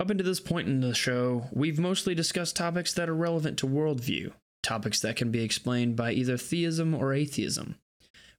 [0.00, 3.66] Up until this point in the show, we've mostly discussed topics that are relevant to
[3.66, 4.32] worldview,
[4.62, 7.74] topics that can be explained by either theism or atheism.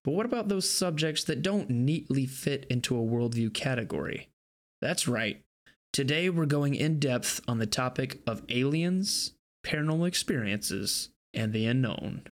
[0.06, 4.30] But what about those subjects that don't neatly fit into a worldview category?
[4.82, 5.42] That's right.
[5.92, 9.34] Today we're going in depth on the topic of aliens,
[9.66, 12.24] paranormal experiences, and the unknown.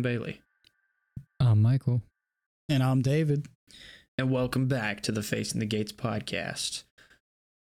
[0.00, 0.40] I'm Bailey,
[1.40, 2.00] I'm Michael.
[2.70, 3.48] And I'm David.
[4.16, 6.84] and welcome back to the Facing the Gates podcast.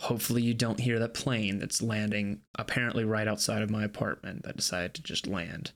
[0.01, 4.57] Hopefully, you don't hear that plane that's landing apparently right outside of my apartment that
[4.57, 5.73] decided to just land.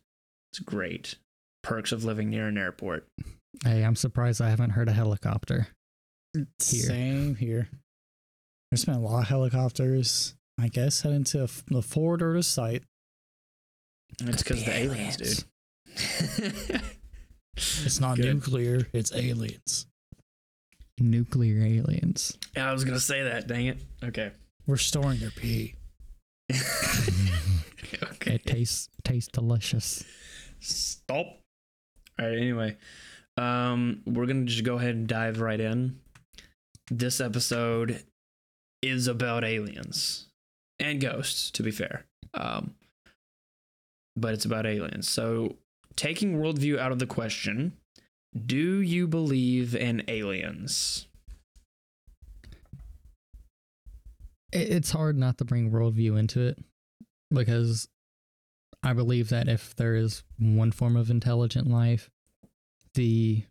[0.51, 1.17] It's great.
[1.63, 3.07] Perks of living near an airport.
[3.63, 5.69] Hey, I'm surprised I haven't heard a helicopter.
[6.33, 6.47] Here.
[6.59, 7.69] Same here.
[8.71, 12.83] There's been a lot of helicopters, I guess, heading to the forward or the site.
[14.23, 15.37] It's because the aliens, aliens.
[15.37, 15.45] dude.
[17.57, 18.27] It's not Good.
[18.35, 19.87] nuclear, it's aliens.
[20.99, 22.37] Nuclear aliens.
[22.55, 23.47] Yeah, I was gonna say that.
[23.47, 23.79] Dang it.
[24.05, 24.33] Okay.
[24.67, 25.75] We're storing their pee.
[26.53, 28.35] okay.
[28.35, 30.05] It tastes tastes delicious.
[30.61, 31.27] Stop.
[32.19, 32.37] All right.
[32.37, 32.77] Anyway,
[33.39, 36.01] um, we're gonna just go ahead and dive right in.
[36.91, 38.05] This episode
[38.83, 40.29] is about aliens
[40.79, 42.05] and ghosts, to be fair.
[42.35, 42.75] Um,
[44.15, 45.09] but it's about aliens.
[45.09, 45.57] So,
[45.97, 47.73] taking worldview out of the question,
[48.45, 51.07] do you believe in aliens?
[54.53, 56.59] It's hard not to bring worldview into it
[57.31, 57.89] because
[58.83, 62.11] I believe that if there is one form of intelligent life,
[62.95, 63.43] the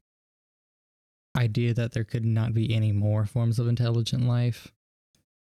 [1.35, 4.71] idea that there could not be any more forms of intelligent life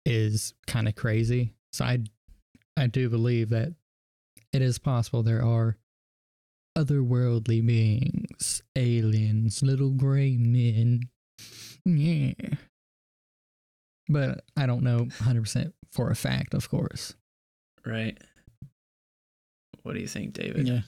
[0.06, 1.54] is kind of crazy.
[1.74, 2.00] So I
[2.78, 3.74] I do believe that
[4.54, 5.78] it is possible there are
[6.78, 11.10] otherworldly beings, aliens, little gray men.
[11.86, 12.34] Yeah.
[14.08, 17.16] But I don't know 100% for a fact, of course.
[17.86, 18.18] Right.
[19.84, 20.68] What do you think, David?
[20.68, 20.82] Yeah.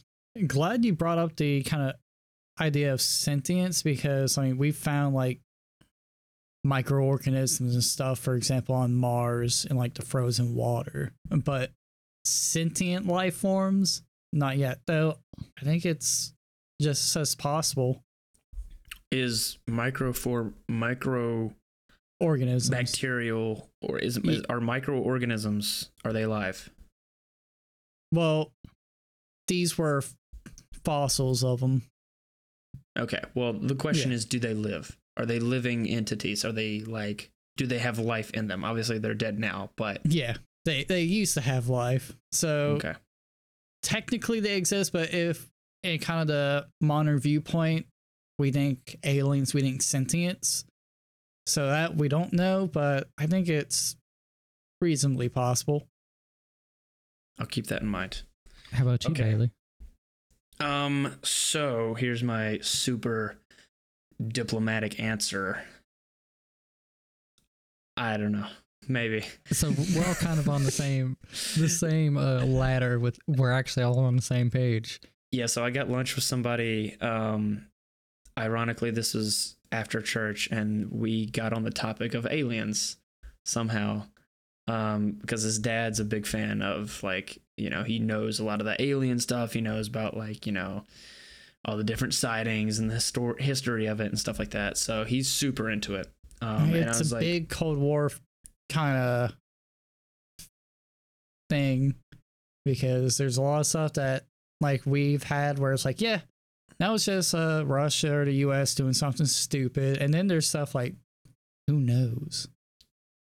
[0.46, 1.96] Glad you brought up the kind of
[2.60, 5.40] idea of sentience because, I mean, we found like
[6.64, 11.14] microorganisms and stuff, for example, on Mars and like the frozen water.
[11.30, 11.72] But
[12.26, 14.02] sentient life forms,
[14.34, 14.80] not yet.
[14.88, 15.18] Though
[15.60, 16.34] I think it's
[16.82, 18.02] just as possible.
[19.12, 21.54] Is micro for micro
[22.20, 22.70] Organisms.
[22.70, 26.70] bacterial or is, is are microorganisms are they alive?
[28.12, 28.52] Well,
[29.48, 30.04] these were
[30.84, 31.84] fossils of them.
[32.98, 33.22] Okay.
[33.36, 34.16] Well, the question Yeah.
[34.16, 34.98] is do they live?
[35.16, 36.44] Are they living entities?
[36.44, 38.64] Are they like do they have life in them?
[38.64, 42.94] Obviously they're dead now, but Yeah, they they used to have life, so okay.
[43.88, 44.92] Technically they exist.
[44.92, 45.48] But if
[45.84, 47.86] in kind of the modern viewpoint,
[48.38, 50.66] we think aliens, we think sentience.
[51.46, 53.96] So that we don't know, but I think it's
[54.82, 55.88] reasonably possible.
[57.40, 58.24] I'll keep that in mind.
[58.74, 59.24] How about you, Okay.
[59.24, 59.52] Bailey?
[60.60, 63.38] Um so here's my super
[64.28, 65.62] diplomatic answer.
[67.96, 68.48] I don't know.
[68.88, 69.26] Maybe.
[69.52, 71.18] So we're all kind of on the same
[71.58, 75.02] the same uh, ladder with we're actually all on the same page.
[75.32, 76.96] Yeah, so I got lunch with somebody.
[77.02, 77.68] Um,
[78.38, 82.98] ironically, this was after church, and we got on the topic of aliens
[83.46, 84.04] somehow.
[84.70, 88.60] Um, because his dad's a big fan of like, you know, he knows a lot
[88.60, 89.54] of the alien stuff.
[89.54, 90.84] He knows about like, you know,
[91.64, 94.78] all the different sightings and the histor- history of it and stuff like that.
[94.78, 96.10] So he's super into it.
[96.42, 98.12] Um, it's a like, big Cold War
[98.70, 99.36] kind of
[101.50, 101.96] thing
[102.66, 104.26] because there's a lot of stuff that
[104.62, 106.22] like we've had where it's like, yeah,
[106.80, 108.76] that was just uh, Russia or the U.S.
[108.76, 110.96] doing something stupid, and then there's stuff like,
[111.68, 112.48] who knows?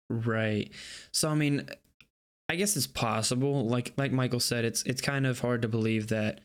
[0.09, 0.71] Right.
[1.11, 1.67] So I mean,
[2.49, 3.67] I guess it's possible.
[3.67, 6.41] Like like Michael said, it's it's kind of hard to believe that.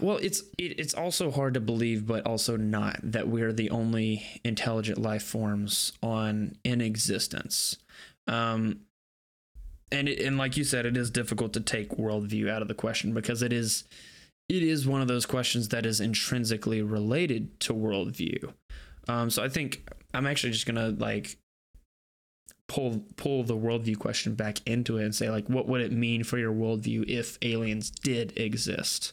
[0.00, 4.24] Well, it's it, it's also hard to believe, but also not that we're the only
[4.44, 7.76] intelligent life forms on in existence.
[8.26, 8.80] Um,
[9.90, 12.74] and it, and like you said, it is difficult to take worldview out of the
[12.74, 13.84] question because it is
[14.48, 18.52] it is one of those questions that is intrinsically related to worldview.
[19.08, 21.36] Um, so I think I'm actually just gonna like
[22.68, 26.24] pull pull the worldview question back into it and say like, what would it mean
[26.24, 29.12] for your worldview if aliens did exist?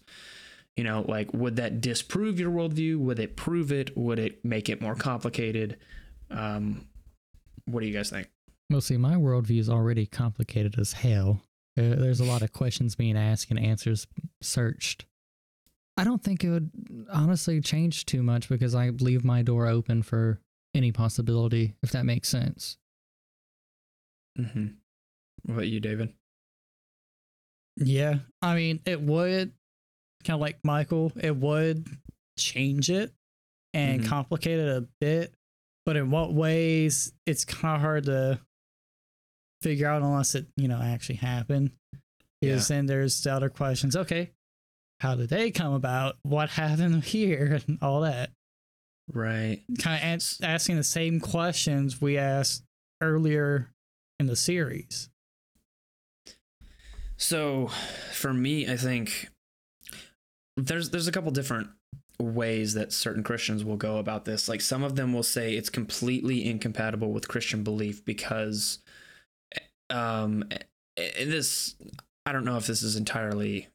[0.78, 2.98] You know, like would that disprove your worldview?
[2.98, 3.96] Would it prove it?
[3.98, 5.78] Would it make it more complicated?
[6.30, 6.88] Um,
[7.66, 8.30] what do you guys think?
[8.70, 11.42] Well, see, my worldview is already complicated as hell.
[11.78, 14.08] Uh, there's a lot of questions being asked and answers
[14.42, 15.06] searched.
[15.98, 16.72] I don't think it would
[17.12, 20.40] honestly change too much because I leave my door open for
[20.74, 22.78] any possibility, if that makes sense.
[24.40, 24.68] Mm-hmm.
[25.44, 26.14] What about you, David?
[27.78, 29.54] Yeah, I mean, it would
[30.24, 31.88] kind of like Michael, it would
[32.38, 33.14] change it
[33.74, 34.08] and Mhm.
[34.08, 35.34] complicate it a bit,
[35.86, 38.40] but in what ways it's kind of hard to
[39.62, 41.72] figure out unless it, you know, actually happened.
[42.42, 43.96] Because then there's the other questions.
[43.96, 44.32] Okay,
[45.00, 46.18] how did they come about?
[46.24, 48.32] What happened here and all that?
[49.14, 49.62] Right.
[49.80, 52.64] Kind of asking the same questions we asked
[53.02, 53.72] earlier
[54.20, 55.10] in the series.
[57.18, 57.68] So,
[58.14, 59.30] for me, I think
[60.58, 61.70] there's there's a couple different
[62.20, 64.48] ways that certain Christians will go about this.
[64.48, 68.80] Like some of them will say it's completely incompatible with Christian belief because
[69.90, 70.44] um
[70.96, 71.76] this
[72.26, 73.70] I don't know if this is entirely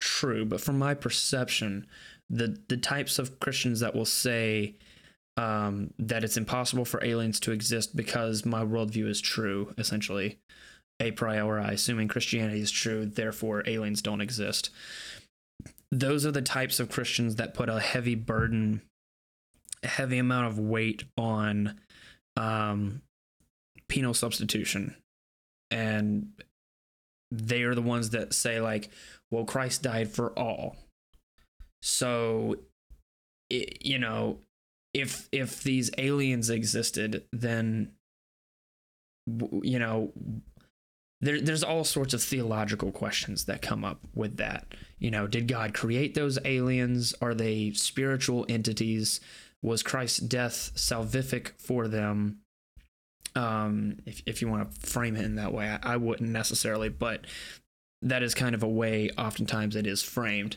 [0.00, 1.86] true, but from my perception,
[2.28, 4.76] the the types of Christians that will say
[5.36, 10.38] um, that it's impossible for aliens to exist because my worldview is true, essentially,
[11.00, 14.70] a priori, assuming Christianity is true, therefore aliens don't exist.
[15.90, 18.82] Those are the types of Christians that put a heavy burden,
[19.82, 21.80] a heavy amount of weight on
[22.36, 23.02] um,
[23.88, 24.94] penal substitution.
[25.70, 26.32] And
[27.32, 28.90] they are the ones that say, like,
[29.30, 30.76] well, Christ died for all.
[31.82, 32.56] So,
[33.48, 34.38] it, you know,
[34.92, 37.92] if if these aliens existed, then
[39.62, 40.12] you know
[41.20, 44.66] there, there's all sorts of theological questions that come up with that.
[44.98, 47.14] You know, did God create those aliens?
[47.20, 49.20] Are they spiritual entities?
[49.62, 52.38] Was Christ's death salvific for them?
[53.36, 56.88] Um, if if you want to frame it in that way, I, I wouldn't necessarily,
[56.88, 57.26] but
[58.02, 60.56] that is kind of a way oftentimes it is framed.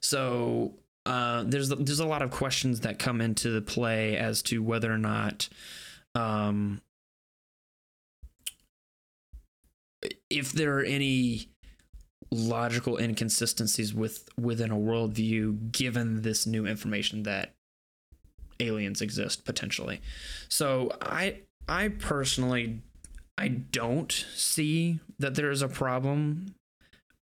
[0.00, 0.74] So
[1.06, 4.92] uh, there's there's a lot of questions that come into the play as to whether
[4.92, 5.48] or not
[6.14, 6.82] um,
[10.32, 11.48] if there are any
[12.30, 17.52] logical inconsistencies with within a worldview given this new information that
[18.58, 20.00] aliens exist potentially.
[20.48, 22.80] So i i personally
[23.36, 26.54] i don't see that there is a problem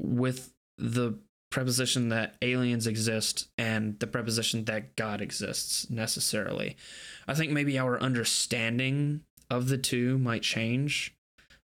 [0.01, 1.19] with the
[1.51, 6.77] preposition that aliens exist and the preposition that god exists necessarily.
[7.29, 9.21] I think maybe our understanding
[9.51, 11.15] of the two might change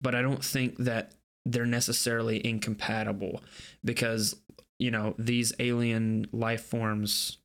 [0.04, 1.14] but I don't think that
[1.46, 3.42] they're necessarily incompatible
[3.84, 4.36] because
[4.80, 7.38] you know these alien life forms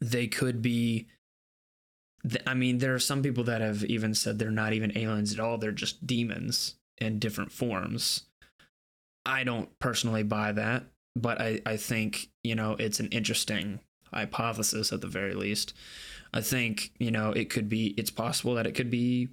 [0.00, 1.06] they could be
[2.46, 5.40] I mean there are some people that have even said they're not even aliens at
[5.40, 5.58] all.
[5.58, 8.24] They're just demons in different forms.
[9.26, 10.84] I don't personally buy that
[11.16, 13.80] but I I think you know it's an interesting
[14.12, 15.74] hypothesis at the very least.
[16.32, 19.28] I think you know it could be it's possible that it could be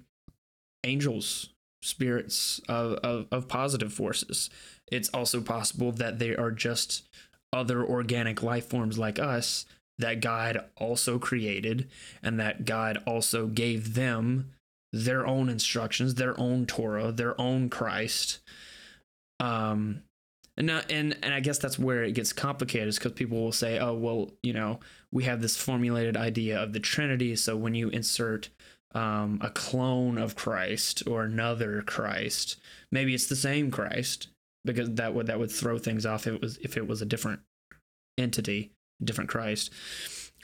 [0.84, 1.50] angels
[1.82, 4.50] spirits of, of, of positive forces.
[4.90, 7.08] It's also possible that they are just
[7.52, 9.66] other organic life forms like us
[9.98, 11.88] that God also created
[12.22, 14.50] and that God also gave them
[14.92, 18.40] their own instructions, their own Torah, their own Christ.
[19.38, 20.02] Um
[20.56, 23.52] and not, and and I guess that's where it gets complicated is because people will
[23.52, 27.74] say, oh well, you know, we have this formulated idea of the Trinity, so when
[27.74, 28.50] you insert
[28.94, 32.56] um, a clone of Christ or another Christ.
[32.90, 34.28] Maybe it's the same Christ
[34.64, 37.06] because that would that would throw things off if it was if it was a
[37.06, 37.40] different
[38.18, 39.72] entity, different Christ.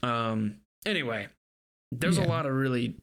[0.02, 1.28] Um, anyway,
[1.92, 2.26] there's Yeah.
[2.26, 2.94] a lot of really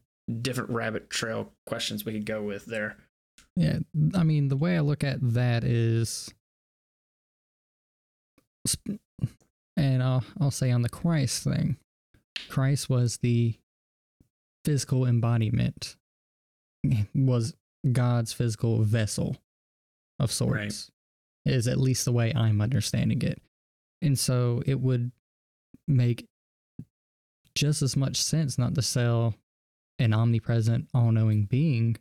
[0.42, 2.98] different rabbit trail questions we could go with there.
[3.56, 3.80] Yeah,
[4.16, 6.34] I mean, the way I look at that is,
[9.78, 11.78] and I'll I'll say on the Christ thing,
[12.50, 13.56] Christ was the
[14.66, 15.96] physical embodiment,
[17.14, 17.54] was
[17.92, 19.38] God's physical vessel
[20.20, 20.92] of sorts.
[21.46, 21.54] Right.
[21.54, 23.42] Is at least the way I'm understanding it,
[24.02, 25.12] and so it would
[25.88, 26.26] make
[27.56, 29.36] just as much sense not to sell
[30.00, 31.98] an omnipresent, all-knowing being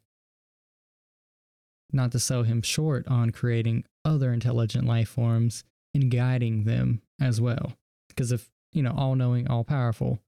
[1.92, 7.40] not to sell him short on creating other intelligent life forms and guiding them as
[7.40, 7.72] well.
[8.08, 10.20] Because if, you know, all knowing, all powerful,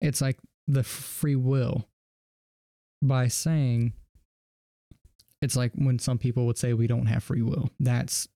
[0.00, 0.38] it's like
[0.72, 1.88] the free will.
[3.04, 3.94] By saying,
[5.40, 7.68] it's like when some people would say we don't have free will.
[7.80, 8.28] That's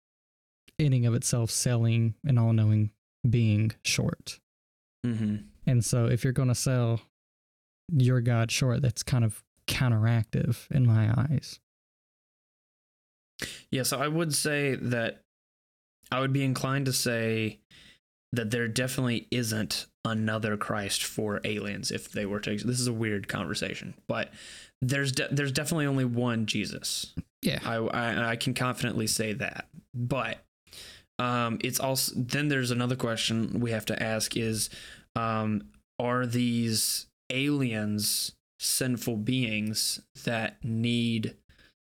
[0.79, 2.91] in and of itself selling an all knowing
[3.29, 4.41] being short.
[5.07, 5.37] Mm-hmm.
[5.67, 7.01] And so if you're going to sell
[7.93, 11.61] your God short, that's kind of counteractive in my eyes.
[13.71, 15.23] Yeah, so I would say that
[16.11, 17.61] I would be inclined to say
[18.33, 22.57] that there definitely isn't another Christ for aliens if they were to.
[22.57, 24.31] This is a weird conversation, but
[24.83, 27.15] there's de- there's definitely only one Jesus.
[27.43, 27.61] Yeah.
[27.65, 30.45] I, I I can confidently say that, but
[31.19, 34.71] um, it's also then there's another question we have to ask is,
[35.15, 35.69] um,
[35.99, 41.37] are these aliens sinful beings that need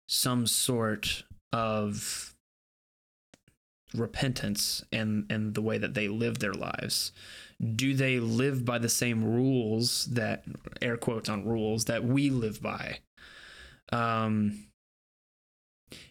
[0.08, 2.36] some sort of
[3.94, 7.12] repentance and and the way that they live their lives.
[7.76, 10.44] Do they live by the same rules that
[10.82, 13.00] air quotes on rules that we live by?
[13.92, 14.66] Um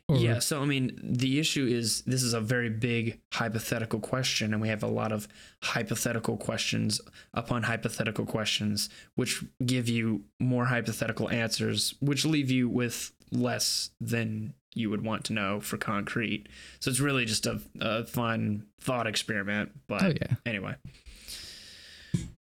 [0.08, 4.52] Or- yeah so i mean the issue is this is a very big hypothetical question
[4.52, 5.28] and we have a lot of
[5.62, 7.00] hypothetical questions
[7.34, 14.54] upon hypothetical questions which give you more hypothetical answers which leave you with less than
[14.74, 16.48] you would want to know for concrete
[16.80, 20.34] so it's really just a, a fun thought experiment but Oh, yeah.
[20.46, 20.74] anyway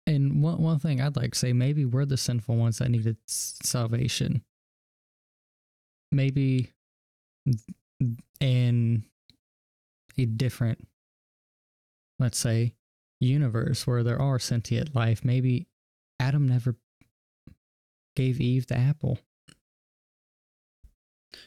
[0.06, 3.18] And one, one thing I'd like to say maybe we're the sinful ones that needed
[3.26, 4.42] salvation.
[6.10, 6.72] Maybe
[8.40, 9.04] in
[10.16, 10.88] a different,
[12.18, 12.72] let's say,
[13.20, 15.66] universe where there are sentient life, maybe
[16.18, 16.76] Adam never
[18.16, 19.18] gave Eve the apple.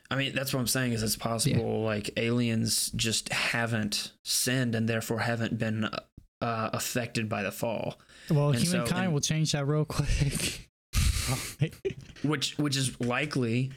[0.09, 4.88] I mean, that's what I'm saying is it's possible like aliens just haven't sinned and
[4.88, 5.85] therefore haven't been
[6.41, 10.69] uh, affected by the fall, Well, And so- humankind and- will change that real quick.
[12.23, 13.71] which which is likely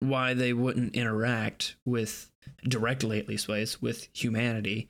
[0.00, 2.30] why they wouldn't interact with
[2.62, 4.88] directly at least ways with humanity.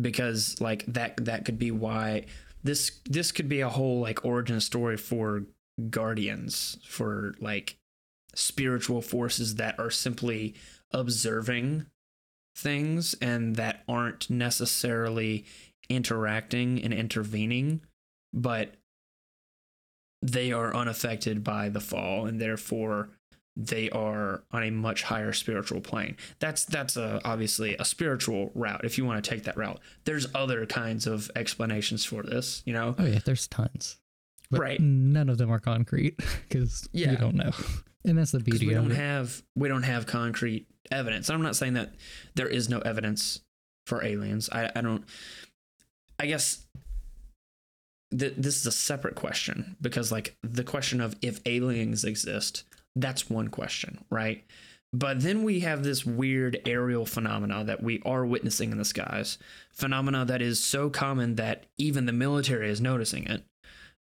[0.00, 2.26] Because like that that could be why
[2.62, 5.44] this this could be a whole like origin story for
[5.90, 7.77] guardians for like
[8.38, 10.54] spiritual forces that are simply
[10.92, 11.86] observing
[12.56, 15.44] things and that aren't necessarily
[15.88, 17.80] interacting and intervening
[18.32, 18.74] but
[20.22, 23.10] they are unaffected by the fall and therefore
[23.56, 28.84] they are on a much higher spiritual plane that's that's a, obviously a spiritual route
[28.84, 32.72] if you want to take that route there's other kinds of explanations for this you
[32.72, 33.96] know Oh, yeah, there's tons.
[34.50, 34.80] But Right.
[34.80, 36.16] None of them are concrete
[36.48, 37.10] because Yeah.
[37.10, 37.50] we don't know.
[38.08, 38.96] And that's the beauty we of don't it.
[38.96, 41.30] have we don't have concrete evidence.
[41.30, 41.94] I'm not saying that
[42.34, 43.40] there is no evidence
[43.86, 44.48] for aliens.
[44.50, 45.04] I, I don't.
[46.18, 46.66] I guess
[48.10, 52.64] th- this is a separate question because like the question of if aliens exist,
[52.96, 54.44] that's one question, right?
[54.92, 59.36] But then we have this weird aerial phenomena that we are witnessing in the skies,
[59.70, 63.44] phenomena that is so common that even the military is noticing it.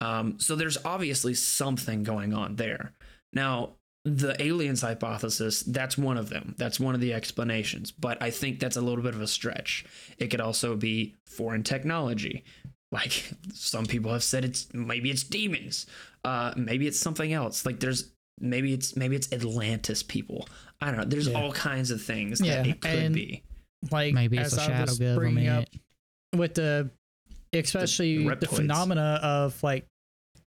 [0.00, 2.92] Um, so there's obviously something going on there.
[3.32, 3.72] Now,
[4.04, 6.54] the aliens hypothesis, that's one of them.
[6.56, 7.90] That's one of the explanations.
[7.90, 9.84] But I think that's a little bit of a stretch.
[10.18, 12.44] It could also be foreign technology.
[12.90, 15.86] Like some people have said it's maybe it's demons.
[16.24, 17.66] Uh maybe it's something else.
[17.66, 20.48] Like there's maybe it's maybe it's Atlantis people.
[20.80, 21.04] I don't know.
[21.04, 21.38] There's Yeah.
[21.42, 23.42] all kinds of things Yeah, that it could and- be.
[23.90, 25.64] like Maybe it's as a I shadow was bringing up
[26.34, 26.90] with the
[27.52, 28.56] especially the the, reptoids.
[28.56, 29.86] phenomena of like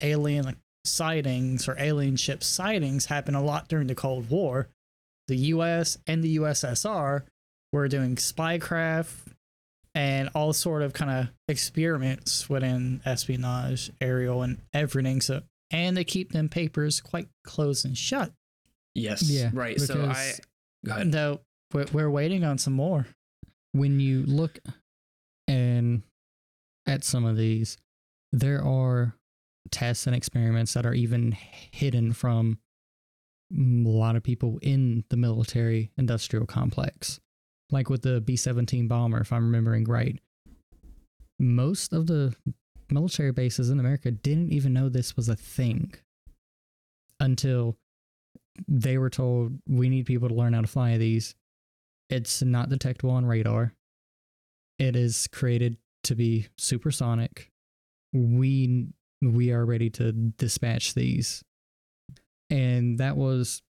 [0.00, 4.68] alien like, sightings or alien ship sightings happen a lot during the Cold War.
[5.28, 5.98] The U.S.
[6.06, 7.22] and the USSR
[7.72, 9.14] were doing spycraft
[9.94, 15.20] and all sort of kind of experiments within espionage, aerial, and everything.
[15.20, 18.30] So and they keep them papers quite closed and shut.
[18.94, 19.22] Yes.
[19.22, 19.80] Yeah, Right.
[19.80, 20.40] So I because-
[20.84, 21.12] go ahead.
[21.12, 21.40] Though
[21.72, 23.06] we're, we're waiting on some more.
[23.72, 24.58] when you look
[25.48, 26.02] and
[26.86, 27.78] at some of these,
[28.32, 29.14] there are
[29.72, 31.36] tests and experiments that are even
[31.72, 32.58] hidden from
[33.52, 37.20] a lot of people in the military industrial complex.
[37.70, 40.18] Like with the B 17 bomber, if I'm remembering right.
[41.38, 42.34] Most of the
[42.90, 45.94] military bases in America didn't even know this was a thing
[47.18, 47.76] until
[48.68, 51.34] they were told we need people to learn how to fly these.
[52.10, 53.72] It's not detectable on radar.
[54.78, 57.50] It is created to be supersonic.
[58.12, 58.88] We
[59.22, 61.42] we are ready to dispatch these.
[62.50, 63.62] And that was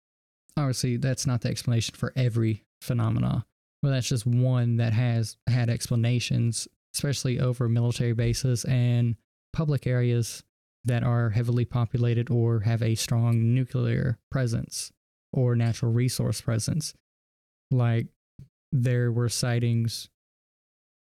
[0.56, 3.46] obviously that's not the explanation for every phenomena,
[3.82, 9.16] Well, that's just one that has had explanations, especially over military bases and
[9.52, 10.42] public areas
[10.84, 14.92] that are heavily populated or have a strong nuclear presence
[15.32, 16.94] or natural resource presence.
[17.70, 18.08] Like
[18.72, 20.08] there were sightings,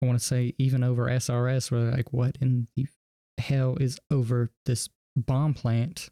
[0.03, 2.87] I want to say even over SRS, where like, what in the
[3.39, 6.11] hell is over this bomb plant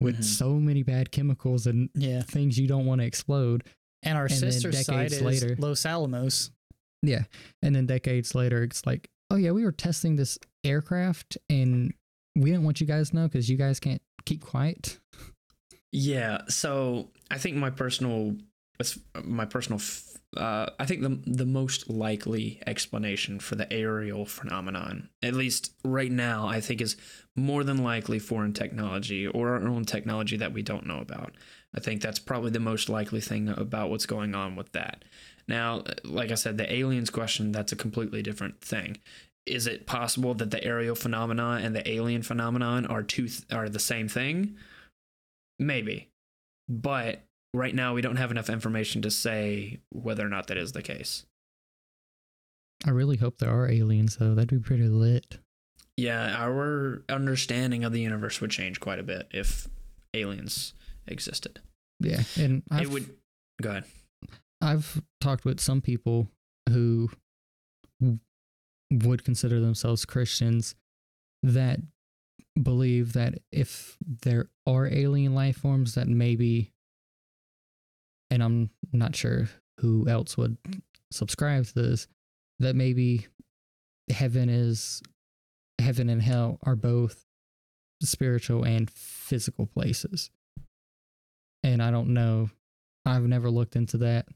[0.00, 0.24] with Mhm.
[0.24, 2.22] so many bad chemicals and Yeah.
[2.22, 3.64] things you don't want to explode?
[4.02, 6.50] And our And sister site is later- Los Alamos.
[7.02, 7.24] Yeah.
[7.62, 11.92] And then decades later, it's like, oh, yeah, we were testing this aircraft and
[12.36, 14.98] we didn't want you guys to know because you guys can't keep quiet.
[15.92, 18.36] Yeah, so I think my personal
[19.24, 25.08] my personal f- uh, I think the the most likely explanation for the aerial phenomenon,
[25.22, 26.96] at least right now, I think is
[27.34, 31.34] more than likely foreign technology or our own technology that we don't know about.
[31.74, 35.04] I think that's probably the most likely thing about what's going on with that.
[35.48, 38.98] Now, like I said, the aliens question, that's a completely different thing.
[39.46, 43.68] Is it possible that the aerial phenomena and the alien phenomenon are two th- are
[43.68, 44.56] the same thing?
[45.58, 46.10] Maybe.
[46.68, 50.72] But right now we don't have enough information to say whether or not that is
[50.72, 51.24] the case.
[52.86, 54.34] I really hope there are aliens, though.
[54.34, 55.38] That'd be pretty lit.
[55.96, 59.68] Yeah, our understanding of the universe would change quite a bit if
[60.14, 60.72] aliens
[61.06, 61.60] existed.
[61.98, 62.22] Yeah.
[62.38, 63.10] And I've, it would
[63.60, 63.84] go ahead.
[64.62, 66.28] I've talked with some people
[66.70, 67.10] who
[68.90, 70.74] would consider themselves Christians
[71.42, 71.80] that
[72.60, 76.72] believe that if there are alien life forms, that maybe,
[78.30, 80.56] and I'm not sure who else would
[81.10, 82.08] subscribe to this,
[82.58, 83.26] that maybe
[84.10, 85.02] heaven is
[85.78, 87.24] heaven and hell are both
[88.02, 90.30] spiritual and physical places.
[91.62, 92.50] And I don't know.
[93.04, 94.26] I've never looked into that.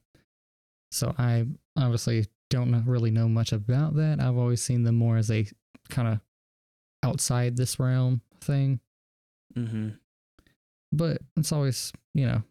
[0.90, 1.46] So I
[1.76, 4.20] obviously don't really know much about that.
[4.20, 5.46] I've always seen them more as a
[5.88, 6.20] kind of
[7.02, 8.80] outside this realm thing.
[9.56, 9.90] Mm-hmm.
[10.92, 12.42] But it's always, you know,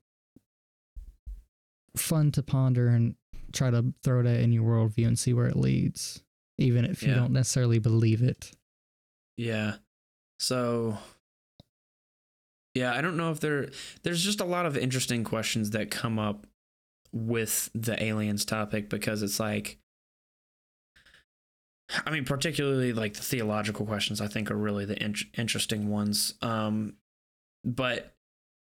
[1.95, 3.15] fun to ponder and
[3.51, 6.23] try to throw that in your worldview and see where it leads,
[6.57, 8.51] even if you don't necessarily believe it.
[9.37, 9.75] Yeah.
[10.39, 10.97] So
[12.75, 13.69] yeah, I don't know if there
[14.01, 16.47] there's just a lot of interesting questions that come up
[17.11, 19.77] with the aliens topic because it's like
[22.05, 26.33] I mean particularly like the theological questions I think are really the in- interesting ones.
[26.41, 26.95] Um
[27.63, 28.15] but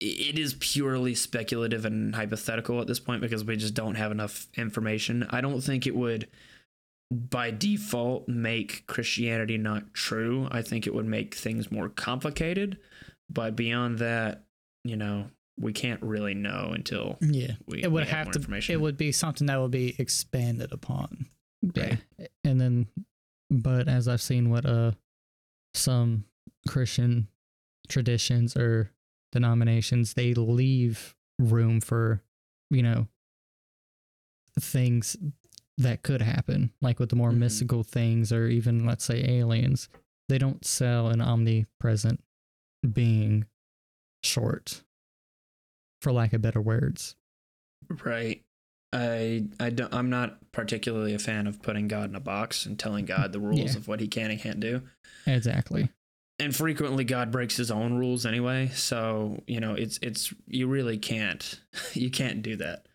[0.01, 4.47] it is purely speculative and hypothetical at this point because we just don't have enough
[4.57, 5.27] information.
[5.31, 6.29] I don't think it would
[7.11, 10.47] by default make Christianity not true.
[10.51, 12.79] I think it would make things more complicated.
[13.31, 14.45] But beyond that,
[14.85, 15.27] you know,
[15.59, 17.53] we can't really know until Yeah.
[17.67, 18.73] we, It would we have more to information.
[18.75, 21.27] it would be something that would be expanded upon.
[21.75, 21.97] Yeah.
[22.45, 22.87] And then,
[23.51, 24.93] but as I've seen what uh
[25.75, 26.25] some
[26.69, 27.29] Christian
[27.89, 28.91] traditions or
[29.33, 32.23] denominations, they leave room for,
[32.71, 33.07] you know,
[34.61, 35.17] things
[35.77, 37.39] that could happen, like with the more Mhm.
[37.39, 39.89] mystical things or even let's say aliens.
[40.29, 42.23] They don't sell an omnipresent
[42.93, 43.47] being
[44.25, 44.83] short,
[46.03, 47.17] for lack of better words.
[47.89, 48.45] Right.
[48.93, 52.79] I I don't I'm not particularly a fan of putting God in a box and
[52.79, 53.77] telling God the rules Yeah.
[53.77, 54.83] of what he can and can't do.
[55.27, 55.91] Exactly.
[56.41, 60.97] And frequently God breaks his own rules anyway, so, you know, it's it's you really
[60.99, 61.61] can't
[61.95, 62.87] you can't do that.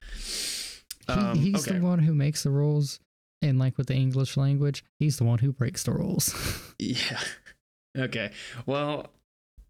[1.07, 1.77] He, Um, he's okay.
[1.79, 2.99] the one who makes the rules,
[3.41, 6.33] and like with the English language, he's the one who breaks the rules.
[6.79, 7.19] Yeah.
[7.95, 8.31] Okay.
[8.65, 9.11] Well,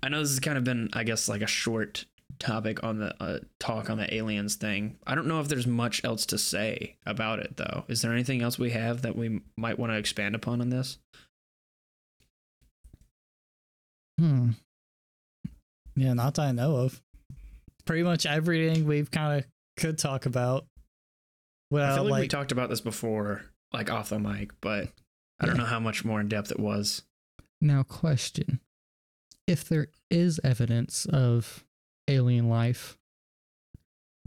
[0.02, 2.06] I know this has kind of been, I guess, like a short
[2.40, 4.96] topic on the uh, talk on the aliens thing.
[5.06, 7.84] I don't know if there's much else to say about it, though.
[7.90, 11.00] Is there anything else we have that we might want to expand upon on this?
[14.24, 14.50] Hmm.
[15.96, 17.02] Yeah, not that I know of.
[17.86, 19.46] Pretty much everything we've kind of
[19.78, 20.66] could talk about.
[21.74, 23.42] I feel like, we talked about this before,
[23.74, 24.90] like off the mic, but
[25.40, 25.64] I don't Yeah.
[25.64, 27.02] know how much more in depth it was.
[27.60, 28.60] Now, question:
[29.48, 31.66] If there is evidence of
[32.08, 32.98] alien life,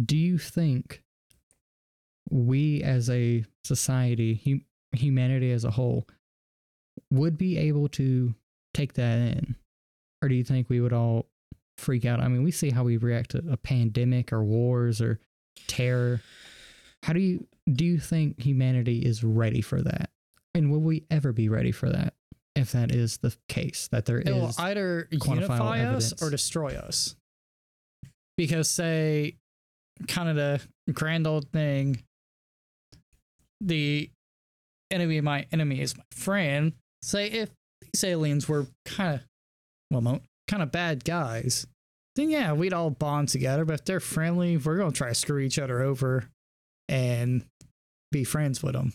[0.04, 1.02] do you think
[2.30, 4.64] we, as a society, hum-
[4.98, 6.06] humanity as a whole,
[7.11, 8.35] would be able to
[8.74, 9.56] take that in,
[10.26, 11.26] or do you think we would all
[11.78, 12.20] freak out?
[12.20, 15.18] I mean, we see how we react to a pandemic or wars or
[15.66, 16.20] terror.
[17.02, 20.10] How do you do you think humanity is ready for that?
[20.54, 22.14] And will we ever be ready for that
[22.54, 26.22] if that is the case that there it will either unify us evidence.
[26.22, 27.14] or destroy us.
[28.36, 29.36] Because say
[30.08, 30.60] kind of the
[30.92, 32.02] grand old thing
[33.60, 34.10] the
[34.90, 36.72] enemy of my enemy is my friend.
[37.02, 39.20] Say if these aliens were kind of,
[39.90, 41.66] well, kind of bad guys,
[42.16, 43.64] then yeah, we'd all bond together.
[43.64, 46.25] But if they're friendly, we're gonna try to screw each other over
[46.88, 47.44] and
[48.12, 48.92] be friends with them.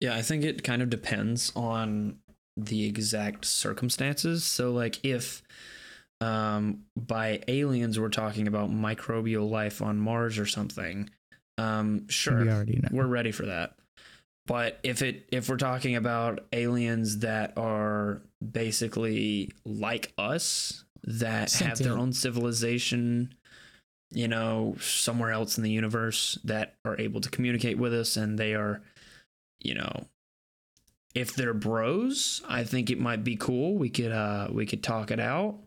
[0.00, 2.18] Yeah, I think it kind of depends on
[2.56, 4.44] the exact circumstances.
[4.44, 5.42] So, like, if
[6.20, 11.10] um, by aliens we're talking about microbial life on Mars or something,
[11.58, 12.88] um, sure, We already know.
[12.92, 13.74] we're ready for that.
[14.48, 21.78] But if it if we're talking about aliens that are basically like us, that have
[21.78, 23.34] their own civilization,
[24.10, 28.38] you know, somewhere else in the universe that are able to communicate with us and
[28.38, 28.80] they are,
[29.60, 30.06] you know,
[31.14, 33.76] if they're bros, I think it might be cool.
[33.76, 35.58] We could uh we could talk it out.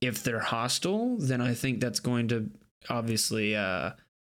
[0.00, 2.48] If they're hostile, then I think that's going to
[2.88, 3.90] obviously uh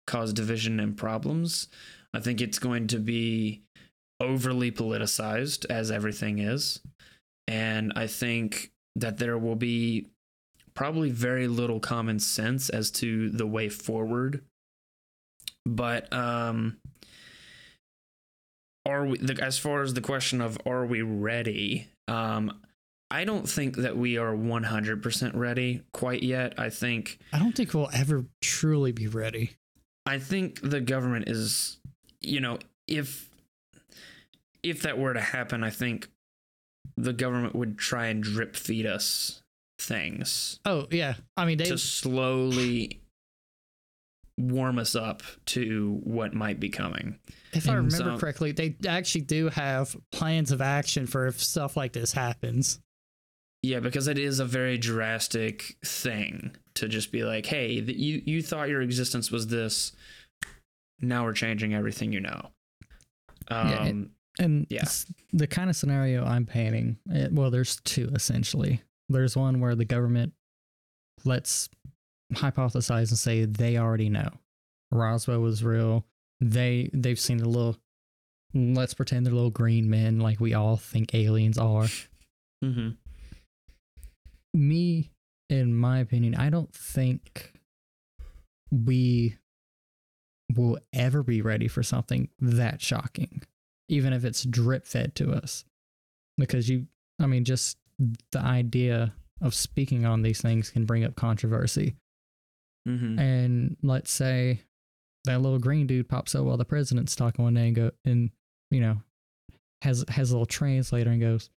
[0.08, 1.68] cause division and problems.
[2.14, 3.62] I think it's going to be
[4.20, 6.80] overly politicized as everything is.
[7.46, 10.06] And I think that there will be
[10.74, 14.42] probably very little common sense as to the way forward.
[15.66, 16.78] But um
[18.86, 21.88] are we the, as far as the question of are we ready?
[22.06, 22.60] Um
[23.10, 26.54] I don't think that we are 100% ready quite yet.
[26.58, 29.52] I think I don't think we'll ever truly be ready.
[30.04, 31.78] I think the government is,
[32.20, 33.27] you know, if
[34.62, 36.08] if that were to happen, I think
[36.96, 39.42] the government would try and drip feed us
[39.80, 43.00] things Oh yeah, I mean they to slowly
[44.36, 47.18] warm us up to what might be coming.
[47.52, 51.76] If I remember so- correctly, they actually do have plans of action for if stuff
[51.76, 52.80] like this happens.
[53.62, 58.22] Yeah, because it is a very drastic thing to just be like, "Hey, th- you
[58.24, 59.92] you thought your existence was this.
[61.00, 62.50] Now we're changing everything you know."
[63.48, 64.84] Um, And Yeah.
[65.32, 68.82] the kind of scenario I'm painting, eh, well, there's two essentially.
[69.08, 70.32] There's one where the government
[71.24, 71.68] let's
[72.34, 74.28] hypothesize and say they already know
[74.92, 76.06] Roswell was real.
[76.40, 77.76] They they've seen the little.
[78.54, 81.86] Let's pretend they're little green men, like we all think aliens are.
[82.64, 82.96] mhm.
[84.54, 85.10] me
[85.50, 87.52] in my opinion i don't think
[88.70, 89.36] we
[90.54, 93.42] will ever be ready for something that shocking
[93.88, 95.64] even if it's drip fed to us.
[96.36, 96.86] Because you
[97.20, 97.76] i mean just
[98.32, 101.96] the idea of speaking on these things can bring up controversy.
[102.86, 103.18] Mhm.
[103.18, 104.60] and let's say
[105.24, 108.30] that little green dude pops up while the president's talking one day and go and
[108.70, 109.02] you know
[109.82, 111.50] has has a little translator and goes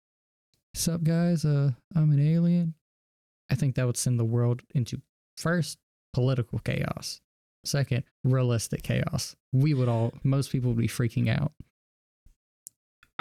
[0.73, 2.73] sup guys uh i'm an alien.
[3.49, 5.01] I think that would send the world into
[5.37, 5.77] first
[6.13, 7.19] political chaos.
[7.65, 9.35] Second realistic chaos.
[9.51, 11.51] We would all most people would be freaking out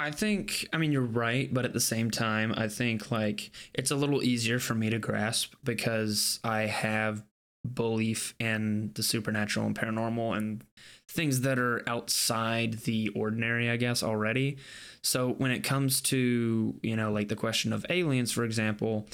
[0.01, 3.91] I think, I mean, you're right, but at the same time, I think like it's
[3.91, 7.23] a little easier for me to grasp because I have
[7.71, 10.63] belief in the supernatural and paranormal and
[11.07, 14.57] things that are outside the ordinary, I guess, already.
[15.03, 19.07] So when it comes to, you know, like the question of aliens, for example,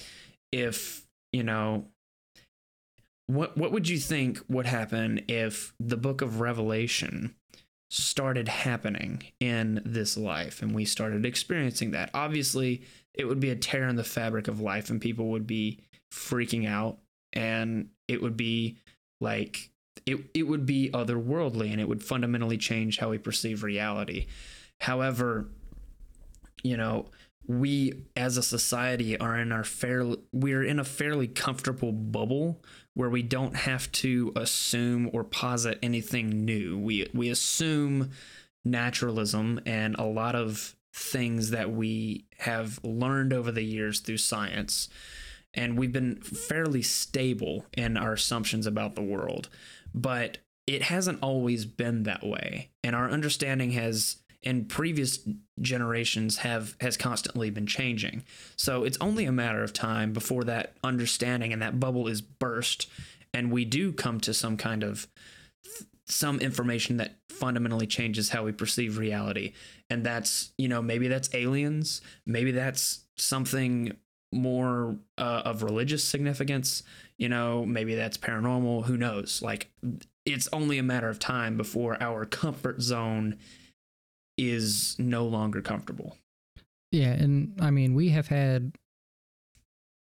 [0.53, 1.87] if, you know,
[3.25, 7.35] what what would you think would happen if the book of Revelation
[7.89, 12.09] started happening in this life and we started experiencing that.
[12.13, 12.81] Obviously,
[13.13, 15.79] it would be a tear in the fabric of life and people would be
[16.13, 16.97] freaking out
[17.33, 18.77] and it would be
[19.19, 19.69] like
[20.05, 24.27] it it would be otherworldly and it would fundamentally change how we perceive reality.
[24.81, 25.47] However,
[26.63, 27.07] you know,
[27.47, 32.61] we as a society are in our fairly we're in a fairly comfortable bubble
[32.97, 36.75] where we don't have to assume or posit anything new.
[36.75, 38.09] We we assume
[38.65, 44.89] naturalism and a lot of things that we have learned over the years through science.
[45.53, 49.47] And we've been fairly stable in our assumptions about the world.
[49.93, 52.71] But it hasn't always been that way.
[52.83, 55.19] And our understanding has in previous
[55.59, 58.23] generations have has constantly been changing.
[58.55, 62.89] So it's only a matter of time before that understanding and that bubble is burst
[63.33, 65.05] and we do come to some kind of
[66.05, 69.51] some information that fundamentally changes how we perceive reality.
[69.89, 73.97] And that's, you know, maybe that's aliens, maybe that's something
[74.31, 76.83] more uh, of religious significance,
[77.17, 79.41] you know, maybe that's paranormal, who knows?
[79.41, 79.69] Like
[80.25, 83.37] it's only a matter of time before our comfort zone
[84.37, 86.15] is no longer comfortable.
[86.91, 88.75] Yeah, and I mean, we have had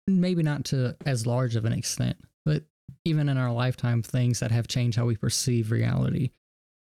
[0.05, 2.63] maybe not to as large of an extent, but
[3.03, 6.31] even in our lifetime, things that have changed how we perceive reality.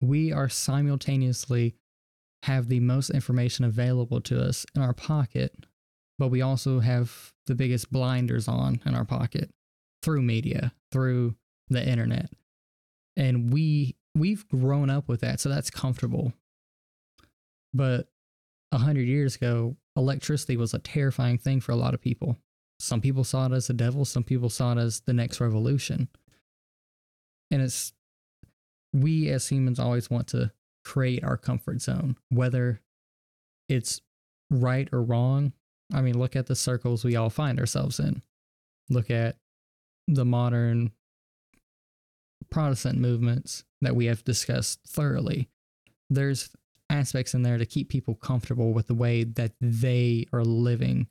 [0.02, 1.76] we are simultaneously
[2.44, 5.66] have the most information available to us in our pocket,
[6.20, 9.50] but we also have the biggest blinders on in our pocket
[10.02, 11.36] through media, through
[11.70, 12.30] the internet.
[13.16, 16.34] And we we've grown up with that, so that's comfortable.
[17.74, 18.08] But
[18.72, 22.38] a hundred years ago, electricity was a terrifying thing for a lot of people.
[22.80, 26.10] Some people saw it as the devil, some people saw it as the next revolution.
[27.52, 27.94] And it's
[28.94, 30.52] we as humans always want to
[30.84, 32.82] create our comfort zone, whether
[33.70, 34.02] it's
[34.50, 35.54] right or wrong.
[35.94, 38.22] I mean, look at the circles we all find ourselves in.
[38.90, 39.38] Look at
[40.08, 40.92] the modern
[42.50, 45.50] Protestant movements that we have discussed thoroughly.
[46.10, 46.50] There's
[46.94, 51.08] aspects in there to keep people comfortable with the way that they are living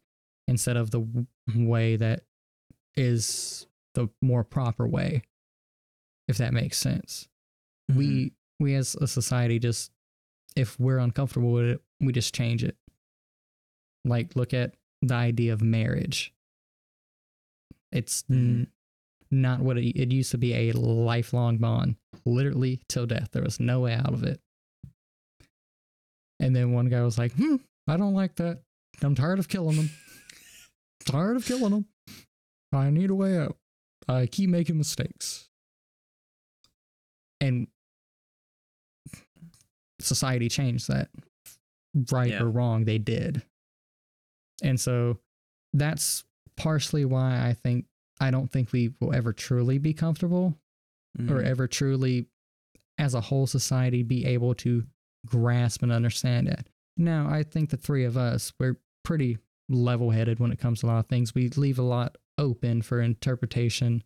[0.47, 2.23] instead of the way that
[2.97, 5.23] is the more proper way,
[6.29, 7.29] if that makes sense.
[7.91, 7.99] Mm-hmm.
[7.99, 9.91] We we as a society just
[10.55, 12.77] if we're uncomfortable with it, we just change it.
[14.05, 16.33] Like look at the idea of marriage.
[17.91, 18.69] It's n-
[19.31, 23.31] not what it, it used to be a lifelong bond, literally till death.
[23.33, 24.41] There was no way out of it.
[26.43, 28.61] And then one guy was like, "Hmm, I don't like that.
[29.01, 29.91] I'm tired of killing them.
[31.07, 31.87] tired of killing them.
[32.73, 33.57] I need a way out.
[34.09, 35.49] I keep making mistakes."
[37.41, 37.69] And
[40.01, 41.09] society changed that.
[42.11, 42.43] Right Yeah.
[42.43, 43.43] or wrong, they did.
[44.63, 45.19] And so
[45.73, 46.25] that's
[46.57, 47.87] partially why I think
[48.21, 50.57] I don't think we will ever truly be comfortable
[51.19, 51.45] or Mhm.
[51.45, 52.29] ever truly,
[52.99, 54.87] as a whole society, be able to
[55.27, 56.69] grasp and understand it.
[56.97, 60.87] Now, I think the three of us, we're pretty level headed when it comes to
[60.87, 61.35] a lot of things.
[61.35, 64.03] We leave a lot open for interpretation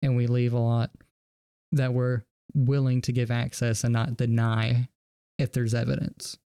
[0.00, 0.90] and we leave a lot
[1.72, 2.22] that we're
[2.54, 4.88] willing to give access and not deny
[5.38, 6.38] if there's evidence.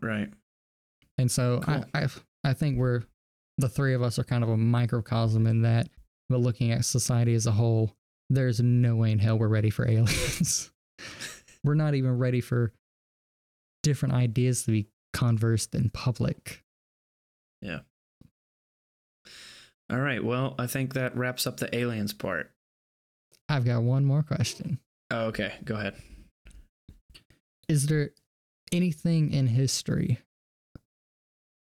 [0.00, 0.30] Right.
[1.18, 1.84] And so Cool.
[1.94, 2.08] I, I
[2.44, 3.02] I think we're
[3.58, 5.88] the three of us are kind of a microcosm in that,
[6.28, 7.94] but looking at society as a whole,
[8.30, 10.70] there's no way in hell we're ready for aliens.
[11.64, 12.72] we're not even ready for
[13.82, 16.62] different ideas to be conversed in public.
[17.62, 17.80] Yeah.
[19.90, 20.22] All right.
[20.22, 22.52] Well, I think that wraps up the aliens part.
[23.48, 24.78] I've got one more question.
[25.10, 25.54] Oh, okay.
[25.64, 25.96] Go ahead.
[27.68, 28.10] Is there
[28.72, 30.20] anything in history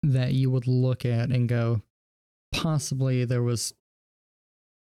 [0.02, 1.82] that you would look at and go,
[2.52, 3.74] possibly there was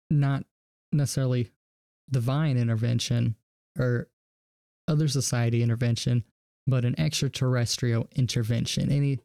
[0.09, 0.45] not
[0.91, 1.51] necessarily
[2.09, 3.35] divine intervention
[3.77, 4.07] or
[4.87, 6.23] other society intervention,
[6.67, 8.91] but an extraterrestrial intervention?
[8.91, 9.19] Any,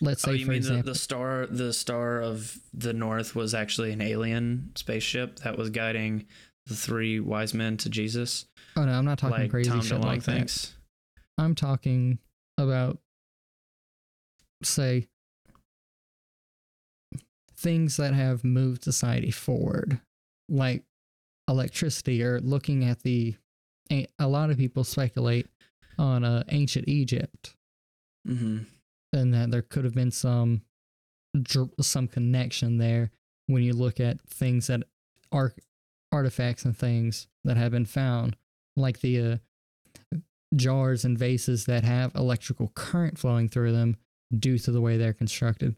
[0.00, 3.34] let's say, oh, you for mean the, example, the star the star of the north
[3.34, 6.26] was actually an alien spaceship that was guiding
[6.66, 8.46] the three wise men to Jesus?
[8.76, 10.72] oh no, I'm not talking like crazy Tom shit DeLonge like that.
[11.38, 12.18] I'm talking
[12.58, 12.98] about,
[14.62, 15.08] say,
[17.56, 20.00] things that have moved society forward,
[20.48, 20.84] like
[21.48, 23.36] electricity, or looking at the.
[23.90, 25.46] A a lot of people speculate
[25.98, 27.54] on uh, ancient Egypt,
[28.28, 28.58] Mm-hmm.
[29.14, 30.60] and that there could have been some,
[31.80, 33.10] some connection there
[33.46, 34.82] when you look at things that
[35.32, 35.54] are
[36.12, 38.36] artifacts and things that have been found,
[38.76, 39.20] like the
[40.14, 40.16] uh,
[40.54, 43.96] jars and vases that have electrical current flowing through them
[44.38, 45.74] due to the way they're constructed.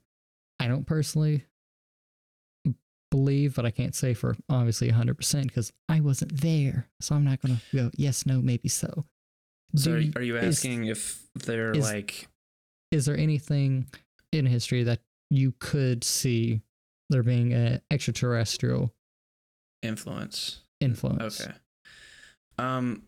[0.59, 1.45] I don't personally
[3.13, 6.89] believe, but I can't say for obviously 100% because I wasn't there.
[7.01, 9.05] So I'm not going to go, yes, no, maybe so.
[9.77, 12.27] So Do are, you- are you is- asking if they're is- like
[12.91, 13.87] is there anything
[14.33, 16.61] in history that you could see
[17.11, 18.93] there being an extraterrestrial
[19.83, 20.61] influence?
[20.81, 21.41] influence?
[21.41, 21.53] Okay.
[22.59, 23.03] Um,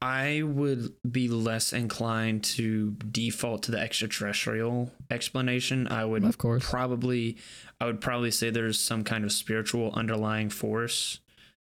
[0.00, 5.88] I would be less inclined to default to the extraterrestrial explanation.
[5.88, 6.68] I would Of course.
[6.68, 7.36] probably,
[7.80, 11.18] I would probably say there's some kind of spiritual underlying force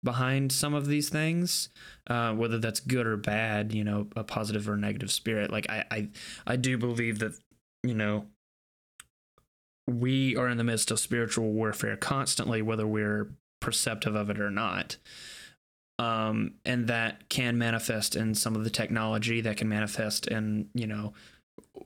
[0.05, 1.71] behind some of these things,
[2.07, 3.73] uh, whether that's good or bad.
[3.73, 5.51] You know, a positive or negative spirit.
[5.51, 6.09] Like I, I,
[6.47, 7.33] I do believe that
[7.83, 8.27] you know
[9.89, 14.51] we are in the midst of spiritual warfare constantly, whether we're perceptive of it or
[14.51, 14.99] not.
[16.01, 20.87] Um, and that can manifest in some of the technology that can manifest in, you
[20.87, 21.13] know,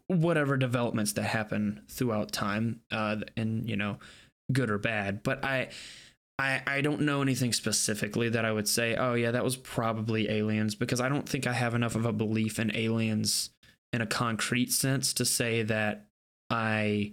[0.06, 3.96] whatever developments that happen throughout time, uh, and, you know,
[4.52, 5.22] good or bad.
[5.22, 5.70] But I,
[6.38, 10.28] I, I don't know anything specifically that I would say, oh, yeah, that was probably
[10.28, 13.48] aliens, because I don't think I have enough of a belief in aliens
[13.94, 16.04] in a concrete sense to say that
[16.50, 17.12] I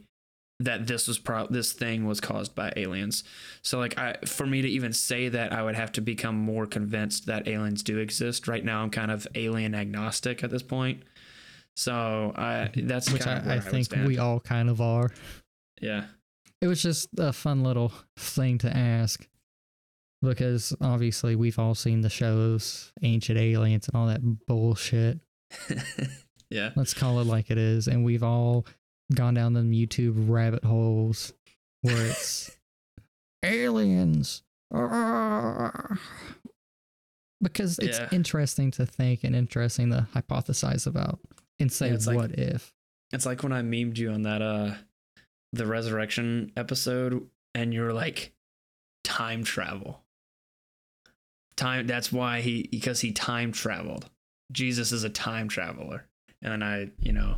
[0.60, 3.24] that this was pro this thing was caused by aliens.
[3.62, 6.65] So like I for me to even say that I would have to become more
[6.65, 8.48] convinced that aliens do exist.
[8.48, 11.04] Right now I'm kind of alien agnostic at this point.
[11.76, 14.08] So I that's which kind I, I I think stand.
[14.08, 15.12] we all kind of are.
[15.82, 16.06] yeah.
[16.62, 19.26] It was just a fun little thing to ask
[20.22, 25.19] because obviously we've all seen the shows, Ancient Aliens, and all that bullshit.
[26.50, 26.72] yeah.
[26.76, 27.88] Let's call it like it is.
[27.88, 28.65] And we've all
[29.13, 31.34] gone down them YouTube rabbit holes
[31.82, 32.56] where it's
[33.43, 34.43] aliens.
[37.41, 38.10] Because it's Yeah.
[38.12, 41.19] interesting to think and interesting to hypothesize about
[41.60, 42.74] and say, Yeah, it's like- what if?
[43.12, 44.76] It's like when I memed you on that uh
[45.52, 48.34] the resurrection episode and you're like
[49.04, 50.04] time travel.
[51.56, 54.10] Time that's why he because he time traveled.
[54.52, 56.06] Jesus is a time traveler.
[56.41, 57.38] And then I, you know,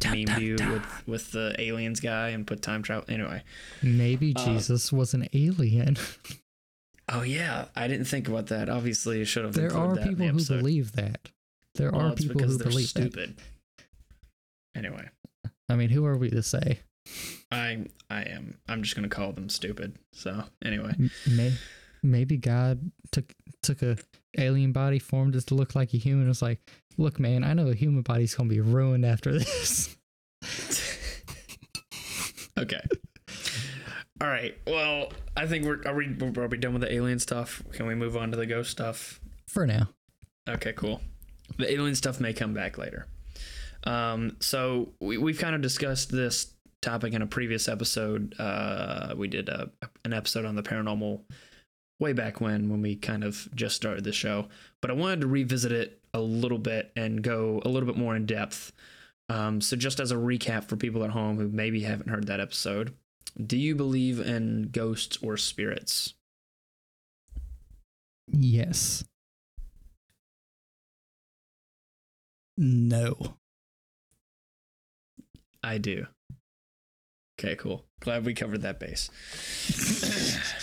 [0.00, 3.42] memed you with with the aliens guy and put time travel anyway.
[3.82, 5.96] Maybe Uh, Jesus was an alien.
[7.10, 8.68] Oh yeah, I didn't think about that.
[8.68, 9.54] Obviously, I should have.
[9.54, 11.30] there are included that in the people who believe that.
[11.74, 13.00] There Well, are it's people who they're believe that.
[13.12, 13.36] stupid.
[14.74, 15.08] Anyway,
[15.68, 16.80] I mean, who are we to say?
[17.50, 18.58] I I am.
[18.68, 19.96] I'm just gonna call them stupid.
[20.12, 21.54] So anyway, M- May,
[22.02, 23.32] maybe God took
[23.62, 23.96] took a
[24.36, 26.22] alien body, formed it to look like a human.
[26.22, 26.60] and was like,
[26.96, 29.96] look, man, I know a human body's gonna be ruined after this.
[32.58, 32.80] okay.
[34.20, 34.56] All right.
[34.66, 37.62] Well, I think we're are we are we done with the alien stuff?
[37.72, 39.20] Can we move on to the ghost stuff?
[39.46, 39.88] For now,
[40.48, 41.00] Okay, cool.
[41.58, 43.06] The alien stuff may come back later.
[43.84, 48.34] Um, so we, we've kind of discussed this topic in a previous episode.
[48.38, 49.70] Uh, we did a,
[50.04, 51.22] an episode on the paranormal
[51.98, 54.48] way back when, when we kind of just started the show.
[54.80, 58.14] But I wanted to revisit it a little bit and go a little bit more
[58.16, 58.72] in depth.
[59.28, 62.40] Um, so just as a recap for people at home who maybe haven't heard that
[62.40, 62.94] episode,
[63.44, 66.14] do you believe in ghosts or spirits?
[68.30, 69.04] yes,
[72.60, 73.36] No.
[75.62, 76.06] I do.
[77.38, 77.84] Okay, cool.
[78.00, 79.10] Glad we covered that base.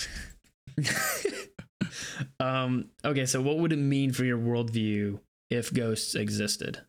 [2.40, 6.82] um, okay, so what would it mean for your worldview if ghosts existed?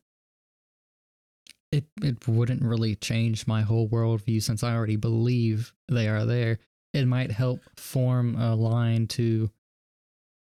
[1.73, 6.59] it it wouldn't really change my whole worldview since I already believe they are there.
[6.95, 9.51] It might help form a line to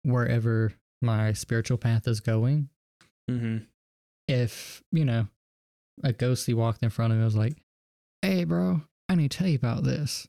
[0.04, 2.70] wherever my spiritual path is going.
[3.30, 3.60] Mm-hmm.
[4.28, 5.28] if you know
[6.04, 7.56] a ghostly walked in front of me I was like
[8.22, 10.28] hey bro i need to tell you about this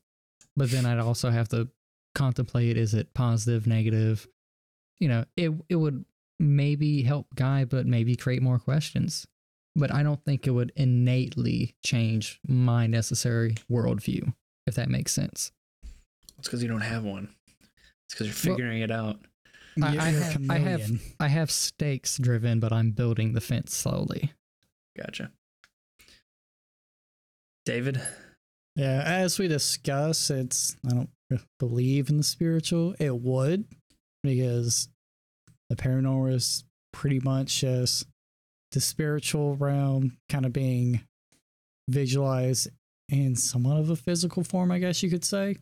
[0.57, 1.68] but then i'd also have to
[2.14, 4.27] contemplate is it positive negative
[4.98, 6.05] you know it it would
[6.38, 9.27] maybe help guide but maybe create more questions
[9.77, 14.33] but i don't think it would innately change my necessary worldview
[14.66, 15.53] if that makes sense
[16.38, 17.29] It's because you don't have one.
[18.07, 19.20] It's because you're Well- figuring it out.
[19.83, 23.40] I- You're I a have- I have- i have stakes driven but i'm building the
[23.40, 24.33] fence slowly
[24.98, 25.31] Gotcha.
[27.64, 28.01] David?
[28.77, 31.09] Yeah, as we discuss, it's I don't really
[31.59, 32.95] believe in the spiritual.
[32.99, 33.64] It would
[34.23, 34.88] because
[35.71, 38.07] the paranormal is pretty much just
[38.73, 41.03] the spiritual realm kind of being
[41.88, 42.68] visualized
[43.09, 45.57] in somewhat of a physical form, I guess you could say.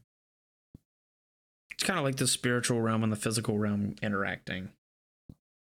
[1.73, 4.69] It's kind of like the spiritual realm and the physical realm interacting.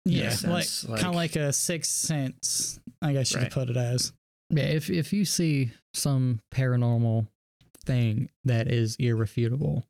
[0.06, 3.44] In a Yeah, like kind of like a sixth sense, I guess you Right.
[3.46, 4.12] could put it as.
[4.50, 7.28] Yeah, if if you see some paranormal
[7.86, 9.86] thing that is irrefutable,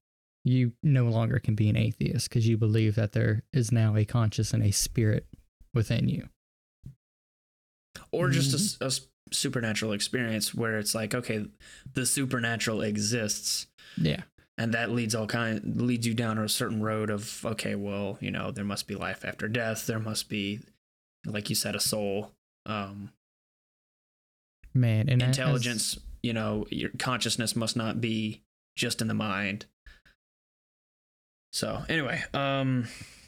[0.46, 4.06] you no longer can be an atheist because you believe that there is now a
[4.06, 5.26] conscious and a spirit
[5.74, 6.30] within you.
[8.12, 8.84] or just a Mm-hmm.
[8.84, 11.46] a, s- supernatural experience where it's like okay
[11.94, 14.24] the supernatural exists Yeah.
[14.58, 18.32] and that leads all kind leads you down a certain road of okay well you
[18.32, 20.62] know there must be life after death there must be
[21.28, 22.32] like you said a soul
[22.66, 23.12] um
[24.74, 28.42] Man, and as- intelligence you know your consciousness must not be
[28.76, 29.68] just in the mind
[31.52, 32.88] so anyway um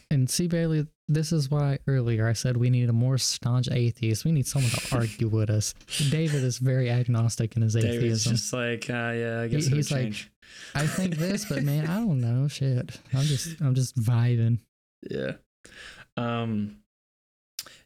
[0.10, 4.26] and see Bailey, this is why earlier I said we need a more staunch atheist.
[4.26, 5.74] We need someone to argue with us.
[6.10, 7.96] David is very agnostic in his David's
[8.28, 8.32] atheism.
[8.34, 10.14] just like uh, yeah i guess He- he's like,
[10.76, 12.50] I think this, but man, I don't know.
[12.50, 13.00] Shit.
[13.14, 14.60] I'm just I'm just vibing.
[15.10, 15.36] yeah
[16.18, 16.76] um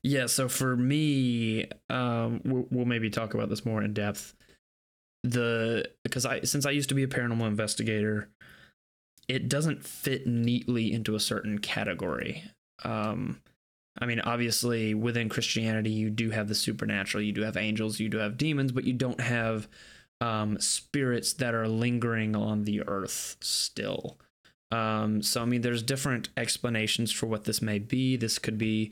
[0.01, 4.33] yeah so for me um we'll, we'll maybe talk about this more in depth
[5.23, 8.29] the because i since i used to be a paranormal investigator
[9.27, 12.43] it doesn't fit neatly into a certain category
[12.83, 13.41] um
[13.99, 18.09] i mean obviously within christianity you do have the supernatural you do have angels you
[18.09, 19.67] do have demons but you don't have
[20.21, 24.17] um, spirits that are lingering on the earth still.
[24.71, 28.17] Um, so, I mean, there's different explanations for what this may be.
[28.17, 28.91] This could be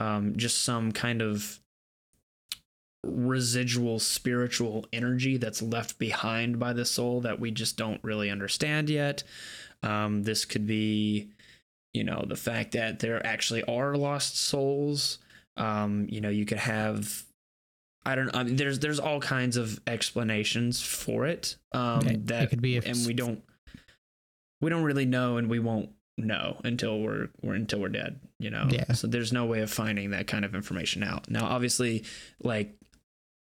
[0.00, 1.60] um, just some kind of
[3.04, 8.88] residual spiritual energy that's left behind by the soul that we just don't really understand
[8.88, 9.22] yet.
[9.82, 11.30] Um, this could be,
[11.92, 15.18] you know, the fact that there actually are lost souls.
[15.56, 17.24] Um, you know, you could have,
[18.06, 18.34] I don't.
[18.34, 21.56] I mean, there's there's all kinds of explanations for it.
[21.72, 23.42] Um, It- that it could be and we don't
[24.60, 28.20] we don't really know, and we won't know until we're, we're until we're dead.
[28.38, 28.68] You know.
[28.70, 28.92] Yeah.
[28.92, 31.28] So there's no way of finding that kind of information out.
[31.30, 32.04] Now, obviously,
[32.42, 32.74] like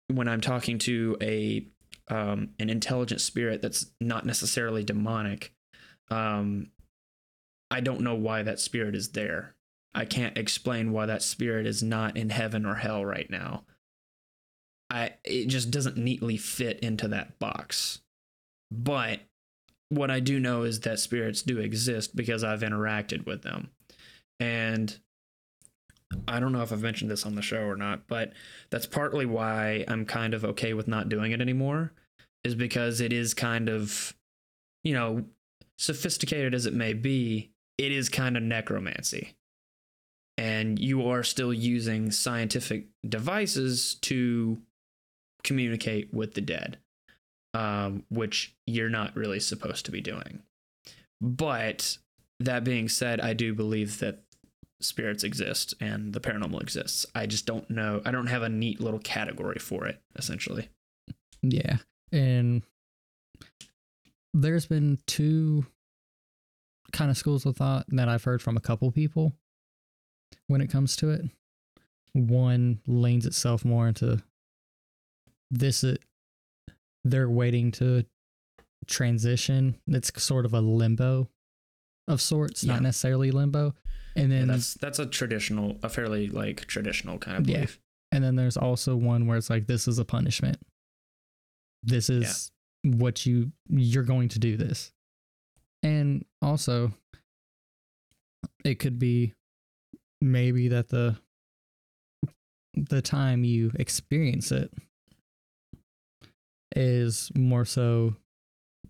[0.08, 1.66] when I'm talking to a
[2.08, 5.52] um, an intelligent spirit that's not necessarily demonic,
[6.10, 6.70] um,
[7.70, 9.54] I don't know why that spirit is there.
[9.94, 13.64] I can't explain why that spirit is not in heaven or hell right now.
[14.90, 18.00] I it just doesn't neatly fit into that box.
[18.70, 19.20] But
[19.90, 23.70] what I do know is that spirits do exist because I've interacted with them.
[24.40, 24.98] And
[26.26, 28.32] I don't know if I've mentioned this on the show or not, but
[28.70, 31.92] that's partly why I'm kind of okay with not doing it anymore
[32.44, 34.14] is because it is kind of
[34.84, 35.24] you know,
[35.78, 39.36] sophisticated as it may be, it is kind of necromancy.
[40.36, 44.58] And you are still using scientific devices to
[45.42, 46.78] communicate with the dead,
[47.54, 50.42] um, which you're not really supposed to be doing.
[51.20, 51.98] But
[52.40, 54.22] that being said, I do believe that
[54.80, 57.04] spirits exist and the paranormal exists.
[57.14, 58.00] I just don't know.
[58.04, 60.68] I don't have a neat little category for it, essentially.
[61.42, 61.78] Yeah.
[62.12, 62.62] And
[64.40, 65.66] there's been two
[66.92, 69.34] kind of schools of thought that I've heard from a couple people
[70.46, 71.22] when it comes to it.
[72.14, 74.22] One leans itself more into
[75.50, 76.02] this it
[77.04, 78.04] they're waiting to
[78.86, 79.76] transition.
[79.86, 81.28] It's sort of a limbo
[82.06, 82.74] of sorts, Yeah.
[82.74, 83.74] not necessarily limbo.
[84.16, 87.56] And Yeah, then that's that's a traditional, a fairly like traditional kind of belief.
[87.56, 87.64] Yeah.
[87.66, 87.80] belief.
[88.12, 90.58] And then there's also one where it's like this is a punishment.
[91.82, 92.50] This is
[92.84, 94.92] what you you're going to do this.
[95.82, 96.92] And also
[98.64, 99.34] it could be
[100.20, 101.16] maybe that the
[102.74, 104.72] the time you experience it
[106.76, 108.14] is more so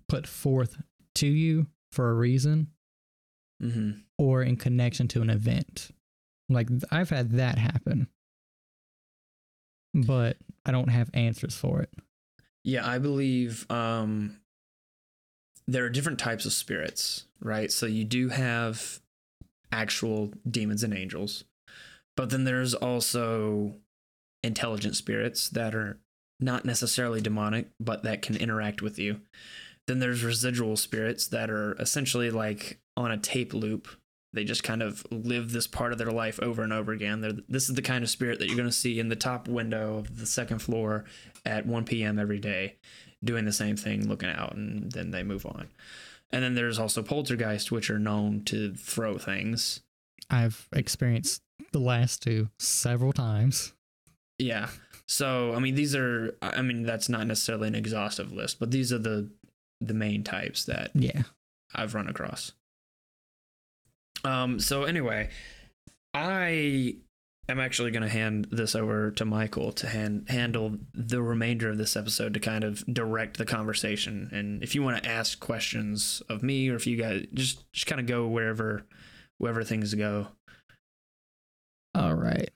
[0.09, 0.77] put forth
[1.15, 2.69] to you for a reason
[3.61, 3.99] Mm-hmm.
[4.19, 5.91] or in connection to an event.
[6.49, 8.07] Like I've had that happen.
[9.95, 11.91] But I don't have answers for it.
[12.69, 14.41] Yeah, I believe um,
[15.67, 17.73] there are different types of spirits, right?
[17.73, 19.01] So you do have
[19.73, 21.45] actual demons and angels,
[22.15, 23.77] but then there's also
[24.43, 25.99] intelligent spirits that are
[26.41, 29.23] not necessarily demonic, but that can interact with you.
[29.87, 33.89] Then there's residual spirits that are essentially like on a tape loop.
[34.33, 37.21] They just kind of live this part of their life over and over again.
[37.23, 39.49] They're, this is the kind of spirit that you're going to see in the top
[39.49, 41.05] window of the second floor
[41.47, 42.19] at 1 p.m.
[42.19, 42.77] every day,
[43.25, 45.69] doing the same thing, looking out, and then they move on.
[46.31, 49.81] And then there's also poltergeist, which are known to throw things.
[50.29, 51.41] I've experienced
[51.73, 53.73] the last two several times.
[54.39, 54.69] Yeah.
[55.07, 56.37] So I mean, these are.
[56.43, 59.31] I mean, that's not necessarily an exhaustive list, but these are the
[59.81, 61.23] the main types that Yeah.
[61.75, 62.53] I've run across.
[64.25, 64.61] Um.
[64.61, 65.31] So anyway,
[66.15, 66.97] I
[67.49, 71.79] am actually going to hand this over to Michael to hand, handle the remainder of
[71.79, 74.29] this episode to kind of direct the conversation.
[74.33, 77.87] And if you want to ask questions of me, or if you guys just just
[77.87, 78.85] kind of go wherever
[79.39, 80.29] wherever things go.
[81.95, 82.51] All right.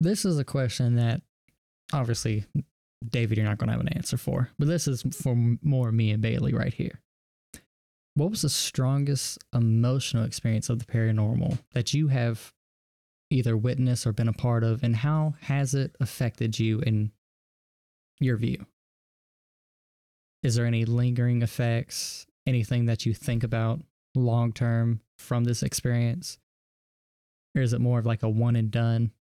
[0.00, 1.20] This is a question that
[1.92, 2.44] obviously,
[3.06, 6.10] David, you're not going to have an answer for, but this is for more me
[6.10, 7.00] and Bailey right here.
[8.14, 12.52] What was the strongest emotional experience of the paranormal that you have
[13.30, 17.12] either witnessed or been a part of, and how has it affected you in
[18.18, 18.66] your view?
[20.42, 23.80] Is there any lingering effects, anything that you think about
[24.14, 26.38] long term from this experience?
[27.54, 29.12] Or is it more of like a one and done?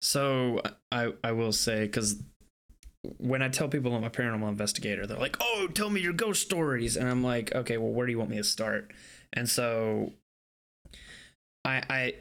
[0.00, 0.60] So
[0.92, 2.22] I I will say because
[3.18, 6.42] when I tell people I'm a paranormal investigator, they're like, "Oh, tell me your ghost
[6.42, 8.92] stories," and I'm like, "Okay, well, where do you want me to start?"
[9.32, 10.12] And so
[11.64, 12.14] I I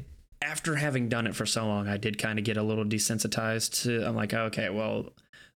[0.43, 3.83] after having done it for so long, I did kind of get a little desensitized
[3.83, 4.05] to.
[4.05, 5.09] I'm like, okay, well,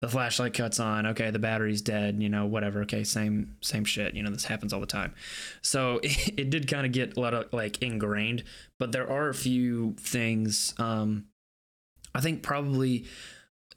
[0.02, 1.08] the flashlight cuts on.
[1.08, 2.22] Okay, the battery's dead.
[2.22, 2.82] You know, whatever.
[2.82, 4.14] Okay, same same shit.
[4.14, 5.14] You know, this happens all the time.
[5.62, 8.44] So it, it did kind of get a lot of like ingrained.
[8.80, 10.74] But there are a few things.
[10.78, 11.26] Um,
[12.14, 13.06] I think probably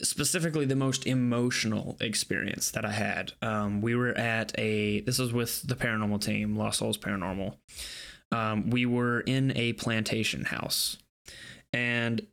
[0.01, 3.33] specifically the most emotional experience that I had.
[3.41, 7.57] Um, we were at a this was with the paranormal team, Lost Souls Paranormal.
[8.31, 10.97] Um, we were in a plantation house,
[11.73, 12.25] and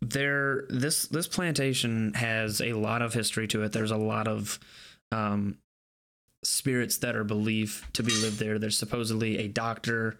[0.00, 3.72] there this this plantation has a lot of history to it.
[3.72, 4.58] There's a lot of
[5.12, 5.58] um,
[6.42, 8.58] spirits that are believed to be lived there.
[8.58, 10.18] There's supposedly a doctor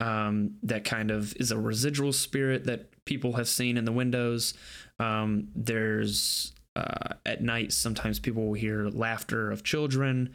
[0.00, 4.54] um, that kind of is a residual spirit that people have seen in the windows.
[4.98, 10.34] Um, there's uh, at night sometimes people will hear laughter of children.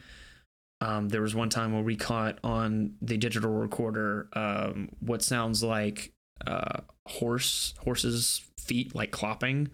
[0.79, 5.63] Um, there was one time where we caught on the digital recorder um, what sounds
[5.63, 6.13] like
[6.45, 9.69] uh, horse horses' feet like clopping.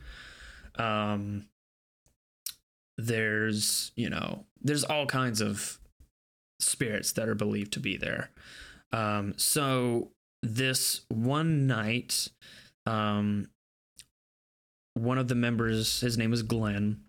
[0.75, 1.47] Um,
[2.97, 5.79] there's you know there's all kinds of
[6.59, 8.31] spirits that are believed to be there.
[8.93, 12.29] Um, so this one night,
[12.85, 13.49] um,
[14.93, 17.01] one of the members, his name was Glenn,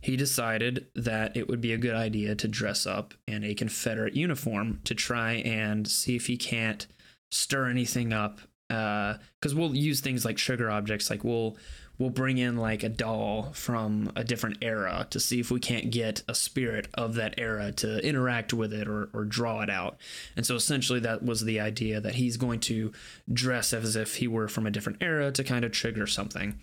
[0.00, 4.14] he decided that it would be a good idea to dress up in a Confederate
[4.14, 6.86] uniform to try and see if he can't
[7.30, 8.40] stir anything up.
[8.68, 11.56] Uh, because uh, we'll use things like trigger objects, like we'll
[12.02, 15.92] we'll bring in like a doll from a different era to see if we can't
[15.92, 19.96] get a spirit of that era to interact with it or, or draw it out.
[20.34, 22.90] And so essentially, that was the idea that he's going to
[23.32, 26.58] dress as if he were from a different era to kind of trigger something.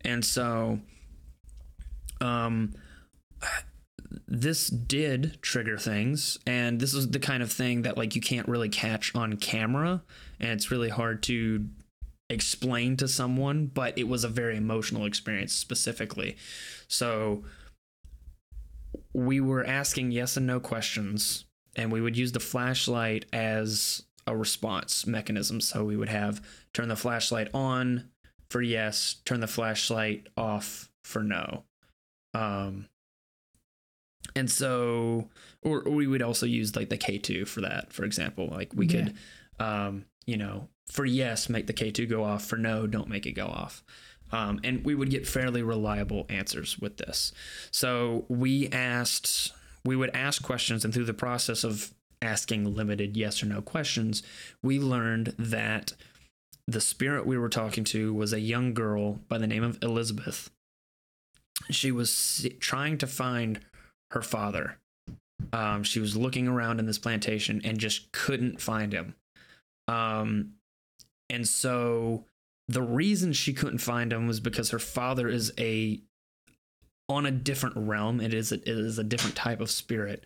[0.00, 0.80] And so,
[2.20, 2.74] um,
[4.26, 8.46] this did trigger things and this is the kind of thing that like you can't
[8.46, 10.02] really catch on camera
[10.38, 11.66] and it's really hard to
[12.30, 16.36] explain to someone, but it was a very emotional experience specifically.
[16.88, 17.44] So
[19.12, 21.44] we were asking yes and no questions,
[21.76, 25.60] and we would use the flashlight as a response mechanism.
[25.60, 28.10] So we would have turn the flashlight on
[28.50, 31.64] for yes, turn the flashlight off for no.
[32.32, 32.88] Um,
[34.34, 35.28] and so,
[35.62, 38.48] or, or we would also use like the K2 for that, for example.
[38.48, 39.04] Like we yeah.
[39.04, 39.14] could,
[39.60, 42.44] um, you know, for yes, make the K2 go off.
[42.44, 43.82] For no, don't make it go off.
[44.32, 47.32] Um, and we would get fairly reliable answers with this.
[47.70, 49.52] So we asked,
[49.84, 54.22] we would ask questions, and through the process of asking limited yes or no questions,
[54.62, 55.92] we learned that
[56.66, 60.50] the spirit we were talking to was a young girl by the name of Elizabeth.
[61.70, 63.60] She was trying to find
[64.10, 64.78] her father.
[65.52, 69.14] Um, she was looking around in this plantation and just couldn't find him.
[69.86, 70.54] Um,
[71.30, 72.24] and so
[72.68, 76.00] the reason she couldn't find him was because her father is a
[77.08, 78.20] on a different realm.
[78.20, 80.24] It is a, it is a different type of spirit.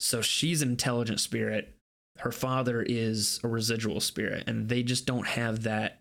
[0.00, 1.74] So she's an intelligent spirit.
[2.18, 6.00] Her father is a residual spirit, and they just don't have that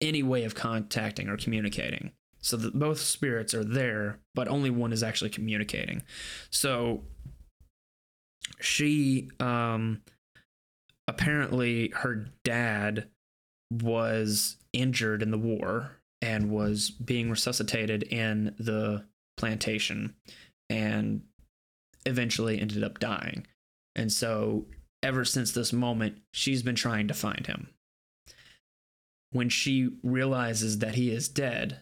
[0.00, 2.12] any way of contacting or communicating.
[2.40, 6.02] So that both spirits are there, but only one is actually communicating.
[6.50, 7.04] So
[8.60, 10.02] she um
[11.08, 13.08] apparently her dad
[13.70, 19.04] was injured in the war and was being resuscitated in the
[19.36, 20.14] plantation
[20.70, 21.22] and
[22.06, 23.46] eventually ended up dying.
[23.94, 24.66] And so,
[25.02, 27.68] ever since this moment, she's been trying to find him.
[29.32, 31.80] When she realizes that he is dead,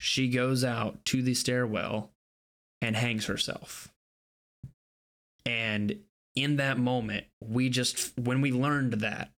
[0.00, 2.10] she goes out to the stairwell
[2.80, 3.88] and hangs herself.
[5.44, 6.00] And
[6.34, 9.32] in that moment, we just when we learned that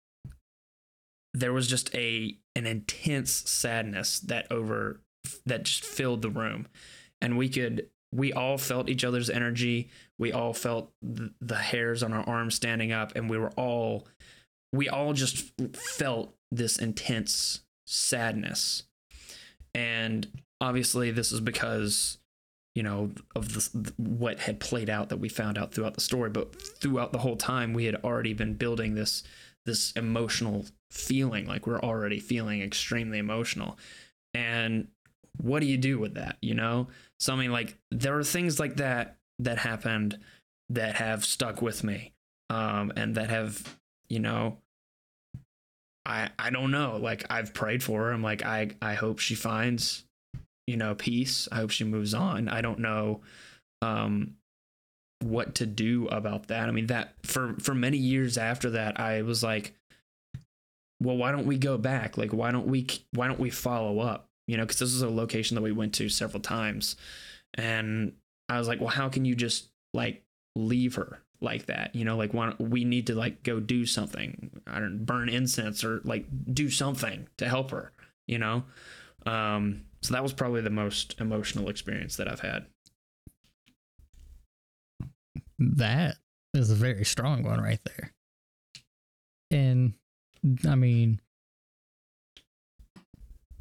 [1.33, 5.01] there was just a an intense sadness that over
[5.45, 6.67] that just filled the room.
[7.21, 9.89] And we could we all felt each other's energy.
[10.19, 14.07] We all felt the, the hairs on our arms standing up and we were all
[14.71, 18.83] we all just felt this intense sadness.
[19.73, 20.27] And
[20.61, 22.19] obviously this is because
[22.75, 26.29] you know of the, what had played out that we found out throughout the story.
[26.29, 29.23] But throughout the whole time we had already been building this
[29.65, 31.45] this emotional feeling.
[31.45, 33.77] Like we're already feeling extremely emotional.
[34.33, 34.87] And
[35.41, 36.87] what do you do with that you know?
[37.19, 40.19] So i mean like there are things like that that happened
[40.69, 42.13] that have stuck with me
[42.49, 43.77] um and that have
[44.09, 44.57] you know
[46.05, 46.97] i i don't know.
[46.97, 48.11] Like i've prayed for her.
[48.11, 50.05] I'm like i i hope she finds
[50.67, 51.47] you know, peace.
[51.51, 52.47] I hope she moves on.
[52.47, 53.21] I don't know
[53.81, 54.35] um,
[55.21, 56.69] what to do about that.
[56.69, 59.73] I mean, that for for many years after that, I was like,
[61.01, 62.17] well, why don't we go back?
[62.17, 64.27] Like, why don't we why don't we follow up?
[64.47, 66.95] You know, because this is a location that we went to several times,
[67.55, 68.13] and
[68.49, 70.23] I was like, well, how can you just like
[70.55, 71.95] leave her like that?
[71.95, 74.61] You know, like why we need to like go do something?
[74.67, 77.91] I don't burn incense or like do something to help her.
[78.27, 78.63] You know,
[79.25, 82.65] Um, so that was probably the most emotional experience that I've had.
[85.57, 86.17] That
[86.53, 88.11] is a very strong one right there.
[89.49, 89.93] And
[90.67, 91.21] I mean,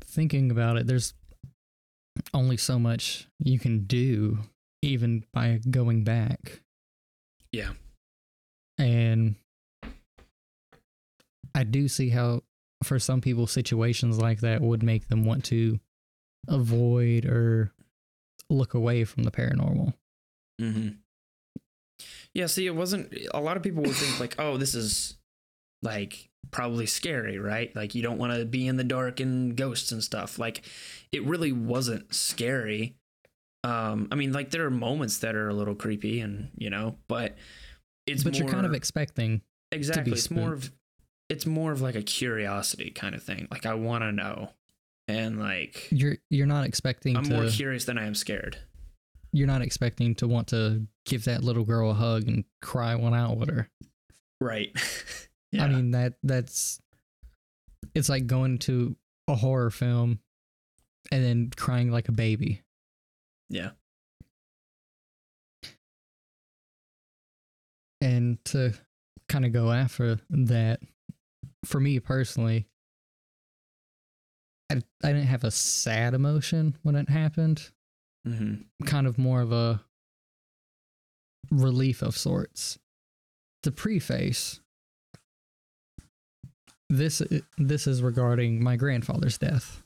[0.05, 1.15] thinking about it, there's
[2.35, 4.39] only so much you can do
[4.83, 6.61] even by going back.
[7.53, 7.71] Yeah.
[8.79, 9.37] And
[11.55, 12.43] I do see how,
[12.83, 15.79] for some people, situations like that would make them want to
[16.49, 17.73] avoid or
[18.51, 19.95] look away from the paranormal.
[20.61, 20.89] Mm-hmm.
[22.35, 23.15] Yeah, see, it wasn't.
[23.35, 25.17] A lot of people would think like, "Oh, this is
[25.83, 27.75] like probably scary, right?
[27.77, 30.63] Like you don't want to be in the dark and ghosts and stuff." Like,
[31.13, 32.95] it really wasn't scary.
[33.65, 36.97] Um, I mean, like there are moments that are a little creepy, and you know,
[37.09, 37.37] but
[38.07, 40.13] it's but more, you're kind of expecting exactly.
[40.13, 40.73] It's more of
[41.29, 43.49] it's more of like a curiosity kind of thing.
[43.51, 44.51] Like I want to know,
[45.09, 47.17] and like you're you're not expecting.
[47.17, 48.59] I'm to, more curious than I am scared.
[49.33, 53.15] You're not expecting to want to give that little girl a hug and cry one
[53.15, 53.69] out with her.
[54.41, 54.71] Right.
[55.53, 55.65] yeah.
[55.65, 56.81] I mean that that's
[57.95, 58.97] it's like going to
[59.29, 60.21] a horror film
[61.11, 62.63] and then crying like a baby.
[63.49, 63.71] Yeah.
[68.01, 68.73] And to
[69.29, 70.81] kind of go after that,
[71.65, 72.67] for me personally,
[74.73, 77.71] I, I didn't have a sad emotion when it happened.
[78.27, 78.85] Mm-hmm.
[78.87, 79.83] Kind of more of a
[81.51, 82.79] relief of sorts.
[83.65, 84.61] To preface,
[86.91, 87.23] this
[87.59, 89.83] this is regarding my grandfather's death.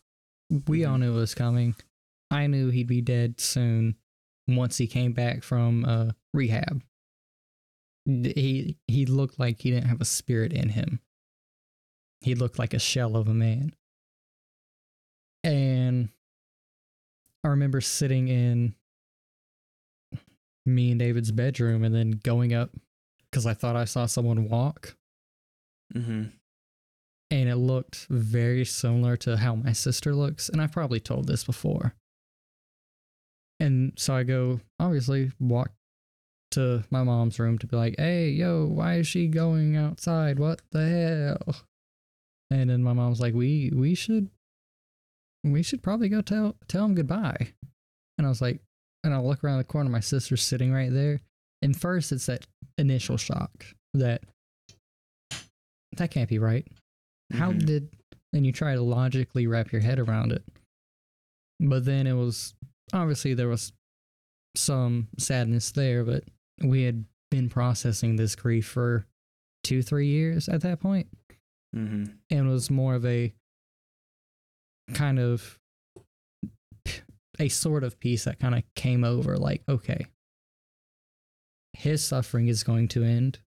[0.67, 1.01] We all Mhm.
[1.01, 1.75] knew it was coming.
[2.31, 3.97] I knew he'd be dead soon
[4.49, 6.83] once he came back from uh, rehab.
[8.07, 11.01] He he looked like he didn't have a spirit in him.
[12.23, 13.75] He looked like a shell of a man.
[15.47, 16.09] And
[17.45, 18.75] I remember sitting in
[20.65, 22.71] me and David's bedroom and then going up
[23.31, 24.97] because I thought I saw someone walk.
[25.95, 26.25] Mm-hmm.
[27.31, 31.45] and it looked very similar to how my sister looks and i've probably told this
[31.45, 31.95] before.
[33.61, 35.71] And so i go obviously walk
[36.51, 40.41] to my mom's room to be like hey yo why is she going outside?
[40.41, 40.89] What the
[41.47, 41.57] hell?
[42.51, 44.29] And then my mom's like we we should
[45.53, 47.53] we should probably go tell tell him goodbye.
[48.19, 48.61] And i was like
[49.05, 51.21] and i look around the corner my sister's sitting right there.
[51.63, 52.47] And first it's that
[52.79, 54.23] initial shock that
[55.97, 56.67] that can't be right.
[57.33, 57.67] How Mhm.
[57.67, 57.89] did
[58.33, 60.45] and you try to logically wrap your head around it.
[61.61, 62.55] But then it was
[62.93, 63.73] obviously there was
[64.57, 66.25] some sadness there but
[66.63, 69.07] we had been processing this grief for
[69.65, 71.09] two three years at that point.
[71.75, 72.05] Mm-hmm.
[72.31, 73.35] and it was more of a
[74.95, 75.59] kind of
[77.39, 80.07] a sort of peace that kind of came over like okay
[81.77, 83.39] his suffering is going to end.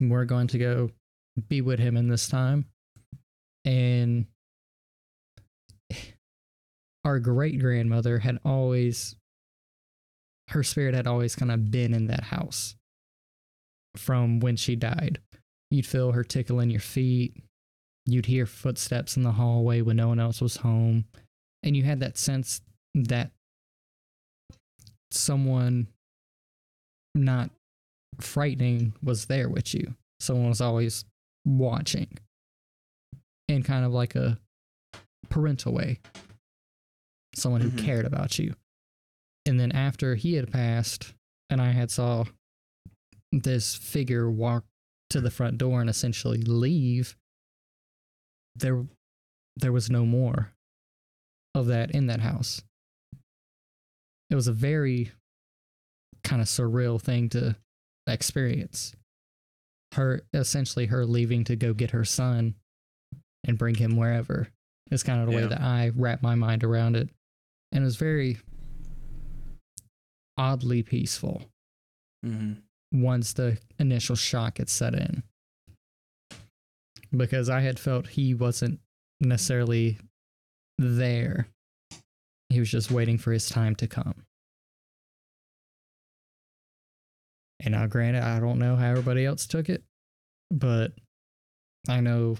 [0.00, 0.90] We're going to go
[1.48, 2.66] be with him in this time.
[3.64, 4.26] And
[7.04, 9.16] our great grandmother had always
[10.48, 12.76] her spirit had always kind of been in that house
[13.96, 15.18] from when she died.
[15.70, 17.42] You'd feel her tickling your feet
[18.06, 21.04] you'd hear footsteps in the hallway when no one else was home.
[21.62, 22.60] And you had that sense
[22.94, 23.32] that
[25.10, 25.88] someone
[27.14, 27.50] not
[28.20, 29.94] frightening was there with you.
[30.20, 31.04] Someone was always
[31.44, 32.08] watching
[33.48, 34.38] in kind of like a
[35.28, 36.00] parental way.
[37.34, 37.84] Someone who Mhm.
[37.84, 38.54] cared about you.
[39.44, 41.14] And then after he had passed
[41.48, 42.24] and i had saw
[43.30, 44.64] this figure walk
[45.10, 47.16] to the front door and essentially leave
[48.58, 48.84] there
[49.56, 50.52] there was no more
[51.54, 52.62] of that in that house
[54.30, 55.10] it was a very
[56.24, 57.56] kind of surreal thing to
[58.06, 58.94] experience
[59.94, 62.54] her essentially her leaving to go get her son
[63.46, 64.48] and bring him wherever
[64.90, 67.08] is kind of the way that i wrap my mind around it
[67.72, 68.38] and it was very
[70.36, 71.42] oddly peaceful
[72.24, 73.02] Mm-hmm.
[73.02, 75.22] once the initial shock had set in.
[77.14, 78.80] Because I had felt he wasn't
[79.20, 79.98] necessarily
[80.78, 81.48] there.
[82.50, 84.24] He was just waiting for his time to come.
[87.60, 89.82] And now, granted, I don't know how everybody else took it,
[90.50, 90.92] but
[91.88, 92.36] I know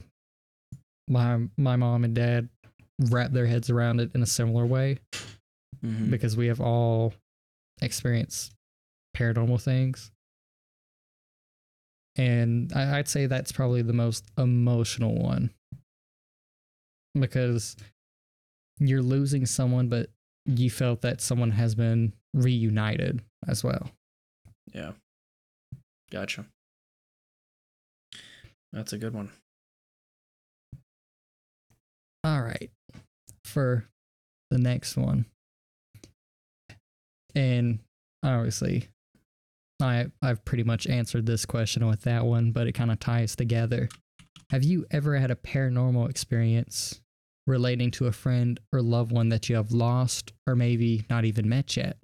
[1.09, 2.49] my my mom and dad
[3.11, 4.99] wrapped their heads around it in a similar way
[5.85, 6.11] Mm-hmm.
[6.11, 7.13] because we have all
[7.83, 8.55] experienced
[9.15, 10.11] paranormal things.
[12.17, 15.51] And I, I'd say that's probably the most emotional one.
[17.19, 17.77] Because
[18.79, 20.11] you're losing someone, but
[20.47, 23.91] you felt that someone has been reunited as well.
[24.73, 24.93] Yeah.
[26.11, 26.47] Gotcha.
[28.73, 29.31] That's a good one.
[32.23, 32.71] All right.
[33.45, 33.87] For
[34.51, 35.27] the next one.
[37.35, 37.81] And
[38.23, 38.89] obviously
[39.81, 43.37] I I've pretty much answered this question with that one, but it kind of ties
[43.37, 43.89] together.
[44.51, 47.01] Have you ever had a paranormal experience
[47.47, 51.49] relating to a friend or loved one that you have lost or maybe not even
[51.49, 51.99] met yet?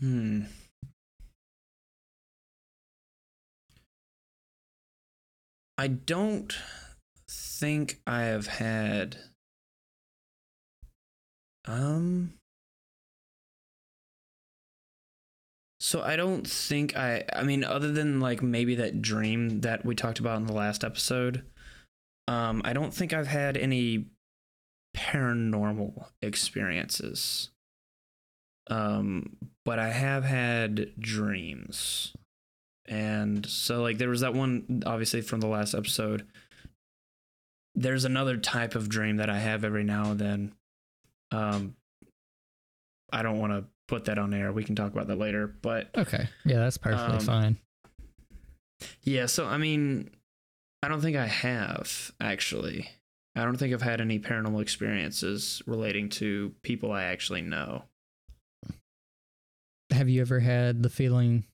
[0.00, 0.42] Hmm.
[5.78, 6.56] I don't
[7.28, 9.16] think I have had
[11.66, 12.34] um
[15.86, 19.94] So I don't think I I mean other than like maybe that dream that we
[19.94, 21.44] talked about in the last episode
[22.26, 24.06] um I don't think I've had any
[24.96, 27.50] paranormal experiences.
[28.68, 32.12] Um but I have had dreams.
[32.86, 36.26] And so like there was that one obviously from the last episode.
[37.76, 40.52] There's another type of dream that I have every now and then.
[41.30, 41.76] Um
[43.12, 44.52] I don't want to put that on air.
[44.52, 45.46] We can talk about that later.
[45.62, 46.28] But Okay.
[46.44, 47.56] Yeah, that's perfectly Um, fine.
[49.02, 50.10] yeah, so I mean,
[50.82, 52.90] I don't think I have actually.
[53.34, 57.84] I don't think I've had any paranormal experiences relating to people I actually know.
[59.92, 61.44] Have you ever had the feeling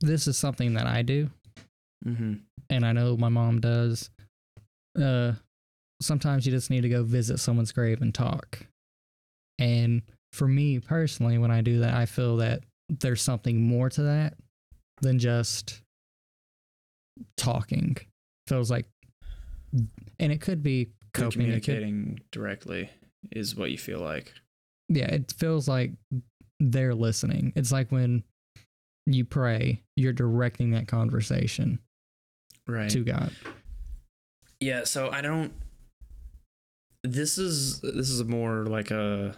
[0.00, 1.30] this is something that I do
[2.04, 2.34] Mm-hmm.
[2.70, 4.10] and I know my mom does.
[5.00, 5.32] Uh,
[6.00, 8.60] sometimes you just need to go visit someone's grave and talk.
[9.58, 10.02] And
[10.32, 14.34] for me personally, when I do that, I feel that there's something more to that
[15.02, 15.80] than just
[17.36, 17.96] talking.
[18.46, 18.86] Feels like,
[20.18, 21.42] and it could be coping.
[21.42, 22.90] It could, Communicating directly
[23.32, 24.32] is what you feel like.
[24.88, 25.92] yeah, it feels like
[26.60, 27.52] they're listening.
[27.56, 28.22] It's like when
[29.06, 31.78] you pray, you're directing that conversation
[32.68, 32.90] Right.
[32.90, 33.30] to God.
[34.60, 35.52] Yeah, so I don't
[37.04, 39.36] this is this is more like a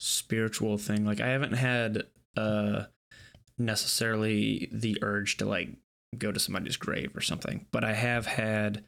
[0.00, 1.04] spiritual thing.
[1.04, 2.04] Like I haven't had
[2.36, 2.84] uh
[3.58, 5.70] necessarily the urge to like
[6.16, 8.84] go to somebody's grave or something, but I have had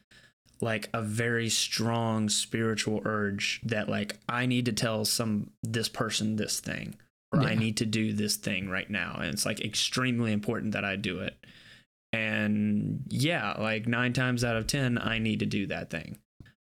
[0.61, 6.35] like a very strong spiritual urge that like I need to tell some this person
[6.35, 6.95] this thing
[7.33, 10.85] or I need to do this thing right now and it's like extremely important that
[10.85, 11.35] I do it.
[12.13, 16.19] And yeah, like 9 times out of 10 I need to do that thing.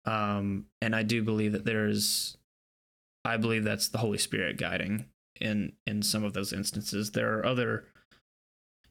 [0.05, 2.35] Um and I do believe that there's
[3.25, 5.05] I believe that's the Holy Spirit guiding
[5.41, 7.11] in in some of those instances.
[7.11, 7.85] There are other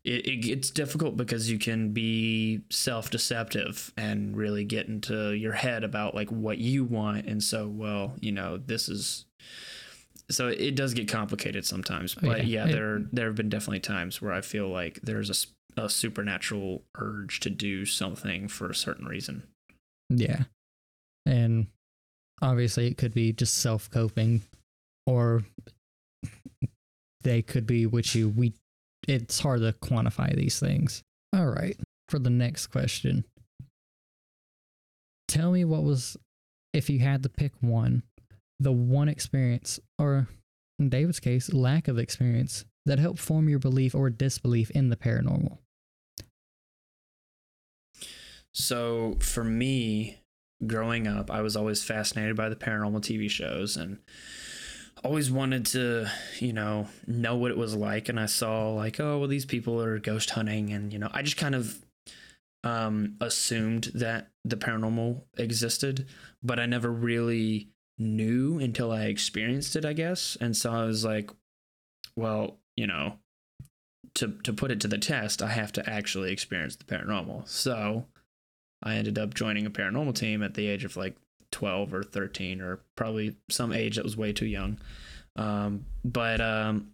[0.05, 5.83] it, it it's difficult because you can be self-deceptive and really get into your head
[5.85, 9.25] about like what you want and so well you know this is
[10.31, 12.67] so it does get complicated sometimes Oh, but yeah.
[12.67, 15.31] yeah, there there have been definitely times where i feel like there's
[15.79, 19.43] a, a supernatural urge to do something for a certain reason
[20.11, 20.45] Yeah.
[21.25, 21.69] And
[22.43, 24.43] obviously it could be just self coping
[25.07, 25.43] or
[27.23, 28.55] they could be which you we
[29.07, 31.03] it's hard to quantify these things.
[31.35, 31.77] All right.
[32.09, 33.25] For the next question.
[35.29, 36.17] Tell me what was
[36.73, 38.03] if you had to pick one,
[38.61, 40.29] the one experience or
[40.79, 44.97] in David's case, lack of experience that helped form your belief or disbelief in the
[44.97, 45.59] paranormal.
[48.53, 50.19] So for me,
[50.67, 53.99] growing up, I was always fascinated by the paranormal TV shows and
[55.05, 56.07] always wanted to,
[56.39, 58.09] you know, know what it was like.
[58.09, 61.23] And I saw like, oh, well, these people are ghost hunting, and you know, I
[61.23, 61.85] just kind of
[62.65, 66.07] um, assumed that the paranormal existed,
[66.43, 70.37] but I never really knew until I experienced it, I guess.
[70.41, 71.31] And so I was like,
[72.17, 73.19] well, you know,
[74.15, 77.49] to to put it to the test, I have to actually experience the paranormal.
[77.49, 78.07] So
[78.85, 81.17] I ended up joining a paranormal team at the age of like
[81.51, 84.79] 12 or 13 or probably some age that was way too young.
[85.37, 86.91] Um, but um,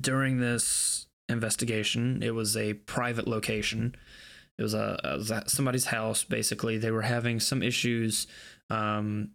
[0.00, 3.96] during this investigation, it was a private location.
[4.56, 6.78] It was, a, it was at somebody's house, basically.
[6.78, 8.26] They were having some issues.
[8.70, 9.30] Um,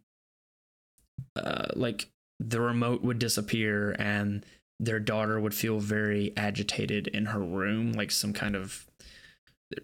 [1.36, 2.08] uh, like
[2.40, 4.46] the remote would disappear and
[4.80, 8.86] their daughter would feel very agitated in her room, like some kind of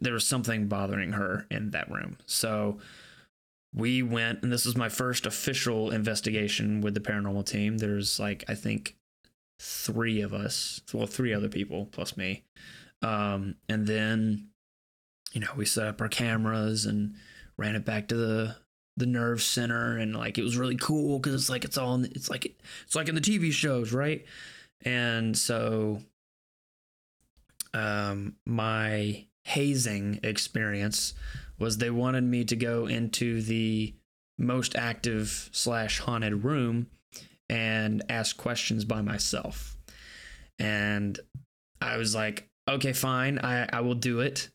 [0.02, 2.18] there was something bothering her in that room.
[2.26, 2.80] So
[3.74, 7.78] we went, and this was my first official investigation with the paranormal team.
[7.78, 8.96] There's like, I think,
[9.60, 12.44] three of us, well, three other people plus me.
[13.02, 14.48] Um, and then,
[15.34, 17.16] you know, we set up our cameras and
[17.58, 18.56] ran it back to the
[18.98, 22.04] the nerve center and like it was really cool because it's like it's all in,
[22.04, 22.46] it's like
[22.86, 24.26] it's like in the TV shows, right?
[24.84, 26.02] And so
[27.74, 31.14] um my hazing experience
[31.58, 33.94] was they wanted me to go into the
[34.38, 36.88] most active slash haunted room
[37.50, 39.78] and ask questions by myself.
[40.58, 41.20] And
[41.82, 44.50] I was like, okay, fine, I, I will do it.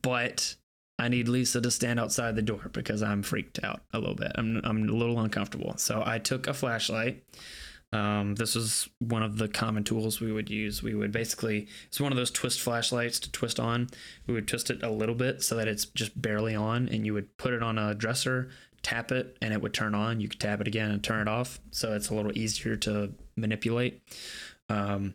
[0.00, 0.56] But
[0.98, 4.32] I need Lisa to stand outside the door because I'm freaked out a little bit.
[4.34, 5.74] I'm, I'm a little uncomfortable.
[5.76, 7.22] So I took a flashlight.
[7.92, 10.82] Um, this was one of the common tools we would use.
[10.82, 13.88] We would basically, it's one of those twist flashlights to twist on.
[14.26, 17.12] We would twist it a little bit so that it's just barely on, and you
[17.14, 18.50] would put it on a dresser,
[18.82, 20.20] tap it, and it would turn on.
[20.20, 21.60] You could tap it again and turn it off.
[21.70, 24.00] So it's a little easier to manipulate.
[24.68, 25.14] Um,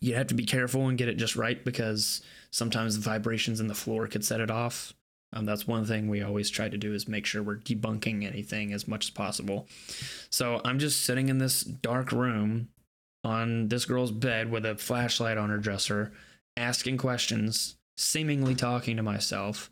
[0.00, 3.66] you have to be careful and get it just right because sometimes the vibrations in
[3.66, 4.94] the floor could set it off.
[5.32, 8.72] Um, that's one thing we always try to do is make sure we're debunking anything
[8.72, 9.66] as much as possible.
[10.30, 12.68] So I'm just sitting in this dark room
[13.24, 16.12] on this girl's bed with a flashlight on her dresser,
[16.56, 19.70] asking questions, seemingly talking to myself.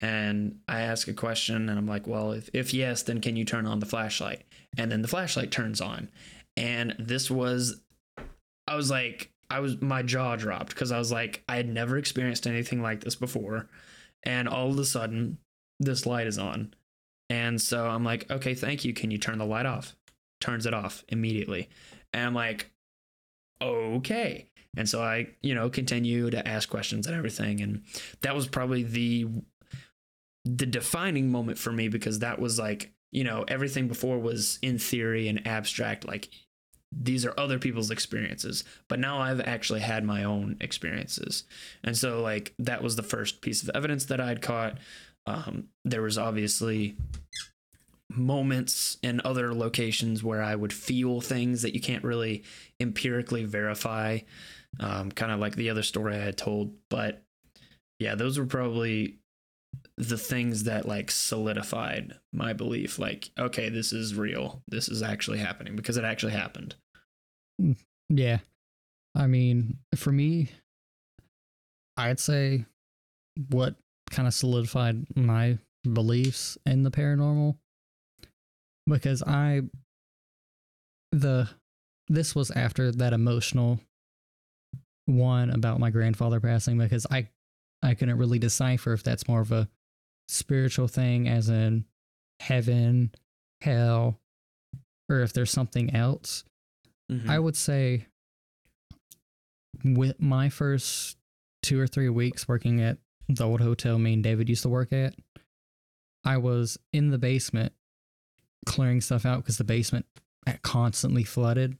[0.00, 3.44] And I ask a question and I'm like, well, if, if yes, then can you
[3.44, 4.42] turn on the flashlight?
[4.76, 6.08] And then the flashlight turns on.
[6.56, 7.80] And this was,
[8.66, 11.96] I was like, I was, my jaw dropped because I was like, I had never
[11.96, 13.68] experienced anything like this before
[14.24, 15.38] and all of a sudden
[15.80, 16.74] this light is on.
[17.30, 18.92] And so i'm like okay thank you.
[18.92, 19.94] Can you turn the light off?
[20.40, 21.68] Turns it off immediately.
[22.12, 22.70] And i'm like
[23.60, 24.46] okay.
[24.76, 27.60] And so i you know continue to ask questions and everything.
[27.60, 27.82] And
[28.22, 29.26] that was probably the
[30.44, 34.78] the defining moment for me because that was like you know everything before was in
[34.78, 36.28] theory and abstract like
[36.90, 41.44] these are other people's experiences but now i've actually had my own experiences.
[41.84, 44.78] And so like that was the first piece of evidence that i'd caught.
[45.26, 46.96] Um, there was obviously
[48.10, 52.42] moments in other locations where i would feel things that you can't really
[52.80, 54.18] empirically verify
[54.80, 57.22] um, kind of like the other story i had told but
[57.98, 59.17] yeah those were probably
[59.98, 65.38] the things that like solidified my belief like okay this is real this is actually
[65.38, 66.76] happening because it actually happened
[67.60, 67.76] mm,
[68.08, 68.38] Yeah.
[69.16, 70.50] I mean, for me,
[71.96, 72.64] I'd say
[73.50, 73.74] what
[74.10, 75.58] kind of solidified my
[75.92, 77.56] beliefs in the paranormal
[78.86, 79.62] because I
[81.10, 81.48] the
[82.08, 83.80] this was after that emotional
[85.06, 87.28] one about my grandfather passing because I
[87.82, 89.68] I couldn't really decipher if that's more of a
[90.28, 91.84] spiritual thing as in
[92.40, 93.12] heaven,
[93.62, 94.20] hell,
[95.08, 96.44] or if there's something else.
[97.10, 97.28] Mhm.
[97.28, 98.06] I would say
[99.84, 101.16] with my first
[101.62, 102.98] two or three weeks working at
[103.28, 105.14] the old hotel me and David used to work at,
[106.24, 107.72] I was in the basement
[108.66, 110.06] clearing stuff out because the basement
[110.62, 111.78] constantly flooded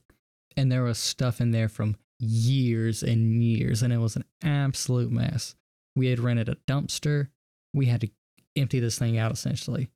[0.55, 5.11] and there was stuff in there from years and years and it was an absolute
[5.11, 5.55] mess.
[5.95, 7.29] We had rented a dumpster.
[7.73, 8.09] We had to
[8.55, 9.89] empty this thing out essentially.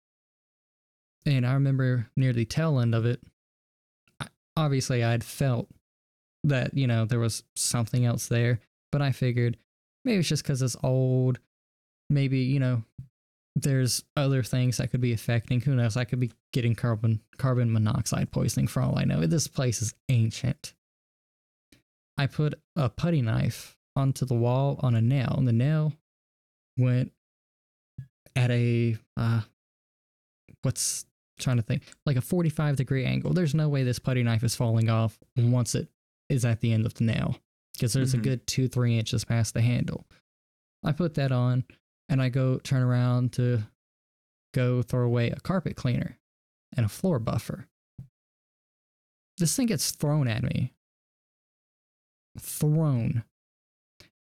[1.26, 3.22] And I remember near the tail end of it,
[4.58, 5.70] obviously I'd felt
[6.44, 8.60] that, you know, there was something else there,
[8.92, 9.58] but I figured
[10.04, 11.40] maybe it's just because it's old.
[12.10, 12.84] Maybe, you know,
[13.56, 15.62] there's other things that could be affecting.
[15.62, 15.96] Who knows?
[15.96, 19.26] I could be getting carbon carbon monoxide poisoning for all I know.
[19.26, 20.74] This place is ancient.
[22.18, 25.94] I put a putty knife onto the wall on a nail, and the nail
[26.78, 27.12] went
[28.36, 29.42] at a uh,
[30.62, 31.06] what's
[31.40, 33.34] trying to think like a 45 degree angle.
[33.34, 35.88] There's no way this putty knife is falling off once it
[36.30, 37.38] is at the end of the nail
[37.74, 38.20] because there's Mhm.
[38.20, 40.06] a good two three inches past the handle.
[40.84, 41.66] I put that on
[42.10, 43.64] and I go turn around to
[44.54, 46.18] go throw away a carpet cleaner
[46.78, 47.68] and a floor buffer.
[49.38, 50.74] This thing gets thrown at me.
[52.40, 53.24] Thrown.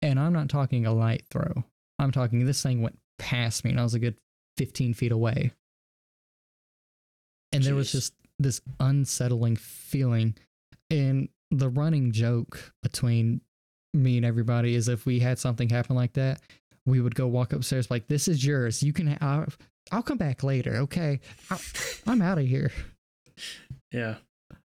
[0.02, 1.64] And I'm not talking a light throw.
[1.98, 4.16] I'm talking this thing went past me and I was a good
[4.56, 5.52] 15 feet away.
[7.52, 10.36] And there was just this unsettling feeling.
[10.90, 13.40] And the running joke between
[13.92, 16.40] me and everybody is if we had something happen like that,
[16.86, 18.82] we would go walk upstairs like, "This is yours.
[18.82, 19.16] You can.
[19.20, 19.46] I'll,
[19.92, 20.76] I'll come back later.
[20.76, 21.60] Okay, I'll,
[22.06, 22.72] I'm out of here."
[23.92, 24.16] yeah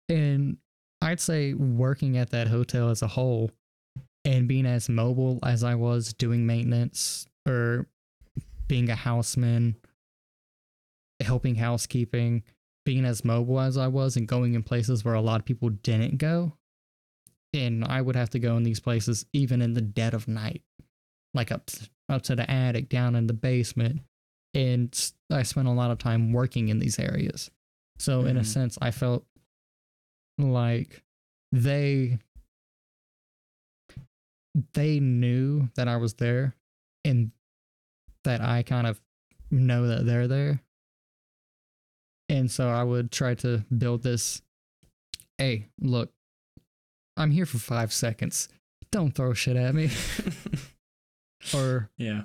[0.09, 0.59] And
[1.01, 3.51] I'd say working at that hotel as a whole,
[4.25, 7.87] and being as mobile as I was doing maintenance or
[8.69, 9.77] being a houseman,
[11.21, 12.43] helping housekeeping,
[12.85, 15.71] being as mobile as I was, and going in places where a lot of people
[15.71, 16.57] didn't go.
[17.55, 20.63] And I would have to go in these places even in the dead of night,
[21.35, 21.71] like up
[22.09, 24.03] up to the attic, down in the basement.
[24.55, 27.51] and I spent a lot of time working in these areas.
[27.99, 28.47] So in a Mhm.
[28.47, 29.27] sense, I felt
[30.39, 31.05] like
[31.53, 32.19] they
[34.73, 36.55] they knew that I was there
[37.05, 37.33] and
[38.27, 39.01] that I kind of
[39.51, 40.61] know that they're there.
[42.29, 44.43] And so I would try to build this
[45.39, 46.11] hey, look,
[47.17, 48.49] I'm here for five seconds.
[48.91, 49.91] Don't throw shit at me.
[51.55, 52.23] or yeah.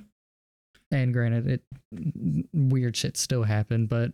[0.90, 1.62] and granted it
[2.54, 4.14] weird shit still happened but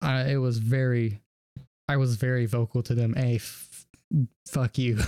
[0.00, 1.20] i it was very
[1.88, 3.86] i was very vocal to them hey f-
[4.46, 4.98] fuck you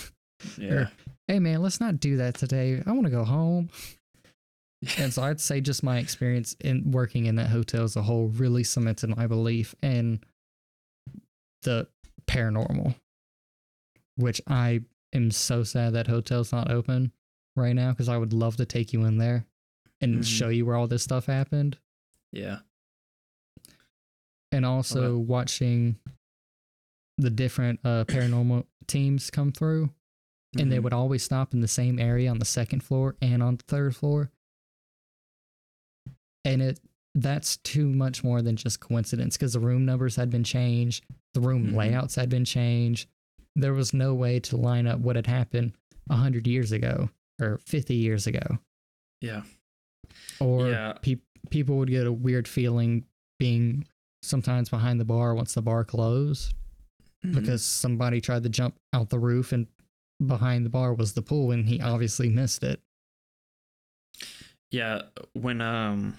[0.58, 0.86] Yeah.
[1.28, 3.68] hey man let's not do that today i want to go home
[4.98, 8.28] and so i'd say just my experience in working in that hotel as a whole
[8.28, 10.20] really cemented my belief in
[11.62, 11.86] the
[12.26, 12.94] paranormal
[14.16, 14.80] which i
[15.12, 17.10] am so sad that hotel's not open
[17.56, 19.46] right now because i would love to take you in there
[20.00, 20.24] and Mhm.
[20.26, 21.78] show you where all this stuff happened
[22.32, 22.58] Yeah.
[24.52, 25.96] and also watching
[27.18, 29.90] the different uh, paranormal teams come through
[30.58, 30.82] and they Mhm.
[30.84, 33.96] would always stop in the same area on the second floor and on the third
[33.96, 34.30] floor
[36.46, 36.80] and it
[37.14, 41.40] that's too much more than just coincidence because the room numbers had been changed the
[41.40, 41.74] room Mhm.
[41.74, 43.08] layouts had been changed
[43.54, 45.72] there was no way to line up what had happened
[46.08, 47.08] 100 years ago
[47.40, 48.58] or 50 years ago
[49.22, 49.42] Yeah.
[50.40, 50.92] or Yeah.
[51.02, 53.06] peop people would get a weird feeling
[53.38, 53.86] being
[54.22, 56.52] sometimes behind the bar once the bar closed
[57.24, 57.34] Mhm.
[57.34, 59.66] because somebody tried to jump out the roof and
[60.24, 62.80] behind the bar was the pool and he obviously missed it.
[64.70, 65.02] Yeah,
[65.34, 66.18] when um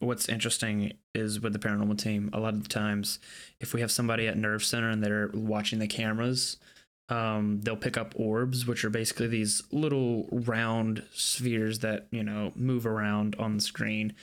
[0.00, 3.18] what's interesting is with the paranormal team, a lot of the times
[3.60, 6.56] if we have somebody at nerve center and they're watching the cameras,
[7.10, 12.52] um they'll pick up orbs which are basically these little round spheres that, you know,
[12.54, 14.14] move around on the screen.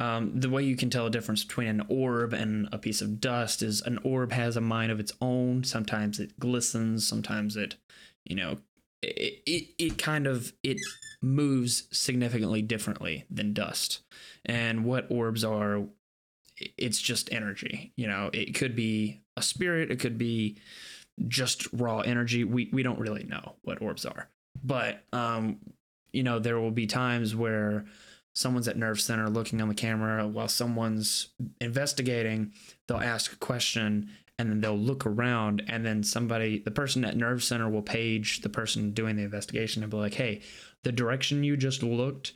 [0.00, 3.20] Um, the way you can tell a difference between an orb and a piece of
[3.20, 5.62] dust is an orb has a mind of its own.
[5.62, 7.76] Sometimes it glistens, sometimes it,
[8.24, 8.56] you know,
[9.02, 10.78] it, it, it kind of it
[11.22, 14.00] moves significantly differently than dust.
[14.44, 15.82] And what orbs are,
[16.56, 17.92] it's just energy.
[17.96, 20.56] You know, it could be a spirit, it could be
[21.28, 22.44] just raw energy.
[22.44, 24.28] We we don't really know what orbs are.
[24.62, 25.58] But um,
[26.12, 27.84] you know, there will be times where
[28.32, 31.28] someone's at nerve center looking on the camera while someone's
[31.60, 32.52] investigating,
[32.86, 34.10] they'll ask a question
[34.40, 38.40] and then they'll look around and then somebody the person at nerve center will page
[38.40, 40.40] the person doing the investigation and be like, "Hey,
[40.82, 42.32] the direction you just looked,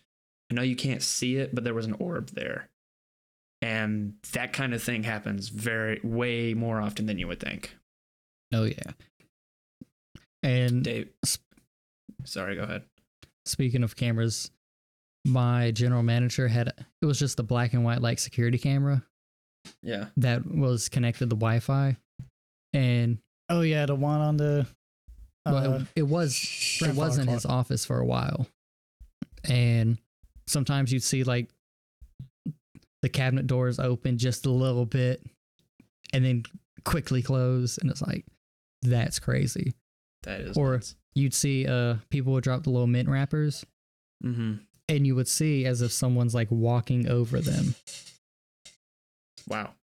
[0.50, 2.68] I know you can't see it, but there was an orb there."
[3.62, 7.74] And that kind of thing happens very way more often than you would think.
[8.52, 8.92] Oh yeah.
[10.42, 11.08] And Dave
[12.24, 12.82] Sorry, go ahead.
[13.46, 14.50] speaking of cameras,
[15.24, 16.68] my general manager had
[17.00, 19.02] it was just a black and white like security camera
[19.82, 20.06] Yeah.
[20.16, 21.96] that was connected to Wi-Fi,
[22.72, 24.66] and Oh yeah, the one on the.
[25.46, 28.46] well, Uh, it, it was it was in his office for a while,
[29.44, 29.98] and
[30.46, 31.50] sometimes you'd see like
[33.02, 35.22] the cabinet doors open just a little bit,
[36.12, 36.44] and then
[36.84, 38.24] quickly close, and it's like
[38.82, 39.74] that's crazy.
[40.22, 40.96] That is Or- nuts.
[41.14, 43.64] You'd see uh people would drop the little mint wrappers,
[44.24, 44.60] Mhm.
[44.88, 47.74] and you would see as if someone's like walking over them.
[49.48, 49.74] Wow.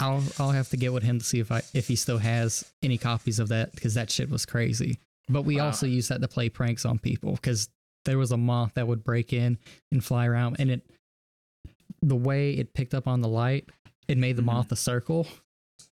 [0.00, 2.64] I'll I'll have to get with him to see if I if he still has
[2.82, 4.98] any copies of that because that shit was crazy.
[5.28, 5.66] But we Wow.
[5.66, 7.68] also use that to play pranks on people because
[8.06, 9.58] there was a moth that would break in
[9.92, 10.82] and fly around, and it
[12.00, 13.68] the way it picked up on the light,
[14.06, 14.46] it made the Mhm.
[14.46, 15.26] moth a circle,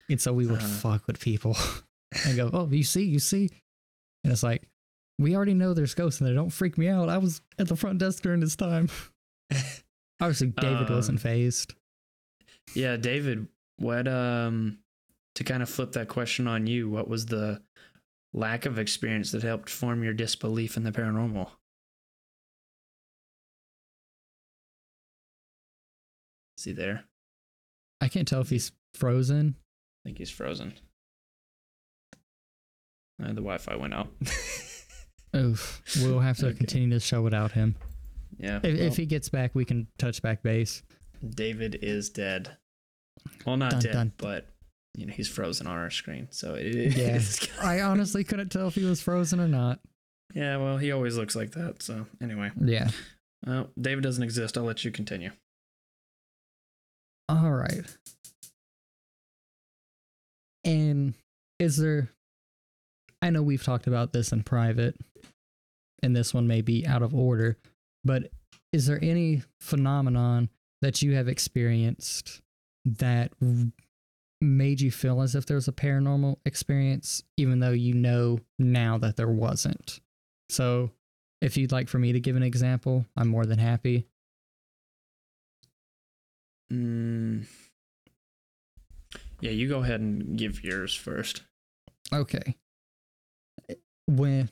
[0.09, 0.77] and so we would Uh-huh.
[0.99, 1.57] fuck with people
[2.27, 3.49] and go, "Oh, you see, you see,"
[4.23, 4.69] and it's like.
[5.17, 6.35] We already know there's ghosts in there.
[6.35, 7.09] Don't freak me out.
[7.09, 8.89] I was at the front desk during this time.
[10.21, 11.75] Obviously, David Um, wasn't fazed.
[12.73, 14.79] Yeah, David, what um
[15.35, 17.61] to kind of flip that question on you, what was the
[18.33, 21.49] lack of experience that helped form your disbelief in the paranormal?
[26.57, 27.05] See there?
[28.01, 29.57] I can't tell if he's frozen.
[30.05, 30.75] I think he's frozen.
[33.23, 34.09] Uh, the Wi-Fi went out.
[35.37, 35.83] Oof.
[36.01, 36.59] We'll have to Okay.
[36.59, 37.77] continue this show without him.
[38.39, 38.59] yeah.
[38.63, 40.83] If, well, if he gets back, we can touch back base.
[41.31, 42.57] David is dead.
[43.47, 44.13] Well, not Dun, dead, dun.
[44.19, 44.47] but
[44.97, 46.29] you know he's frozen on our screen.
[46.31, 47.17] So it Yeah.
[47.17, 47.49] is.
[47.61, 49.81] I honestly couldn't tell if he was frozen or not.
[50.35, 50.57] yeah.
[50.57, 51.83] Well, he always looks like that.
[51.83, 52.91] So anyway, Yeah.
[53.47, 54.57] well, David doesn't exist.
[54.59, 55.31] I'll let you continue.
[57.29, 57.85] All right.
[60.65, 61.15] And
[61.59, 62.09] is there,
[63.23, 64.97] I know we've talked about this in private,
[66.03, 67.59] and this one may be out of order,
[68.05, 68.31] but
[68.73, 70.49] is there any phenomenon
[70.85, 72.43] that you have experienced
[72.85, 73.33] that
[74.43, 78.99] made you feel as if there was a paranormal experience, even though you know now
[78.99, 80.01] that there wasn't?
[80.51, 80.91] So,
[81.41, 84.07] if you'd like for me to give an example, I'm more than happy.
[86.71, 87.47] Mm.
[89.41, 91.45] Yeah, you go ahead and give yours first.
[92.13, 92.57] Okay.
[94.07, 94.51] When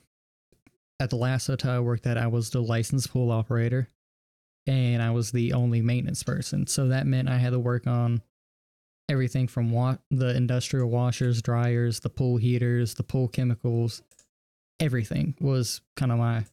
[0.99, 3.87] at the last hotel I worked at, I was the licensed pool operator
[4.67, 6.67] and I was the only maintenance person.
[6.67, 8.21] So that meant I had to work on
[9.09, 14.01] everything from wa- the industrial washers, dryers, the pool heaters, the pool chemicals.
[14.79, 16.45] Everything was kind of my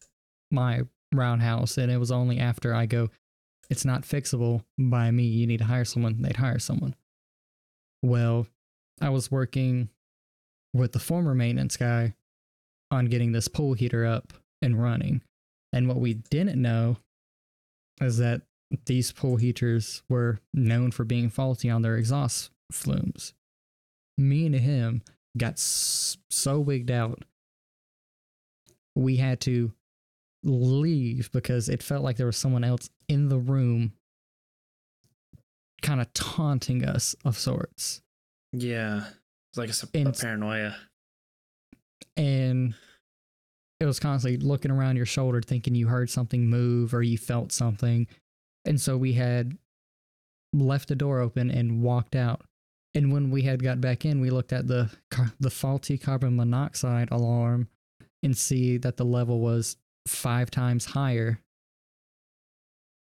[0.51, 0.83] my
[1.13, 3.11] roundhouse and it was only after I go
[3.71, 5.23] it's not fixable by me.
[5.23, 6.21] You need to hire someone.
[6.21, 6.97] They'd hire someone.
[8.03, 8.49] Well,
[9.01, 9.89] I was working
[10.75, 12.15] with the former maintenance guy
[12.91, 15.23] on getting this pool heater up and running.
[15.73, 16.97] And what we didn't know
[18.01, 18.43] is that
[18.87, 23.35] these pool heaters were known for being faulty on their exhaust flumes.
[24.17, 25.03] Me and him
[25.37, 27.25] got s- so wigged out,
[28.95, 29.73] we had to
[30.45, 33.93] leave because it felt like there was someone else in the room
[35.83, 38.03] kind of taunting us of sorts.
[38.53, 39.05] Yeah,
[39.51, 40.77] it's like a, And- paranoia.
[42.17, 42.75] and
[43.81, 47.51] it was constantly looking around your shoulder thinking you heard something move or you felt
[47.51, 48.07] something.
[48.67, 49.57] And so we had
[50.53, 52.43] left the door open and walked out.
[52.95, 54.91] And when we had got back in we looked at the
[55.41, 57.69] the faulty carbon monoxide alarm
[58.23, 59.77] and see that the level was
[60.07, 61.41] five times higher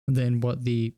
[0.06, 0.92] than what the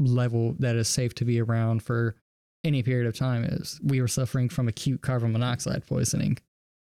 [0.00, 2.16] level that is safe to be around for
[2.64, 3.78] any period of time is.
[3.82, 6.38] We were suffering from acute carbon monoxide poisoning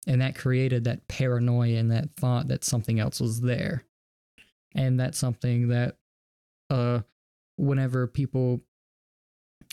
[0.10, 3.86] and that created that paranoia and that thought that something else was there.
[4.76, 5.95] And that's something that
[6.70, 6.99] uh
[7.55, 8.62] whenever people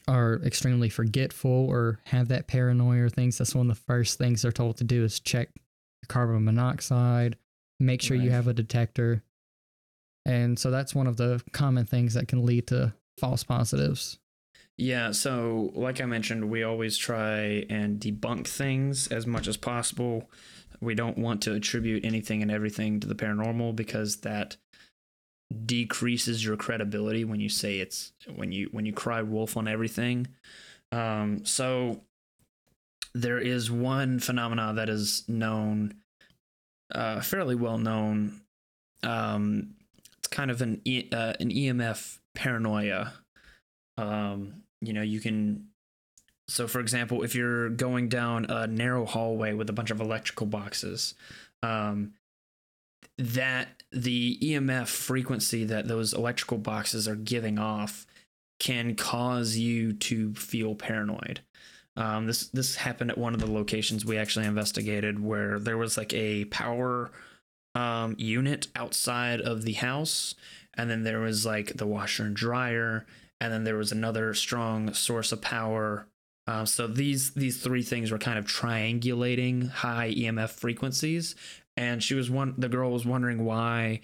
[0.08, 4.42] are extremely forgetful or have that paranoia or things that's one of the first things
[4.42, 5.48] they're told to do is check
[6.08, 7.36] carbon monoxide
[7.80, 9.22] make sure you have a detector.
[10.24, 14.18] And so that's one of the common things that can lead to false positives
[14.78, 20.28] Yeah, so like I mentioned, we always try and debunk things as much as possible.
[20.80, 24.58] We don't want to attribute anything and everything to the paranormal because that
[25.64, 30.26] decreases your credibility when you say it's when you when you cry wolf on everything.
[30.92, 32.02] Um, so
[33.14, 35.94] there is one phenomena that is known,
[36.94, 38.42] uh, fairly well known.
[39.02, 39.76] Um,
[40.18, 43.14] it's kind of an e- uh, an EMF paranoia
[43.98, 45.68] um, you know, you can.
[46.48, 50.46] So, for example, if you're going down a narrow hallway with a bunch of electrical
[50.46, 51.14] boxes,
[51.62, 52.12] um,
[53.18, 58.06] that the EMF frequency that those electrical boxes are giving off
[58.58, 61.40] can cause you to feel paranoid.
[61.96, 65.96] Um, this this happened at one of the locations we actually investigated, where there was
[65.96, 67.10] like a power
[67.74, 70.34] um, unit outside of the house,
[70.74, 73.06] and then there was like the washer and dryer,
[73.40, 76.06] and then there was another strong source of power.
[76.46, 81.34] Uh, so these these three things were kind of triangulating high EMF frequencies,
[81.76, 82.54] and she was one.
[82.56, 84.00] The girl was wondering why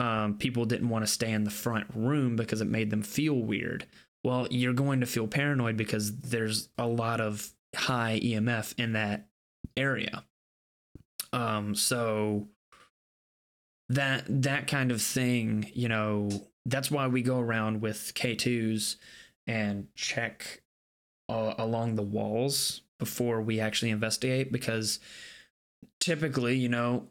[0.00, 3.34] um, people didn't want to stay in the front room because it made them feel
[3.34, 3.86] weird.
[4.24, 9.26] Well, you're going to feel paranoid because there's a lot of high EMF in that
[9.76, 10.24] area.
[11.32, 12.48] Um, so
[13.88, 16.30] that that kind of thing, you know,
[16.66, 18.96] that's why we go around with K2s
[19.46, 20.62] and check
[21.28, 25.00] uh, along the walls before we actually investigate because
[26.00, 27.08] typically, you know,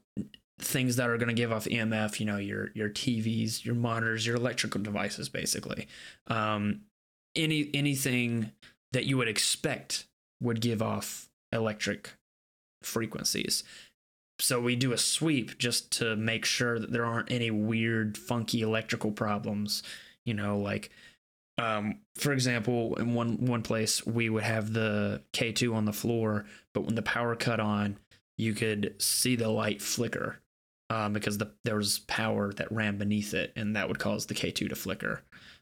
[0.59, 4.25] things that are going to give off EMF, you know, your your TVs, your monitors,
[4.25, 5.87] your electrical devices basically.
[6.27, 6.81] Um
[7.35, 8.51] any anything
[8.91, 10.05] that you would expect
[10.41, 12.11] would give off electric
[12.83, 13.63] frequencies
[14.41, 18.61] so we do a sweep just to make sure that there aren't any weird funky
[18.61, 19.83] electrical problems
[20.25, 20.89] you know like
[21.57, 26.45] um for example in one one place we would have the K2 on the floor
[26.73, 27.97] but when the power cut on
[28.37, 30.39] you could see the light flicker
[30.91, 34.33] um, because the, there was power that ran beneath it and that would cause the
[34.33, 35.21] K2 to flicker.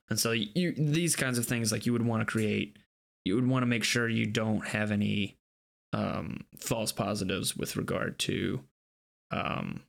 [0.10, 2.77] And so you these kinds of things like you would want to create
[3.26, 5.38] you would want to make sure you don't have any
[5.93, 8.61] um, false positives with regard to
[9.31, 9.84] um,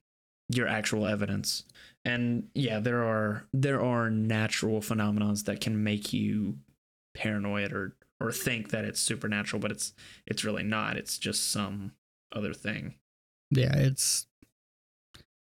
[0.49, 1.65] your actual evidence.
[2.05, 6.57] And yeah, there are there are natural phenomenons that can make you
[7.15, 9.93] paranoid or or think that it's supernatural, but it's
[10.27, 10.97] it's really not.
[10.97, 11.93] It's just some
[12.33, 12.95] other thing.
[13.51, 14.29] yeah it's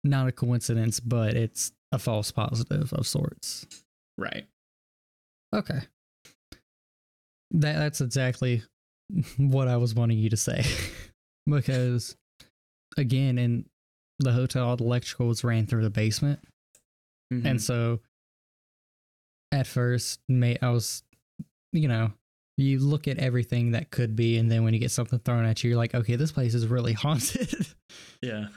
[0.03, 3.67] not a coincidence but it's a false positive of sorts
[4.19, 4.45] Right.
[5.55, 5.79] Okay.
[7.51, 8.63] That that's exactly
[9.37, 10.63] what I was wanting you to say.
[11.47, 12.15] because
[12.97, 13.65] again, in
[14.19, 16.39] the hotel, all the electrical was ran through the basement.
[17.33, 17.45] Mhm.
[17.45, 18.01] And so
[19.51, 21.03] at first, may I was,
[21.71, 22.13] you know,
[22.57, 25.63] you look at everything that could be, and then when you get something thrown at
[25.63, 27.67] you, you're like, okay, this place is really haunted.
[28.21, 28.47] yeah.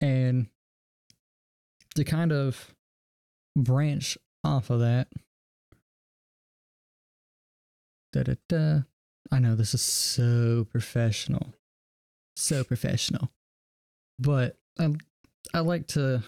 [0.00, 0.48] and
[1.94, 2.74] to kind of
[3.56, 5.08] branch off of that,
[8.12, 8.80] da da da.
[9.30, 11.54] I know this is so professional,
[12.36, 13.30] so professional,
[14.22, 14.90] but I
[15.52, 16.22] I like to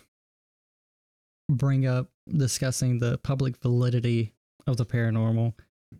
[1.48, 4.32] bring up discussing the public validity
[4.66, 5.54] of the paranormal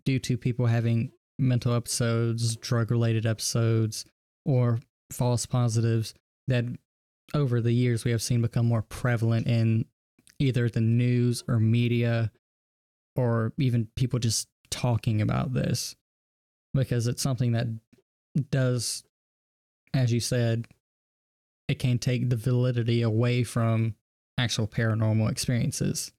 [0.05, 4.05] due to people having mental episodes, drug related episodes,
[4.45, 4.81] or
[5.13, 6.15] false positives
[6.49, 6.65] that
[7.33, 9.85] over the years we have seen become more prevalent in
[10.39, 12.31] either the news or media
[13.17, 15.95] or even people just talking about this.
[16.73, 17.69] Because it's something that
[18.51, 19.05] does
[19.95, 20.67] as you said
[21.69, 23.95] it can take the validity away from
[24.39, 26.13] actual paranormal experiences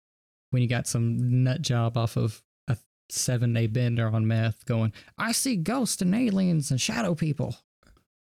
[0.51, 2.77] when you got some nut job off of a
[3.09, 7.57] seven day bender on meth going i see ghosts and aliens and shadow people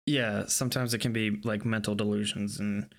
[0.08, 2.94] Yeah, sometimes it can be like mental delusions and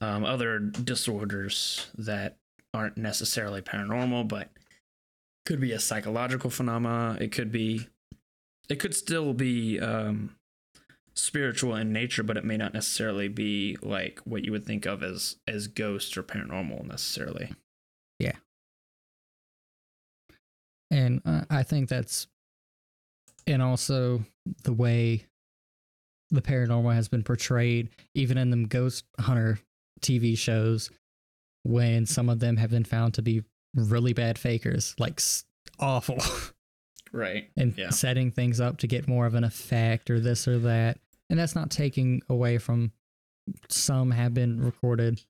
[0.00, 2.36] um, other disorders that
[2.74, 4.50] aren't necessarily paranormal, but
[5.46, 7.16] could be a psychological phenomena.
[7.20, 7.86] It could be,
[8.68, 10.34] it could still be um,
[11.18, 15.02] spiritual in nature, but it may not necessarily be like what you would think of
[15.02, 17.52] as as ghosts or paranormal necessarily.
[18.18, 18.36] Yeah.
[20.90, 22.26] And uh, I think that's,
[23.46, 24.24] and also
[24.64, 25.26] the way
[26.30, 29.58] the paranormal has been portrayed, even in them ghost hunter
[30.00, 30.90] TV shows,
[31.64, 33.42] when some of them have been found to be
[33.74, 35.44] really bad fakers, like s-
[35.78, 36.18] awful,
[37.12, 37.50] Right.
[37.56, 37.90] and Yeah.
[37.90, 40.98] setting things up to get more of an effect or this or that.
[41.30, 42.92] And that's not taking away from
[43.68, 45.20] some have been recorded,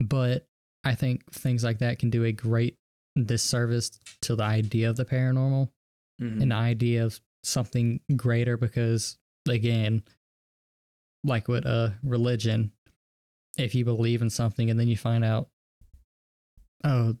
[0.00, 0.46] but
[0.84, 2.78] I think things like that can do a great
[3.22, 3.90] disservice
[4.22, 5.70] to the idea of the paranormal
[6.20, 6.42] Mhm.
[6.42, 9.18] an idea of something greater because
[9.48, 10.02] again
[11.24, 12.72] like with a religion
[13.58, 15.48] if you believe in something and then you find out
[16.84, 17.16] oh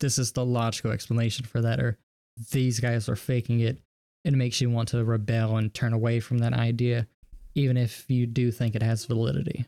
[0.00, 1.98] this is the logical explanation for that or
[2.52, 3.82] these guys are faking it
[4.24, 7.06] it makes you want to rebel and turn away from that idea
[7.54, 9.66] even if you do think it has validity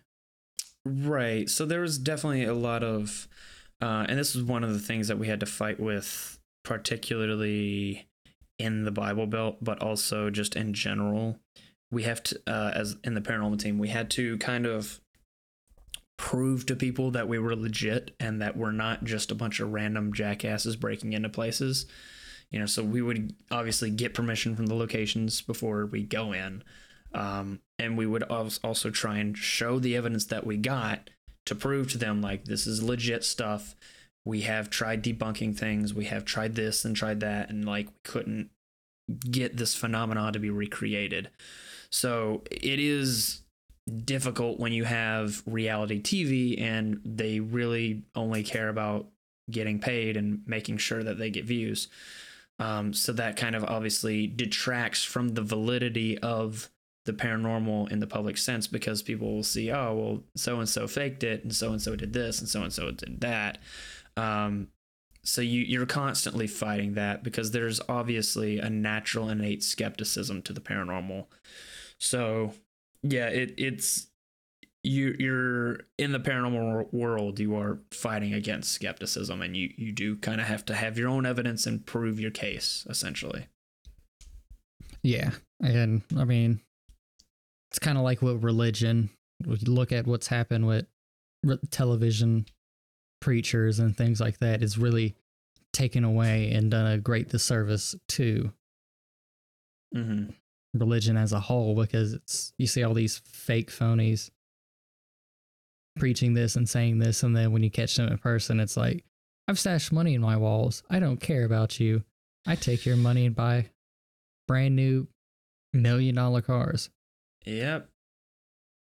[0.86, 1.50] Right.
[1.50, 3.26] So there was definitely a lot of,
[3.82, 8.06] uh, and this was one of the things that we had to fight with, particularly
[8.58, 11.40] in the Bible Belt, but also just in general.
[11.90, 15.00] We have to, uh, as in the paranormal team, we had to kind of
[16.16, 19.72] prove to people that we were legit and that we're not just a bunch of
[19.72, 21.86] random jackasses breaking into places.
[22.50, 26.62] You know, so we would obviously get permission from the locations before we go in.
[27.12, 31.10] Um, and we would als- also try and show the evidence that we got
[31.44, 33.74] to prove to them like this is legit stuff.
[34.24, 35.94] We have tried debunking things.
[35.94, 38.50] We have tried this and tried that, and like we couldn't
[39.30, 41.30] get this phenomenon to be recreated.
[41.90, 43.42] So it is
[44.04, 49.06] difficult when you have reality TV and they really only care about
[49.48, 51.86] getting paid and making sure that they get views.
[52.58, 56.70] Um, so that kind of obviously detracts from the validity of
[57.06, 60.86] the paranormal in the public sense because people will see, oh, well, so and so
[60.86, 63.58] faked it, and so and so did this, and so and so did that.
[64.16, 64.68] Um,
[65.22, 70.60] so you you're constantly fighting that because there's obviously a natural innate skepticism to the
[70.60, 71.26] paranormal.
[71.98, 72.52] So
[73.02, 74.08] yeah, it it's
[74.82, 79.90] you you're in the paranormal wor- world you are fighting against skepticism and you you
[79.90, 83.48] do kind of have to have your own evidence and prove your case essentially
[85.02, 85.30] Yeah.
[85.62, 86.60] And I mean,
[87.76, 89.10] it's kind of like what religion.
[89.46, 90.86] We look at what's happened with
[91.42, 92.46] re- television
[93.20, 95.14] preachers and things like that is really
[95.74, 98.50] taken away and done a great disservice to
[99.94, 100.30] mm-hmm.
[100.72, 104.30] religion as a whole because it's you see all these fake phonies
[105.98, 109.04] preaching this and saying this and then when you catch them in person it's like
[109.48, 110.82] I've stashed money in my walls.
[110.88, 112.04] I don't care about you.
[112.46, 113.66] I take your money and buy
[114.48, 115.08] brand new
[115.74, 116.88] million dollar cars.
[117.46, 117.88] Yep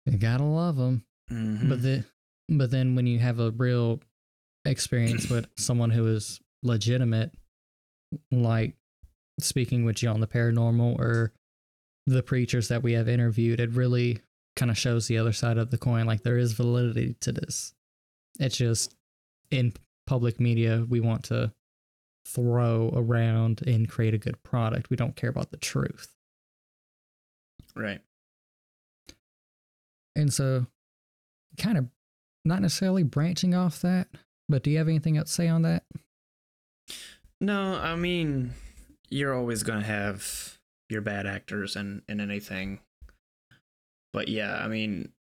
[0.06, 1.06] You gotta love them.
[1.32, 1.70] Mhm.
[1.70, 2.06] But the
[2.50, 4.02] but then when you have a real
[4.66, 7.32] experience with someone who is legitimate,
[8.32, 8.76] like
[9.40, 11.32] speaking with you on the paranormal or
[12.08, 14.20] the preachers that we have interviewed, it really
[14.56, 16.06] kind of shows the other side of the coin.
[16.08, 17.74] Like there is validity to this.
[18.40, 18.96] It's just
[19.52, 19.74] in
[20.08, 21.54] public media we want to
[22.26, 24.90] throw around and create a good product.
[24.90, 26.16] We don't care about the truth.
[27.76, 28.02] Right.
[30.20, 30.66] And so,
[31.58, 31.86] kind of
[32.46, 34.08] not necessarily branching off that,
[34.48, 35.84] but do you have anything else to say on that?
[37.42, 38.54] No, I mean,
[39.10, 40.58] you're always going to have
[40.90, 42.80] your bad actors in, in anything.
[44.12, 45.14] But yeah, I mean,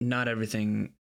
[0.00, 0.92] not everything.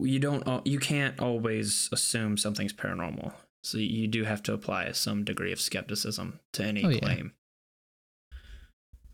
[0.00, 0.66] You don't.
[0.66, 3.32] You can't always assume something's paranormal.
[3.64, 6.98] So you do have to apply some degree of skepticism to any Oh, yeah.
[7.00, 7.32] claim.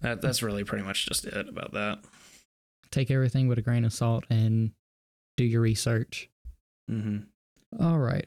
[0.03, 2.01] That that's really pretty much just it about that.
[2.91, 4.73] Take everything with a grain of salt and
[5.37, 6.29] do your research.
[6.91, 7.83] Mm-hmm.
[7.83, 8.27] All right.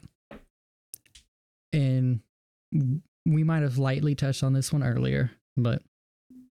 [1.72, 2.20] And
[3.24, 5.82] we might have lightly touched on this one earlier, but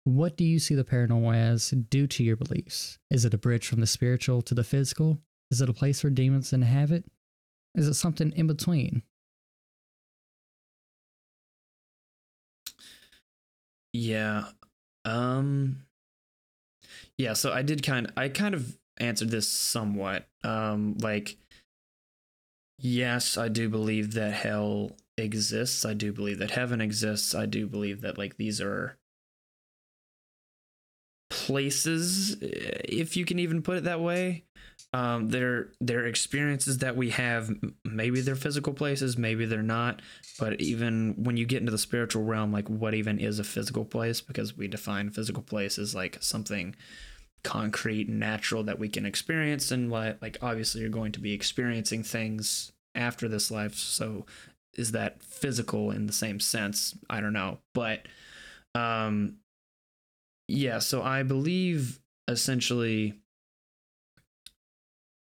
[0.03, 2.97] what do you see the paranormal as due to your beliefs?
[3.11, 5.19] Is it a bridge from the spiritual to the physical?
[5.51, 7.05] Is it a place where demons inhabit?
[7.75, 9.03] Is it something in between?
[13.93, 14.45] Yeah.
[15.05, 15.83] Um
[17.19, 20.27] Yeah, so I did kind I kind of answered this somewhat.
[20.43, 21.37] Um like
[22.79, 25.83] yes, I do believe that hell exists.
[25.83, 27.35] I do believe that heaven exists.
[27.35, 28.97] I do believe that like these are
[31.29, 34.45] places if you can even put it that way.
[34.91, 37.51] Um they're they're experiences that we have
[37.85, 40.01] maybe they're physical places, maybe they're not
[40.39, 43.85] but even when you get into the spiritual realm like what even is a physical
[43.85, 44.21] place?
[44.21, 46.75] Because we define physical place as like something
[47.43, 51.33] concrete and natural that we can experience and what like obviously you're going to be
[51.33, 54.25] experiencing things after this life so
[54.75, 56.95] is that physical in the same sense?
[57.09, 58.07] I don't know but
[58.75, 59.37] um
[60.47, 63.13] yeah so i believe essentially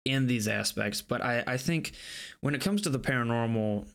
[0.05, 1.93] in these aspects but i i think
[2.41, 3.87] when it comes to the paranormal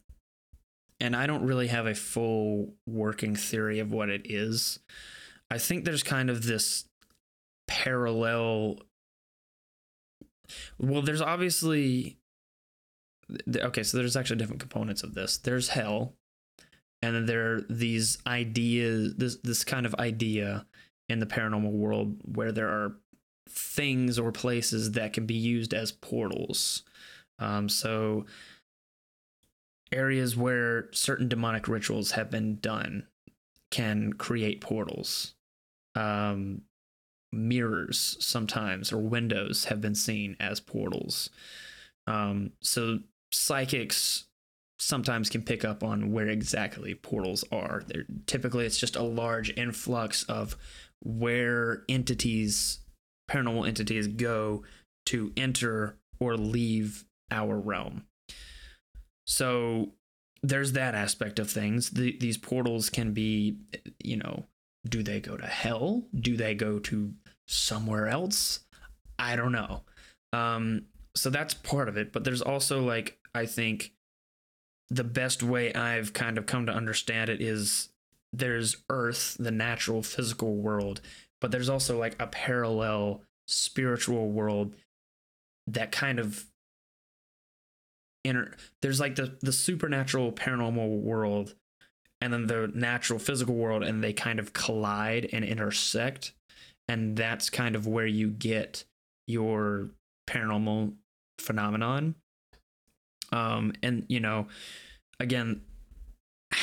[1.00, 4.80] and I don't really have a full working theory of what it is.
[5.50, 6.86] I think there's kind of this
[7.68, 8.80] parallel.
[10.78, 12.18] Well, there's obviously.
[13.48, 15.38] Okay, so there's actually different components of this.
[15.38, 16.14] There's hell,
[17.02, 20.66] and then there are these ideas, this this kind of idea
[21.08, 22.98] in the paranormal world where there are
[23.50, 26.84] things or places that can be used as portals.
[27.40, 28.26] Um, so
[29.92, 33.08] areas where certain demonic rituals have been done
[33.72, 35.34] can create portals.
[35.96, 36.62] Um,
[37.32, 41.30] mirrors sometimes or windows have been seen as portals.
[42.08, 43.00] Um, so
[43.32, 44.26] psychics
[44.80, 47.84] sometimes can pick up on where exactly portals are.
[47.88, 50.56] They're, typically, it's just a large influx of
[51.02, 52.80] where entities,
[53.30, 54.64] paranormal entities, go
[55.08, 58.06] to enter or leave our realm.
[59.28, 59.94] So
[60.42, 61.92] there's that aspect of things.
[61.92, 63.58] The, these portals can be,
[64.04, 64.46] you know,
[64.88, 66.04] do they go to hell?
[66.18, 67.14] Do they go to
[67.48, 68.62] somewhere else?
[69.18, 69.84] I don't know.
[70.34, 70.86] Um,
[71.16, 72.14] so that's part of it.
[72.14, 73.92] But there's also like I think
[74.90, 77.90] the best way I've kind of come to understand it is
[78.34, 81.02] there's Earth, the natural physical world,
[81.42, 84.76] but there's also like a parallel spiritual world
[85.68, 86.46] that kind of
[88.24, 88.52] inter
[88.82, 91.56] there's like the the supernatural paranormal world
[92.22, 96.34] and then the natural physical world and they kind of collide and intersect
[96.88, 98.84] and that's kind of where you get
[99.28, 99.92] your
[100.28, 100.94] paranormal
[101.38, 102.16] phenomenon.
[103.32, 104.48] Um and you know
[105.20, 105.62] again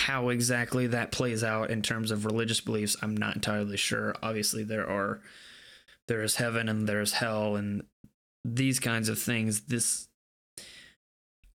[0.06, 4.62] how exactly that plays out in terms of religious beliefs i'm not entirely sure obviously
[4.62, 5.20] there are
[6.06, 7.82] there is heaven and there's hell and
[8.44, 10.08] these kinds of things this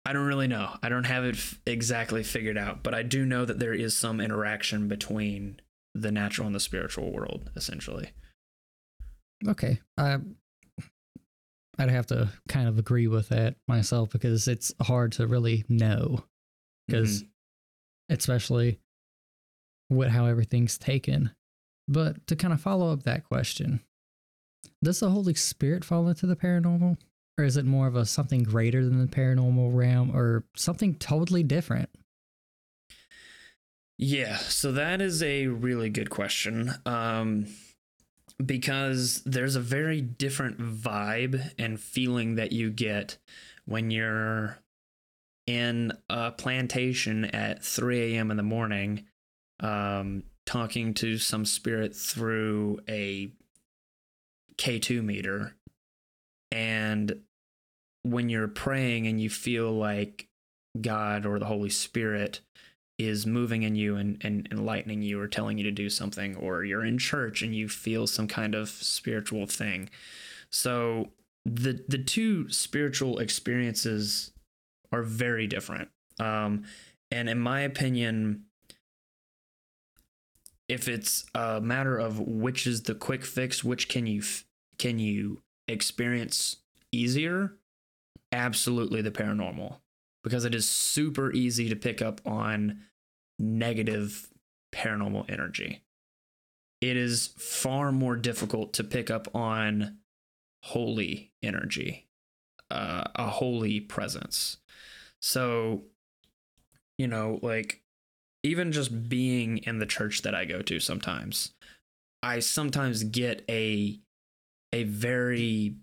[0.05, 0.75] I don't really know.
[0.81, 3.95] I don't have it f- exactly figured out, but I do know that there is
[3.95, 5.59] some interaction between
[5.93, 8.09] the natural and the spiritual world, essentially.
[9.47, 9.79] Okay.
[9.99, 10.17] I
[11.77, 16.23] I'd have to kind of agree with that myself because it's hard to really know
[16.87, 17.29] because mm-hmm.
[18.09, 18.79] Especially
[19.89, 21.31] with how everything's taken.
[21.87, 23.81] But to kind of follow up that question,
[24.83, 26.97] does the Holy Spirit fall into the paranormal?
[27.37, 31.41] Or is it more of a something greater than the paranormal realm or something totally
[31.41, 31.89] different?
[33.97, 36.73] Yeah, so that is a really good question.
[36.85, 37.47] Um,
[38.45, 43.17] because there's a very different vibe and feeling that you get
[43.65, 44.59] when you're
[45.49, 48.29] in a plantation at 3 a.m.
[48.29, 49.05] in the morning,
[49.61, 53.31] um, talking to some spirit through a
[54.59, 55.55] K2 meter.
[56.51, 57.21] And
[58.03, 60.27] when you're praying and you feel like
[60.79, 62.41] God or the Holy Spirit
[62.99, 66.63] is moving in you and, and enlightening you or telling you to do something, or
[66.63, 69.89] you're in church and you feel some kind of spiritual thing.
[70.51, 71.09] So
[71.43, 74.31] the the two spiritual experiences
[74.91, 75.89] are very different.
[76.19, 76.63] Um,
[77.11, 78.45] and in my opinion,
[80.67, 84.21] if it's a matter of which is the quick fix, which can you
[84.77, 86.57] can you experience
[86.91, 87.53] easier,
[88.31, 89.77] absolutely the paranormal
[90.23, 92.81] because it is super easy to pick up on
[93.37, 94.29] negative
[94.73, 95.83] paranormal energy.
[96.81, 99.97] It is far more difficult to pick up on
[100.63, 102.07] holy energy,
[102.69, 104.57] uh, a holy presence.
[105.21, 105.83] So,
[106.97, 107.81] you know, like
[108.43, 111.53] even just being in the church that I go to sometimes,
[112.23, 113.99] I sometimes get a
[114.71, 115.75] a very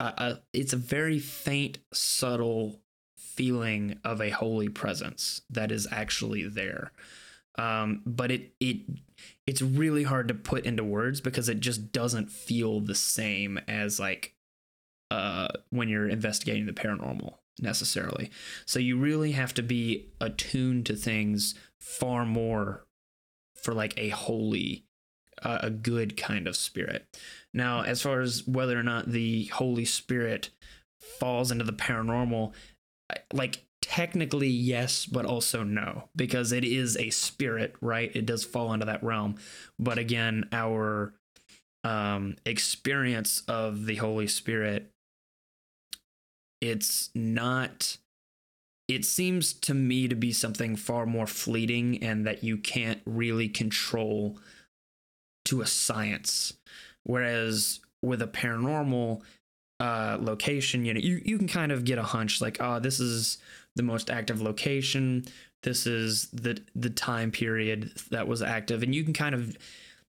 [0.00, 2.80] uh, it's a very faint, subtle
[3.16, 6.92] feeling of a holy presence that is actually there.
[7.58, 8.78] Um, but it it
[9.46, 13.98] it's really hard to put into words because it just doesn't feel the same as
[13.98, 14.34] like
[15.10, 18.30] uh, when you're investigating the paranormal necessarily.
[18.66, 22.86] So you really have to be attuned to things far more
[23.54, 24.84] for like a holy,
[25.42, 27.06] uh, a good kind of spirit.
[27.52, 30.50] Now, as far as whether or not the Holy Spirit
[31.00, 32.52] falls into the paranormal,
[33.32, 38.14] like technically yes, but also no, because it is a spirit, right?
[38.14, 39.36] It does fall into that realm.
[39.78, 41.14] But again, our
[41.84, 44.90] um, experience of the Holy Spirit,
[46.60, 47.96] it's not.
[48.88, 53.48] It seems to me to be something far more fleeting and that you can't really
[53.48, 54.38] control
[55.44, 56.54] to a science.
[57.04, 59.20] Whereas with a paranormal
[59.80, 62.98] uh, location, you know, you, you can kind of get a hunch like, oh, this
[62.98, 63.38] is
[63.76, 65.24] the most active location.
[65.62, 69.56] This is the the time period that was active, and you can kind of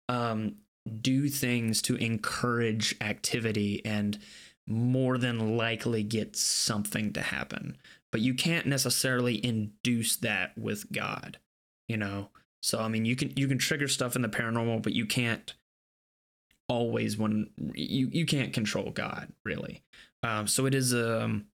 [0.09, 0.57] um,
[1.01, 4.19] do things to encourage activity and
[4.67, 7.77] more than likely get something to happen.
[8.11, 11.39] But you can't necessarily induce that with God,
[11.89, 12.29] you know.
[12.63, 15.53] So I mean, you can you can trigger stuff in the paranormal, but you can't
[16.69, 19.83] always when you you can't control God really.
[20.23, 21.47] Um, so it is um,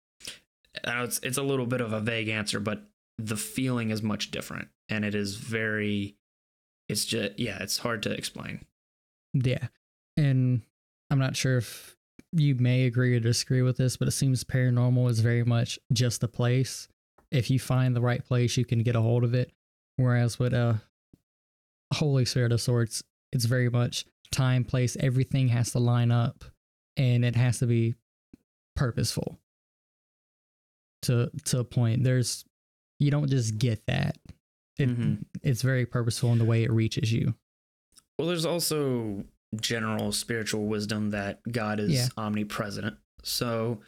[0.85, 2.83] it's it's a little bit of a vague answer, but
[3.19, 6.17] the feeling is much different, and it is very.
[6.89, 8.65] It's just yeah, it's hard to explain.
[9.35, 9.69] Yeah,
[10.17, 10.63] and
[11.11, 11.98] I'm not sure if
[12.33, 16.23] you may agree or disagree with this, but it seems paranormal is very much just
[16.23, 16.89] a place.
[17.31, 19.53] If you find the right place, you can get a hold of it.
[19.97, 20.81] Whereas with a
[21.95, 23.03] Holy Spirit of sorts,
[23.33, 26.45] it's very much time, place, everything has to line up
[26.97, 27.95] and it has to be
[28.77, 29.39] purposeful
[31.03, 32.05] to to a point.
[32.05, 32.45] There's
[32.99, 34.19] you don't just get that.
[34.79, 35.25] It, Mhm.
[35.43, 37.35] It's very purposeful in the way it reaches you.
[38.19, 39.25] Well, there's also
[39.61, 42.09] general spiritual wisdom that God is Yeah.
[42.17, 42.97] omnipresent.
[43.23, 43.81] So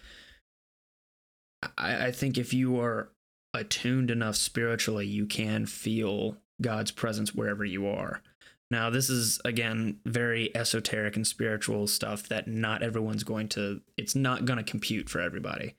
[1.77, 3.11] I, I think if you are
[3.53, 8.23] attuned enough spiritually, you can feel God's presence wherever you are.
[8.71, 14.15] Now, this is again very esoteric and spiritual stuff that not everyone's going to, it's
[14.15, 15.75] not going to compute for everybody.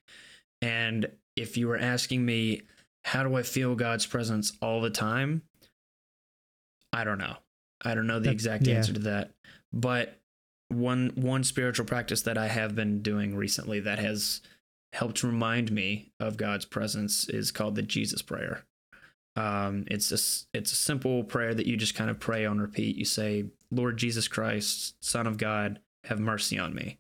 [0.62, 2.64] And if you were asking me,
[3.06, 5.44] how do I feel God's presence all the time?
[6.94, 7.38] I don't know.
[7.84, 8.76] I don't know the exact yeah.
[8.76, 9.32] answer to that.
[9.74, 10.20] But
[10.70, 14.42] one one spiritual practice that I have been doing recently that has
[14.94, 18.64] helped remind me of God's presence is called the Jesus prayer.
[19.36, 22.98] Um, it's a it's a simple prayer that you just kind of pray on repeat.
[22.98, 26.98] You say, "Lord Jesus Christ, Son of God, have mercy on me."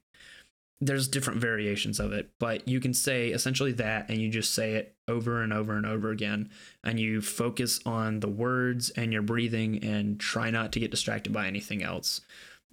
[0.83, 4.73] There's different variations of it, but you can say essentially that, and you just say
[4.73, 6.49] it over and over and over again,
[6.83, 11.31] and you focus on the words and your breathing, and try not to get distracted
[11.31, 12.21] by anything else.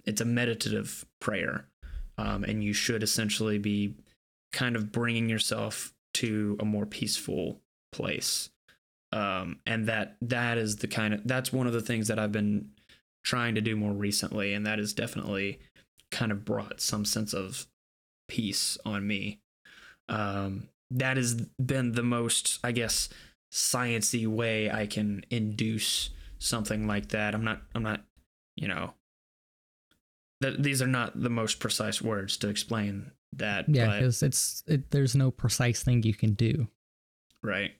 [0.05, 1.65] It's a meditative prayer,
[2.17, 3.95] um, and you should essentially be
[4.51, 7.61] kind of bringing yourself to a more peaceful
[7.91, 8.49] place
[9.11, 12.31] um, and that that is the kind of that's one of the things that I've
[12.31, 12.69] been
[13.23, 15.59] trying to do more recently, and that has definitely
[16.11, 17.67] kind of brought some sense of
[18.27, 19.39] peace on me.
[20.07, 23.09] Um, that has been the most, I guess,
[23.51, 26.09] sciency way I can induce
[26.39, 27.35] something like that.
[27.35, 28.01] I'm not, I'm not,
[28.55, 28.93] you know,
[30.41, 33.65] that these are not the most precise words to explain that.
[33.67, 36.67] Yeah, because it's it, there's no precise thing you can do.
[37.43, 37.71] right.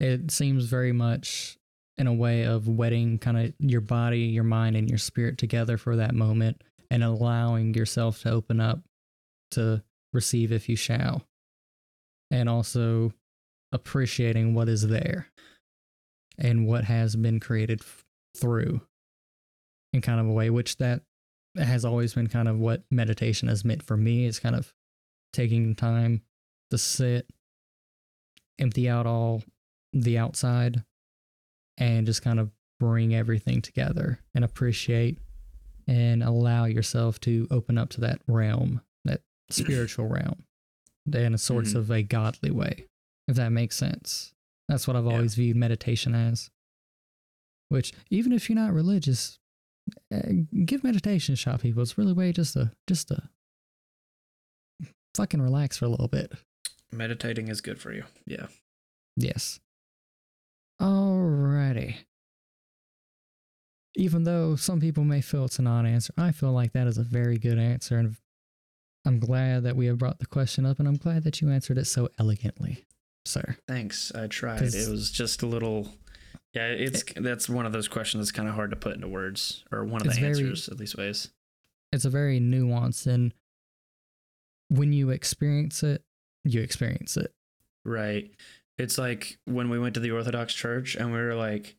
[0.00, 1.56] It seems very much
[1.96, 5.78] in a way of wetting kind of your body, your mind, and your spirit together
[5.78, 8.80] for that moment and allowing yourself to open up
[9.52, 9.82] to
[10.12, 11.22] receive if you shall.
[12.32, 13.12] And also
[13.70, 15.28] appreciating what is there.
[16.38, 18.04] and what has been created f-
[18.36, 18.80] through
[19.92, 21.02] in kind of a way which that
[21.56, 24.72] has always been kind of what meditation has meant for me is kind of
[25.32, 26.22] taking time
[26.70, 27.26] to sit
[28.58, 29.42] empty out all
[29.92, 30.84] the outside
[31.78, 32.50] and just kind of
[32.80, 35.18] bring everything together and appreciate
[35.86, 39.20] and allow yourself to open up to that realm that
[39.50, 40.44] spiritual realm
[41.12, 41.76] in a sorts Mhm.
[41.76, 42.86] of a godly way
[43.28, 44.32] if that makes sense
[44.68, 45.12] that's what i've Yeah.
[45.12, 46.50] always viewed meditation as
[47.68, 49.38] which even if you're not religious
[50.14, 50.20] Uh,
[50.64, 53.20] give meditation a shot people it's really way just to just to
[55.16, 56.32] fucking relax for a little bit
[56.92, 58.04] Meditating is good for you.
[58.26, 58.46] Yeah.
[59.16, 59.60] Yes.
[60.80, 61.96] Alrighty.
[63.94, 66.98] Even though some people may feel it's a non answer, I feel like that is
[66.98, 67.96] a very good answer.
[67.96, 68.16] And
[69.06, 71.78] I'm glad that we have brought the question up, and I'm glad that you answered
[71.78, 72.84] it so elegantly,
[73.24, 73.56] sir.
[73.66, 74.12] Thanks.
[74.14, 74.62] I tried.
[74.62, 75.88] It was just a little.
[76.54, 79.64] Yeah, it's that's one of those questions that's kind of hard to put into words,
[79.72, 81.30] or one of the very- answers at least ways.
[81.92, 83.34] It's a very nuanced, and
[84.68, 86.02] when you experience it,
[86.44, 87.32] you experience it.
[87.84, 88.30] Right.
[88.78, 91.76] It's like when we went to the Orthodox Church and we were like,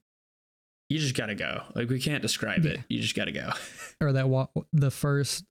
[0.90, 1.64] "You just gotta go.
[1.76, 2.82] Like we can't describe it.
[2.90, 3.52] You just gotta go."
[4.02, 5.45] Or that walk, the first,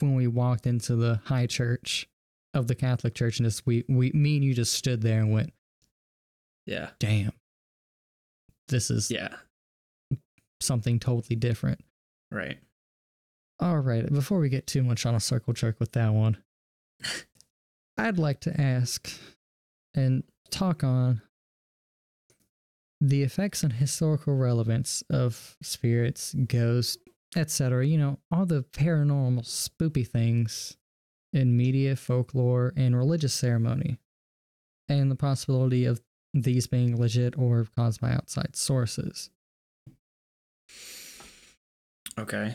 [0.00, 2.08] when we walked into the high church
[2.52, 5.32] of the Catholic Church, and just we, we, me and you just stood there and
[5.32, 5.52] went,
[6.66, 6.90] yeah.
[6.98, 7.30] damn,
[8.70, 9.36] this is Yeah.
[10.60, 11.80] something totally different.
[12.30, 12.58] Right.
[13.60, 16.38] All right, before we get too much on a circle jerk with that one,
[17.98, 19.10] I'd like to ask
[19.94, 21.20] and talk on
[23.00, 26.96] the effects and historical relevance of spirits, ghosts,
[27.36, 27.86] etc.
[27.86, 30.76] You know, all the paranormal, spoopy things
[31.32, 33.98] in media, folklore, and religious ceremony,
[34.88, 36.00] and the possibility of
[36.32, 39.30] these being legit or caused by outside sources.
[42.18, 42.54] Okay.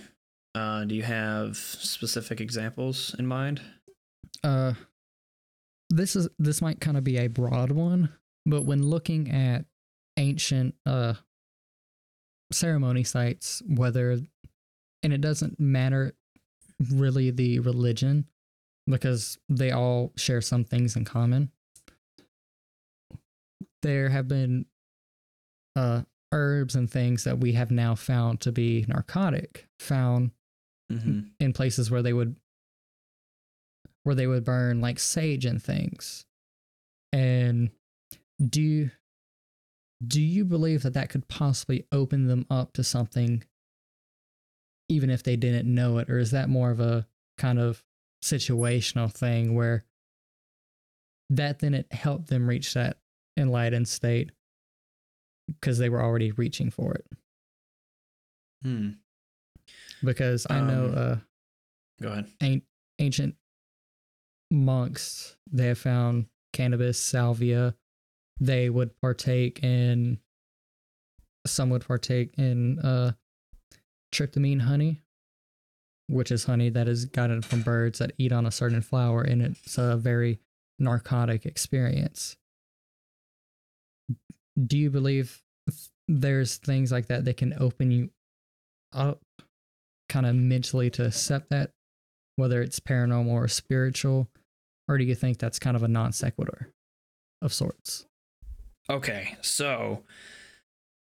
[0.53, 3.61] Uh, do you have specific examples in mind?
[4.43, 4.73] uh
[5.89, 8.09] this is this might kind of be a broad one
[8.45, 9.65] but when looking at
[10.17, 11.13] ancient uh
[12.51, 14.19] ceremony sites whether
[15.03, 16.13] and it doesn't matter
[16.91, 18.25] really the religion
[18.87, 21.51] because they all share some things in common
[23.85, 24.65] there have been
[25.75, 26.01] uh
[26.31, 30.31] herbs and things that we have now found to be narcotic found
[30.91, 31.21] Mm-hmm.
[31.39, 32.35] in places where they would
[34.03, 36.27] where they would burn like sage and things
[37.11, 37.71] and
[38.39, 38.91] do you,
[40.05, 43.43] do you believe that that could possibly open them up to something
[44.87, 47.07] even if they didn't know it or is that more of a
[47.39, 47.83] kind of
[48.23, 49.83] situational thing where
[51.31, 52.97] that then it helped them reach that
[53.37, 54.31] enlightened state
[55.59, 57.05] because they were already reaching for it
[58.63, 58.89] Hmm.
[60.03, 61.15] because i know Um, uh
[62.01, 62.27] Go ahead.
[62.41, 62.61] an-
[62.99, 63.35] ancient
[64.51, 67.75] monks they have found cannabis salvia
[68.39, 70.19] they would partake in
[71.45, 73.11] some would partake in uh
[74.13, 75.01] tryptamine honey
[76.07, 79.41] which is honey that is gotten from birds that eat on a certain flower and
[79.41, 80.39] it's a very
[80.79, 82.37] narcotic experience
[84.65, 85.41] do you believe
[86.07, 88.09] there's things like that that can open you
[88.93, 89.19] up
[90.09, 91.71] kind of mentally to accept that
[92.35, 94.27] whether it's paranormal or spiritual,
[94.87, 96.69] or do you think that's kind of a non sequitur
[97.41, 98.05] of sorts?
[98.89, 100.03] Okay, so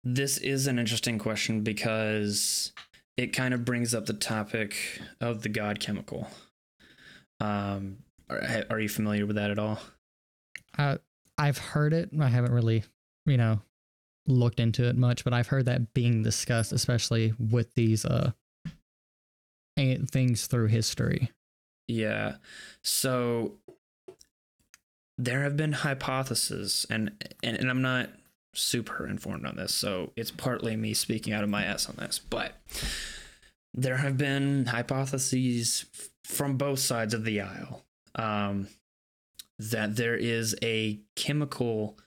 [0.03, 2.73] this is an interesting question because
[3.15, 6.27] it kind of brings up the topic of the God chemical.
[7.39, 7.99] Um,
[8.29, 9.79] are, are you familiar with that at all?
[10.77, 10.97] I
[11.39, 12.09] I've heard it.
[12.19, 12.83] I haven't really,
[13.25, 13.61] you know,
[14.27, 18.31] looked into it much, but I've heard that being discussed, especially with these uh
[19.77, 21.31] things through history.
[21.87, 22.35] Yeah.
[22.83, 23.53] So
[25.17, 27.11] there have been hypotheses and,
[27.41, 28.09] and and I'm not
[28.53, 32.19] super informed on this, so it's partly me speaking out of my ass on this,
[32.19, 32.53] but
[33.73, 35.85] there have been hypotheses
[36.23, 37.85] from both sides of the aisle
[38.15, 38.67] um,
[39.59, 41.97] that there is a chemical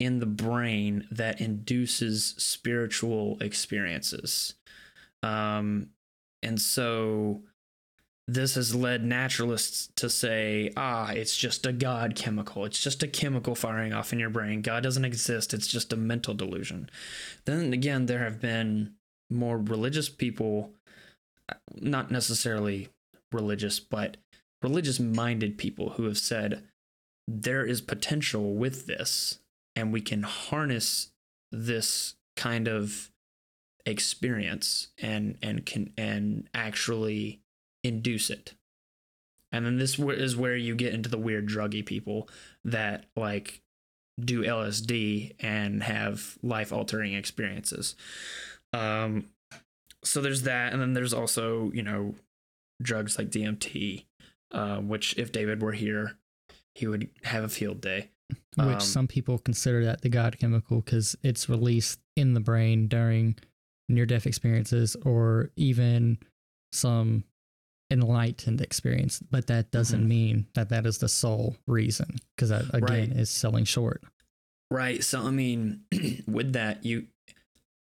[0.00, 4.54] in the brain that induces spiritual experiences.
[5.22, 5.88] Um,
[6.42, 7.42] and so
[8.26, 12.64] this has led naturalists to say, ah, it's just a God chemical.
[12.64, 14.62] It's just a chemical firing off in your brain.
[14.62, 15.52] God doesn't exist.
[15.52, 16.90] It's just a mental delusion.
[17.46, 18.94] Then again, there have been
[19.30, 20.74] more religious people,
[21.74, 22.88] not necessarily
[23.32, 24.18] religious, but
[24.62, 26.67] religious minded people who have said
[27.30, 29.38] there is potential with this
[29.76, 31.10] and we can harness
[31.52, 33.10] this kind of
[33.84, 37.40] experience and and can and actually
[37.84, 38.54] induce it.
[39.52, 42.28] And then this is where you get into the weird druggy people
[42.64, 43.60] that like
[44.18, 47.94] do LSD and have life altering experiences.
[48.72, 49.28] Um,
[50.02, 52.14] so there's that, and then there's also you know
[52.80, 54.04] drugs like DMT,
[54.52, 56.16] uh, which if David were here,
[56.78, 58.10] he would have a field day.
[58.56, 62.86] which Um, some people consider that the god chemical because it's released in the brain
[62.88, 63.36] during
[63.88, 66.18] near death experiences or even
[66.72, 67.24] some
[67.90, 70.08] enlightened experience but that doesn't Mhm.
[70.08, 73.12] mean that that is the sole reason because that again Right.
[73.12, 74.02] is selling short
[74.70, 75.02] Right.
[75.02, 75.84] So I mean,
[76.26, 77.06] with that, you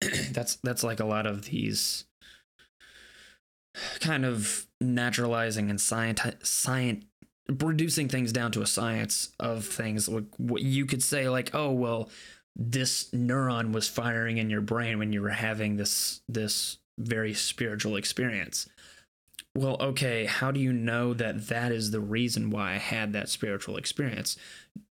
[0.30, 2.04] that's that's like a lot of these
[4.00, 7.04] kind of naturalizing and science science
[7.48, 11.70] reducing things down to a science of things like what you could say like oh
[11.70, 12.08] well
[12.56, 17.94] this neuron was firing in your brain when you were having this this very spiritual
[17.94, 18.68] experience
[19.54, 23.28] well okay how do you know that that is the reason why i had that
[23.28, 24.36] spiritual experience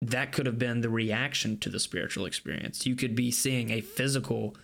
[0.01, 2.87] that could have been the reaction to the spiritual experience.
[2.87, 4.57] You could be seeing a physical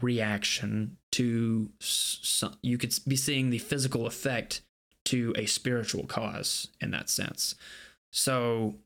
[0.00, 4.62] reaction to some, you could be seeing the physical effect
[5.06, 7.54] to a spiritual cause in that sense.
[8.12, 8.76] So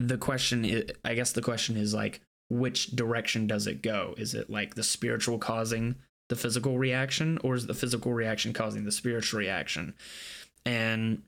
[0.00, 2.20] the question is, I guess the question is like
[2.50, 4.14] which direction does it go?
[4.16, 5.96] Is it like the spiritual causing
[6.28, 9.94] the physical reaction or is the physical reaction causing the spiritual reaction?
[10.64, 11.22] And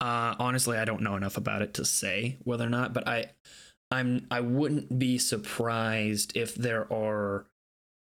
[0.00, 3.32] uh, honestly, I don't know enough about it to say whether or not, but I,
[3.90, 7.46] I'm I wouldn't be surprised if there are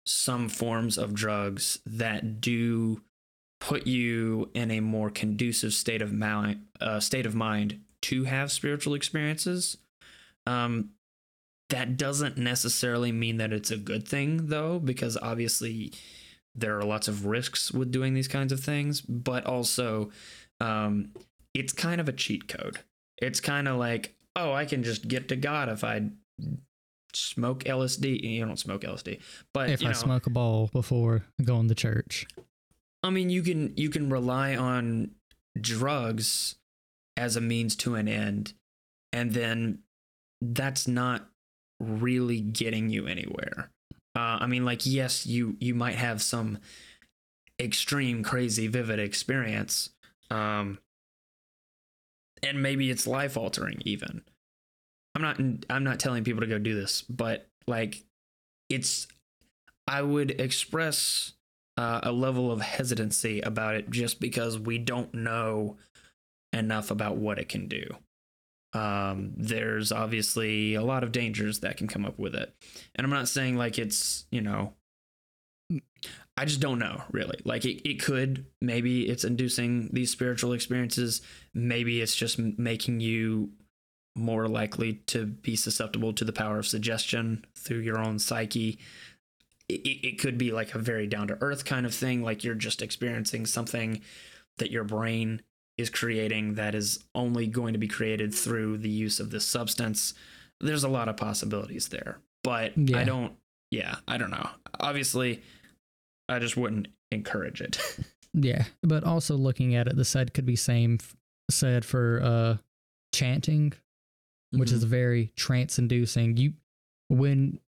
[0.05, 3.01] some forms of drugs that do
[3.59, 8.51] put you in a more conducive state of mind, uh, state of mind to have
[8.51, 9.77] spiritual experiences.
[10.45, 10.91] Um,
[11.69, 15.93] that doesn't necessarily mean that it's a good thing, though, because obviously
[16.55, 20.09] there are lots of risks with doing these kinds of things, but also
[20.59, 21.11] um,
[21.53, 22.79] it's kind of a cheat code.
[23.17, 26.09] It's kind of like, oh, I can just get to God if I
[27.13, 28.23] smoke LSD.
[28.23, 29.19] You don't smoke LSD,
[29.53, 32.25] but if you i smoke a ball before going to church
[33.01, 35.11] I mean, you can you can rely on
[35.59, 36.55] drugs
[37.15, 38.53] as a means to an end,
[39.13, 39.79] and then
[40.41, 41.29] that's not
[41.79, 43.71] really getting you anywhere.
[44.15, 46.59] Uh, I mean, like, yes, you you might have some
[47.59, 49.89] extreme, crazy, vivid experience,
[50.29, 50.79] um,
[52.43, 53.81] and maybe it's life altering.
[53.85, 54.23] Even
[55.15, 55.39] I'm not
[55.69, 58.03] I'm not telling people to go do this, but like,
[58.69, 59.07] it's
[59.87, 61.33] I would express
[61.79, 65.77] uh, a level of hesitancy about it just because we don't know
[66.51, 67.85] enough about what it can do.
[68.73, 72.53] Um, there's obviously a lot of dangers that can come up with it.
[72.95, 74.73] And I'm not saying like it's, you know,
[76.35, 77.39] I just don't know really.
[77.45, 81.21] Like it, it could, maybe it's inducing these spiritual experiences.
[81.53, 83.51] Maybe it's just making you
[84.17, 88.79] more likely to be susceptible to the power of suggestion through your own psyche
[89.69, 92.55] it, it could be like a very down to earth kind of thing like you're
[92.55, 94.01] just experiencing something
[94.57, 95.41] that your brain
[95.77, 100.13] is creating that is only going to be created through the use of this substance.
[100.59, 103.33] There's a lot of possibilities there but i don't
[103.71, 104.49] yeah i don't know.
[104.79, 105.41] Obviously
[106.27, 107.79] i just wouldn't encourage it.
[108.31, 110.99] Yeah, but also looking at it, the said could be same
[111.49, 112.57] said for uh
[113.11, 113.73] chanting,
[114.51, 116.37] which is very trance inducing.
[116.37, 116.53] You
[117.07, 117.59] when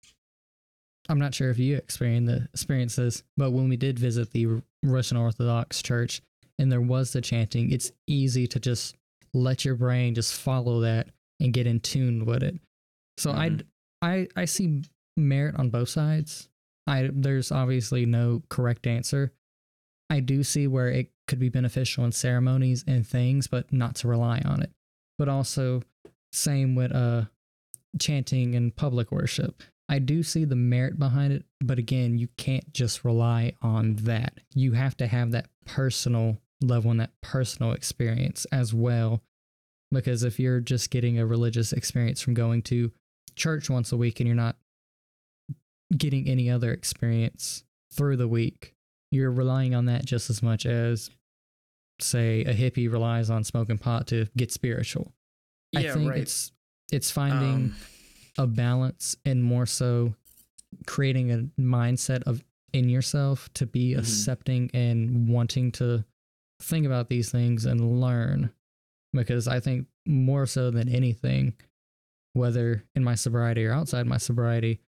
[1.09, 4.61] I'm not sure if you experienced the experience this, but when we did visit the
[4.83, 6.21] Russian Orthodox Church
[6.59, 8.95] and there was the chanting, it's easy to just
[9.33, 11.09] let your brain just follow that
[11.39, 12.59] and get in tune with it.
[13.17, 13.63] So Mhm.
[14.01, 14.83] I I I see
[15.17, 16.49] merit on both sides.
[16.87, 19.31] I there's obviously no correct answer.
[20.09, 24.07] I do see where it could be beneficial in ceremonies and things, but not to
[24.07, 24.71] rely on it.
[25.17, 25.83] But also
[26.31, 27.25] same with uh
[27.99, 29.63] chanting and public worship.
[29.91, 34.39] I do see the merit behind it, but again, you can't just rely on that.
[34.55, 39.21] You have to have that personal level and that personal experience as well.
[39.91, 42.91] Because if you're just getting a religious experience from going to
[43.35, 44.55] church once a week and you're not
[45.97, 48.73] getting any other experience through the week,
[49.11, 51.09] you're relying on that just as much as,
[51.99, 55.11] say, a hippie relies on smoking pot to get spiritual.
[55.75, 56.51] I yeah think right it's
[56.91, 57.75] it's finding Um,
[58.37, 60.15] a balance and more so
[60.85, 62.43] creating a mindset of
[62.73, 63.99] in yourself to be Mhm.
[63.99, 66.05] accepting and wanting to
[66.61, 68.51] think about these things and learn
[69.13, 71.53] because i think more so than anything
[72.33, 74.79] whether in my sobriety or outside my sobriety,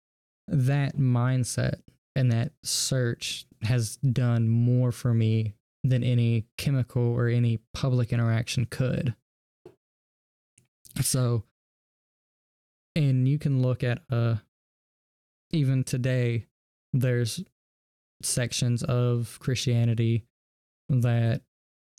[0.48, 1.82] that mindset
[2.16, 5.54] and that search has done more for me
[5.84, 9.14] than any chemical or any public interaction could.
[11.02, 11.44] So,
[12.96, 14.36] and you can look at uh
[15.52, 16.46] even today
[16.94, 17.44] there's
[18.22, 20.26] sections of Christianity
[20.90, 21.42] that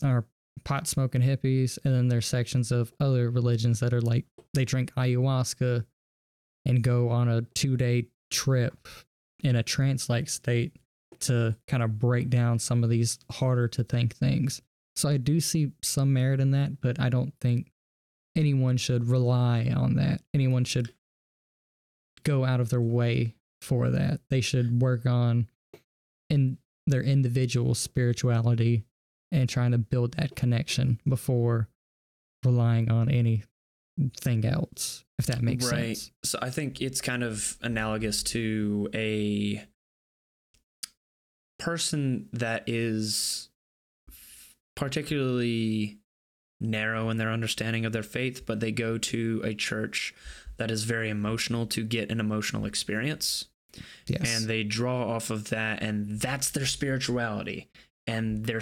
[0.03, 0.25] are
[0.65, 4.93] pot smoking hippies and then there's sections of other religions that are like they drink
[4.95, 5.85] ayahuasca
[6.65, 8.89] and go on a 2-day trip
[9.41, 10.77] in a trance like state
[11.21, 14.63] to kind of break down some of these harder to think things.
[14.97, 17.71] So I do see some merit in that, but I don't think
[18.37, 20.23] anyone should rely on that.
[20.33, 20.93] Anyone should
[22.25, 24.21] go out of their way for that.
[24.31, 25.49] They should work on
[26.31, 28.85] in their individual spirituality
[29.33, 31.69] and trying to build that connection before
[32.45, 35.73] relying on anything else, if that makes sense.
[35.73, 35.97] right.
[35.97, 36.13] sense.
[36.25, 39.65] So I think it's kind of analogous to a
[41.59, 43.49] person that is
[44.77, 45.99] particularly
[46.61, 50.15] narrow in their understanding of their faith, but they go to a church
[50.57, 53.47] that is very emotional to get an emotional experience.
[54.07, 54.37] Yes.
[54.37, 57.69] And they draw off of that, and that's their spirituality.
[58.07, 58.61] And their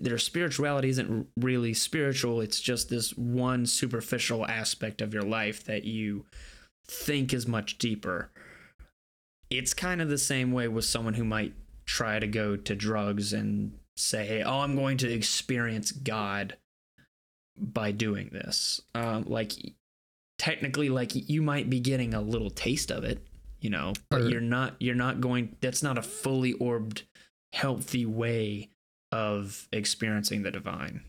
[0.00, 2.40] their spirituality isn't really spiritual.
[2.40, 6.24] It's just this one superficial aspect of your life that you
[6.86, 8.30] think is much deeper.
[9.50, 11.54] It's kind of the same way with someone who might
[11.84, 16.56] try to go to drugs and say, "Oh, I'm going to experience God
[17.58, 19.52] by doing this." Um, like
[20.38, 23.26] technically, like you might be getting a little taste of it,
[23.60, 24.76] you know, but Or- you're not.
[24.80, 25.56] You're not going.
[25.60, 27.04] That's not a fully orbed,
[27.52, 28.70] healthy way
[29.12, 31.00] of experiencing the divine.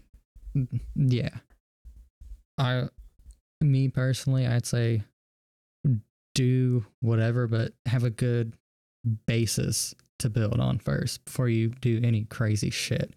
[0.96, 1.38] Yeah.
[2.58, 2.90] I
[3.62, 5.04] me personally, I'd say
[6.36, 8.54] do whatever, but have a good
[9.26, 13.14] basis to build on first before you do any crazy shit.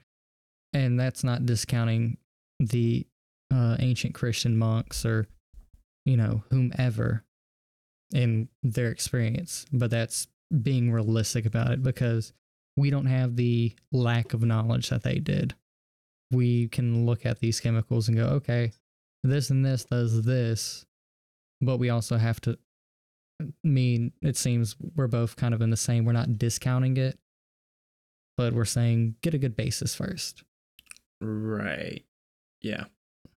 [0.73, 2.17] And that's not discounting
[2.59, 3.07] the
[3.53, 5.27] uh, ancient Christian monks or,
[6.05, 7.25] you know, whomever
[8.13, 10.29] in their experience, but that's
[10.63, 12.33] being realistic about it because
[12.77, 15.55] we don't have the lack of knowledge that they did
[16.31, 18.73] we can look at these chemicals and go, okay,
[19.23, 20.87] this and this does this,
[21.61, 22.59] but we also have to
[23.65, 27.19] mean it seems we're both kind of in the same we're not discounting it,
[28.37, 30.43] but we're saying get a good basis first.
[31.21, 32.05] Right.
[32.61, 32.85] Yeah.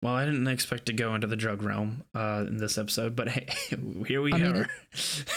[0.03, 3.29] Well, I didn't expect to go into the drug realm uh, in this episode, but
[3.29, 3.47] hey,
[4.05, 4.69] here we I mean, are.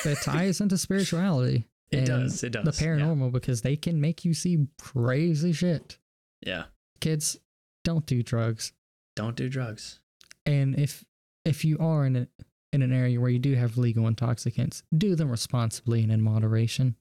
[0.05, 1.64] It ties into spirituality.
[1.93, 2.43] It and does.
[2.43, 2.64] It does.
[2.64, 5.98] The paranormal because they can make you see crazy shit.
[6.44, 6.52] Yeah.
[6.56, 6.64] yeah.
[7.01, 7.38] Kids,
[7.84, 8.72] don't do drugs.
[9.14, 10.01] Don't do drugs.
[10.44, 11.05] And if
[11.44, 12.26] if you are in a,
[12.72, 16.97] in an area where you do have legal intoxicants, do them responsibly and in moderation.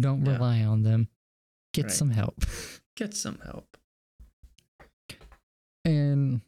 [0.00, 0.32] Don't Yeah.
[0.32, 1.08] rely on them.
[1.74, 1.92] Get Right.
[1.92, 2.42] some help.
[2.96, 3.76] Get some help.
[5.84, 6.40] And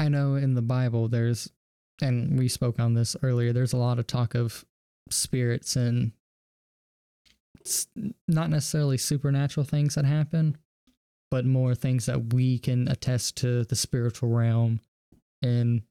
[0.00, 1.50] I know in the Bible there's
[2.00, 4.64] and we spoke on this earlier, there's a lot of talk of
[5.10, 6.12] spirits and
[8.26, 10.56] not necessarily supernatural things that happen,
[11.30, 14.80] but more things that we can attest to the spiritual realm
[15.42, 15.82] and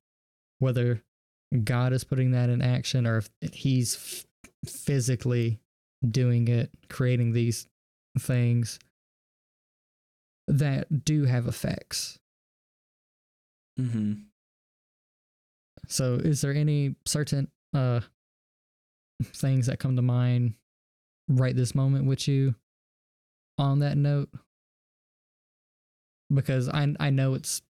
[0.58, 1.04] whether
[1.64, 4.26] God is putting that in action or if he's
[4.66, 5.60] physically
[6.10, 7.68] doing it, creating these
[8.18, 8.80] things
[10.48, 12.18] that do have effects.
[13.80, 14.14] Mm-hmm.
[15.88, 18.02] So, is there any certain uh
[19.24, 20.54] things that come to mind
[21.28, 22.56] right this moment with you
[23.58, 24.30] on that note?
[26.34, 27.62] Because I I know it's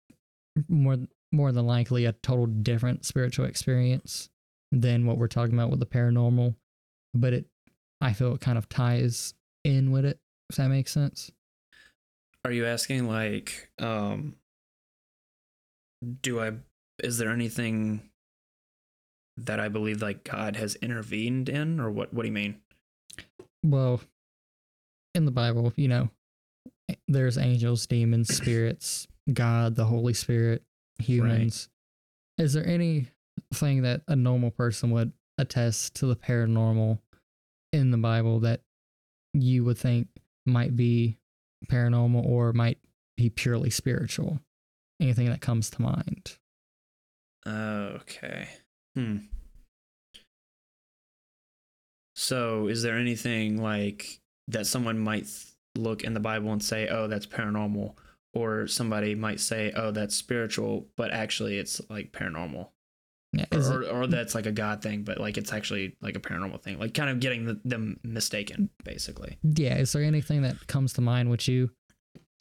[0.68, 0.96] more
[1.30, 4.30] more than likely a total different spiritual experience
[4.72, 6.54] than what we're talking about with the paranormal,
[7.14, 7.46] but it
[8.00, 10.18] I feel it kind of ties in with it.
[10.50, 11.30] If that makes sense.
[12.44, 14.36] Are you asking like, um,
[16.22, 16.52] do I?
[17.02, 18.10] Is there anything
[19.36, 22.12] that I believe like God has intervened in, or what?
[22.12, 22.60] What do you mean?
[23.64, 24.00] well
[25.14, 26.08] in the bible you know
[27.08, 30.62] there's angels demons spirits god the holy spirit
[30.98, 31.68] humans
[32.38, 36.98] is there anything that a normal person would attest to the paranormal
[37.72, 38.60] in the bible that
[39.34, 40.08] you would think
[40.46, 41.16] might be
[41.70, 42.78] paranormal or might
[43.16, 44.40] be purely spiritual
[45.00, 46.36] anything that comes to mind
[47.46, 48.48] Okay.
[48.94, 49.18] Hmm.
[52.16, 55.46] So, is there anything like that someone might th-
[55.76, 57.94] look in the Bible and say, "Oh, that's paranormal,"
[58.34, 62.68] or somebody might say, "Oh, that's spiritual," but actually it's like paranormal,
[63.32, 66.16] Yeah, or, it- or, or that's like a god thing, but like it's actually like
[66.16, 69.38] a paranormal thing, like kind of getting the, them mistaken, basically.
[69.42, 71.70] yeah, is there anything that comes to mind with you?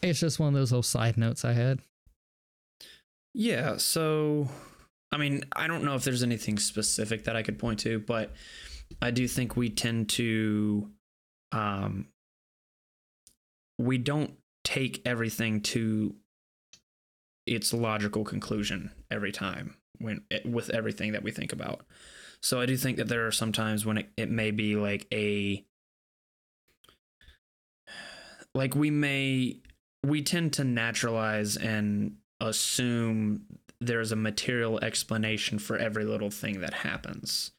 [0.01, 1.79] It's just one of those little side notes I had.
[3.39, 3.77] Yeah.
[3.77, 4.49] So,
[5.11, 8.33] I mean, I don't know if there's anything specific that I could point to, but
[8.99, 10.89] I do think we tend to,
[11.51, 12.07] um,
[13.77, 14.33] we don't
[14.63, 16.15] take everything to
[17.45, 21.85] its logical conclusion every time when with everything that we think about.
[22.41, 25.05] So I do think that there are some times when it, it may be like
[25.13, 25.63] a
[28.55, 29.61] like we may
[30.03, 33.45] we tend to naturalize and assume
[33.79, 37.51] there's a material explanation for every little thing that happens.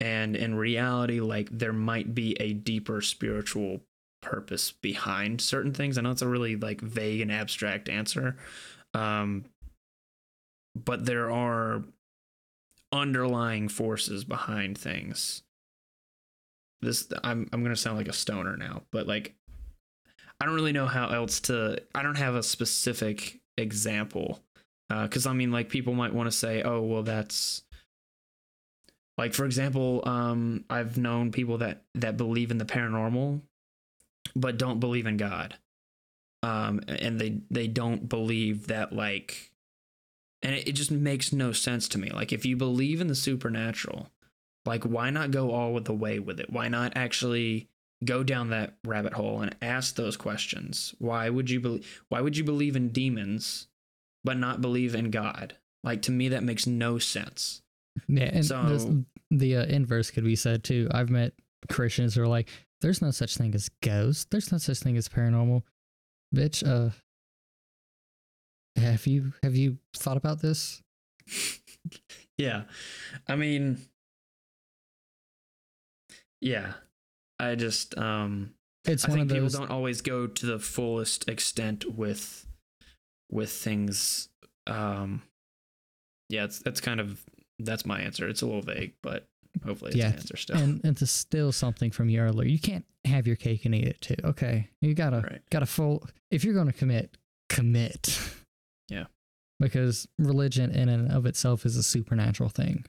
[0.00, 3.80] And in reality, like there might be a deeper spiritual
[4.22, 5.98] purpose behind certain things.
[5.98, 8.36] I know it's a really like vague and abstract answer.
[8.94, 9.44] Um,
[10.74, 11.82] but there are
[12.92, 15.42] underlying forces behind things.
[16.80, 19.34] This I'm I'm gonna sound like a stoner now, but like
[20.40, 21.82] I don't really know how else to.
[21.94, 24.40] I don't have a specific example
[24.90, 27.62] because I mean, like people might want to say, "Oh, well, that's."
[29.16, 33.42] Like for example, um, I've known people that that believe in the paranormal,
[34.34, 35.56] but don't believe in God,
[36.42, 39.52] um, and they they don't believe that like,
[40.42, 42.10] and it, it just makes no sense to me.
[42.10, 44.08] Like if you believe in the supernatural,
[44.64, 46.50] like why not go all the way with it?
[46.50, 47.68] Why not actually
[48.04, 50.94] go down that rabbit hole and ask those questions.
[50.98, 53.66] Why would you believe why would you believe in demons
[54.24, 55.56] but not believe in God?
[55.84, 57.62] Like to me that makes no sense.
[58.08, 58.86] Yeah, and So- this,
[59.30, 60.88] the uh, inverse could be said too.
[60.92, 61.32] I've met
[61.70, 62.48] Christians who are like,
[62.80, 64.26] "There's no such thing as ghosts.
[64.30, 65.62] There's no such thing as paranormal."
[66.34, 66.90] Bitch, uh,
[68.76, 70.82] have you have you thought about this?
[72.38, 72.62] yeah.
[73.28, 73.78] I mean
[76.40, 76.72] yeah.
[77.40, 78.54] I just um
[78.84, 79.54] It's I one think people those.
[79.54, 82.46] don't always go to the fullest extent with
[83.30, 84.28] with things
[84.66, 85.22] um
[86.28, 87.20] yeah, it's that's kind of
[87.58, 88.28] that's my answer.
[88.28, 89.26] It's a little vague, but
[89.64, 90.56] hopefully it's Yeah, an answer still.
[90.56, 93.88] and and to steal something from you earlier, you can't have your cake and eat
[93.88, 94.14] it too.
[94.24, 95.40] Okay, you gotta Right.
[95.50, 96.06] gotta full.
[96.30, 97.16] If you're going to commit,
[97.48, 98.18] commit.
[98.88, 99.06] Yeah.
[99.60, 102.86] Because religion in and of itself is a supernatural thing.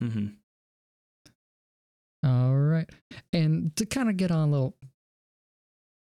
[0.00, 0.26] hmm
[2.24, 2.88] All right.
[3.32, 4.74] And to kind of get on a little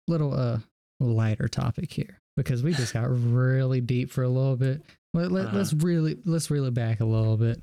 [0.07, 0.59] little uh
[0.99, 4.81] lighter topic here because we just got really deep for a little bit.
[5.13, 5.57] Let, let, Uh-huh.
[5.57, 7.61] Let's really let's reel it back a little bit.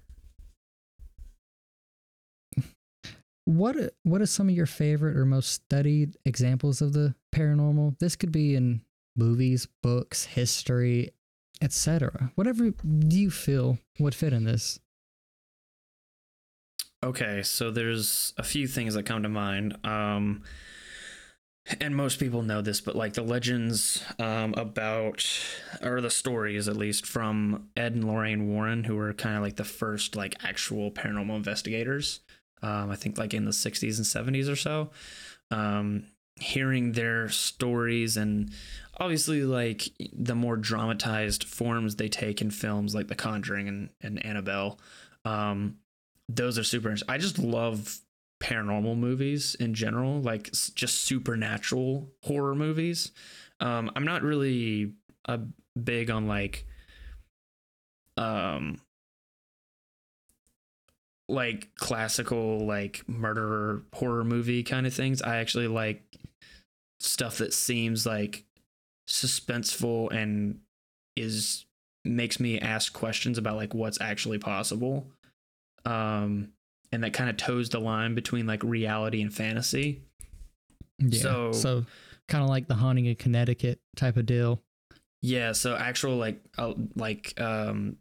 [3.44, 7.98] What what are some of your favorite or most studied examples of the paranormal?
[7.98, 8.82] This could be in
[9.16, 11.10] movies, books, history,
[11.60, 12.30] etc.
[12.36, 14.78] Whatever do you feel would fit in this.
[17.04, 19.76] Okay, so there's a few things that come to mind.
[19.84, 20.42] Um,
[21.80, 25.26] and most people know this, but like the legends um, about,
[25.82, 29.56] or the stories at least, from Ed and Lorraine Warren, who were kind of like
[29.56, 32.20] the first like actual paranormal investigators.
[32.62, 34.90] Um, I think like in the 60s and 70s or so.
[35.50, 36.06] Um,
[36.36, 38.50] hearing their stories and
[38.98, 44.24] obviously like the more dramatized forms they take in films like The Conjuring and, and
[44.24, 44.80] Annabelle.
[45.24, 45.76] Um,
[46.36, 47.12] those are super interesting.
[47.12, 48.00] I just love
[48.42, 53.12] paranormal movies in general, like just supernatural horror movies.
[53.60, 54.94] Um, I'm not really
[55.26, 55.40] a
[55.80, 56.66] big on like
[58.16, 58.78] um
[61.28, 65.22] like classical like murder horror movie kind of things.
[65.22, 66.02] I actually like
[67.00, 68.44] stuff that seems like
[69.08, 70.60] suspenseful and
[71.16, 71.64] is
[72.04, 75.06] makes me ask questions about like what's actually possible
[75.84, 76.48] um
[76.92, 80.02] and that kind of toes the line between like reality and fantasy
[80.98, 81.20] Yeah.
[81.20, 81.84] So- so
[82.28, 84.62] kind of like the haunting of Connecticut type of deal.
[85.20, 87.96] yeah so actual like uh, like um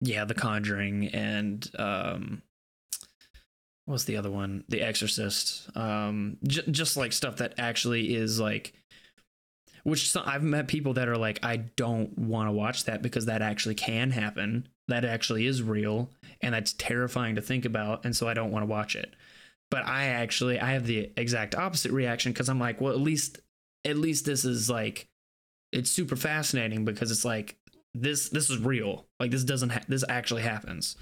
[0.00, 2.42] yeah the conjuring and um
[3.86, 8.72] what's the other one the exorcist um j- just like stuff that actually is like
[9.84, 13.26] which so- i've met people that are like i don't want to watch that because
[13.26, 16.10] that actually can happen that actually is real
[16.42, 19.14] and that's terrifying to think about and so i don't want to watch it
[19.70, 23.38] but i actually i have the exact opposite reaction because i'm like well at least
[23.84, 25.06] at least this is like
[25.72, 27.56] it's super fascinating because it's like
[27.94, 30.96] this this is real like this doesn't ha- this actually happens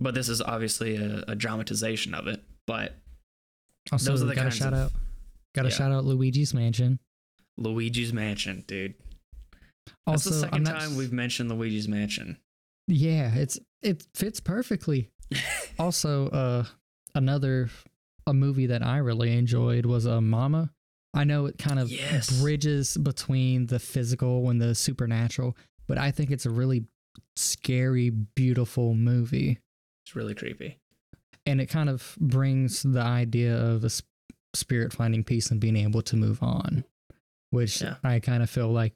[0.00, 2.96] but this is obviously a, a dramatization of it but
[3.92, 4.92] Also, Those are the got kinds shout of- out.
[5.54, 5.74] Got a yeah.
[5.74, 6.98] shout out Luigi's Mansion.
[7.58, 8.94] luigi's mansion dude
[10.06, 12.38] That's the second not- time we've mentioned Luigi's Mansion.
[12.88, 15.10] Yeah, it's it fits perfectly.
[15.78, 16.64] also, uh,
[17.14, 17.68] another
[18.26, 20.70] a movie that I really enjoyed was uh, Mama.
[21.12, 22.40] I know it kind of Yes.
[22.40, 25.56] bridges between the physical and the supernatural,
[25.86, 26.86] but I think it's a really
[27.36, 29.58] scary, beautiful movie,
[30.04, 30.78] It's really creepy.
[31.46, 34.08] and it kind of brings the idea of a sp-
[34.54, 36.84] spirit finding peace and being able to move on,
[37.50, 37.96] which Yeah.
[38.02, 38.94] I kind of feel like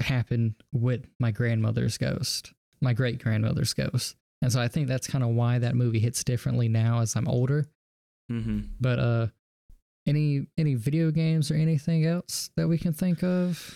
[0.00, 4.14] happened with my grandmother's ghost, my great grandmother's ghost.
[4.42, 7.28] And so I think that's kind of why that movie hits differently now as I'm
[7.28, 7.66] older.
[8.30, 8.60] Mm-hmm.
[8.80, 9.26] But uh
[10.06, 13.74] any any video games or anything else that we can think of?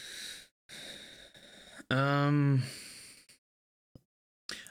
[1.91, 2.63] Um,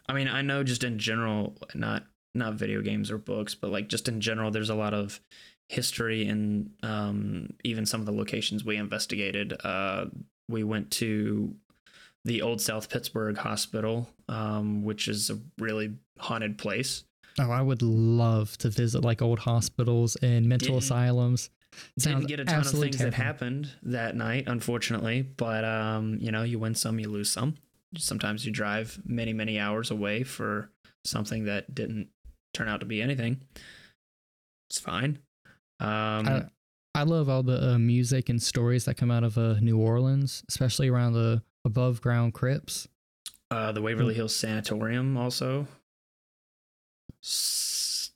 [0.07, 3.89] I mean, I know just in general, not not video games or books, but like
[3.89, 5.19] just in general, there's a lot of
[5.67, 9.53] history and um, even some of the locations we investigated.
[9.63, 10.05] Uh,
[10.47, 11.53] we went to
[12.29, 17.03] the Old South Pittsburgh Hospital, um, which is a really haunted place.
[17.39, 21.49] Oh, I would love to visit like old hospitals and mental Didn't- asylums.
[21.97, 25.23] Didn't get a ton of things that happened that night, unfortunately.
[25.23, 27.55] But um, you know, you win some, you lose some.
[27.97, 30.69] Sometimes you drive many, many hours away for
[31.05, 32.09] something that didn't
[32.53, 33.41] turn out to be anything.
[34.69, 35.17] It's fine.
[35.79, 36.45] Um, I,
[36.93, 40.43] I love all the uh, music and stories that come out of uh, New Orleans,
[40.47, 42.87] especially around the above ground crypts.
[43.51, 45.67] uh, the Waverly Hills Sanatorium also.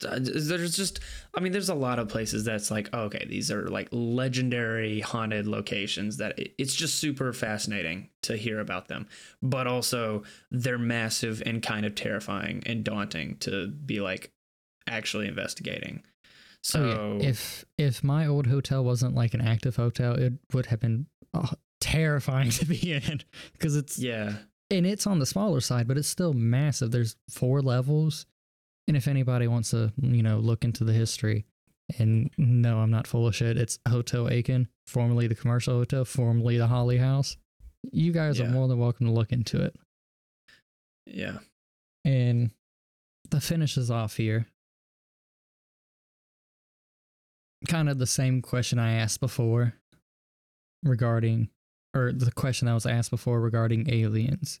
[0.06, 1.00] Uh, There's just,
[1.34, 5.00] I mean, there's a lot of places that's like, oh, okay, these are like legendary
[5.00, 9.06] haunted locations that it- it's just super fascinating to hear about them.
[9.40, 14.32] But also, they're massive and kind of terrifying and daunting to be like
[14.86, 16.02] actually investigating.
[16.62, 17.28] So, Oh, yeah.
[17.30, 21.54] If if my old hotel wasn't like an active hotel, it would have been uh,
[21.80, 23.22] terrifying to be in
[23.52, 24.34] because it's yeah,
[24.70, 26.90] and it's on the smaller side, but it's still massive.
[26.90, 28.26] There's four levels,
[28.88, 31.44] and if anybody wants to, you know, look into the history,
[31.98, 33.56] and no, I'm not full of shit.
[33.56, 37.36] It's Hotel Aiken, formerly the Commercial Hotel, formerly the Holly House.
[37.92, 39.76] You guys are more than welcome to look into it.
[41.06, 41.38] yeah.
[42.06, 42.50] And
[43.30, 44.46] the finishes off here.
[47.68, 49.74] Kind of the same question I asked before
[50.82, 51.48] regarding,
[51.94, 54.60] or the question that was asked before regarding aliens.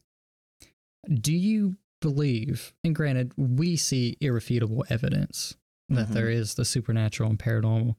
[1.12, 5.56] Do you believe, and granted, we see irrefutable evidence
[5.88, 6.12] that Mhm.
[6.14, 7.96] there is the supernatural and paranormal,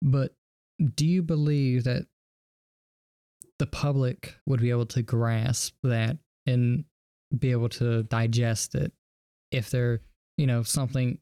[0.00, 0.36] but
[0.94, 2.06] do you believe that
[3.58, 6.84] the public would be able to grasp that and
[7.38, 8.92] be able to digest it
[9.52, 10.00] if there,
[10.36, 11.20] you know, something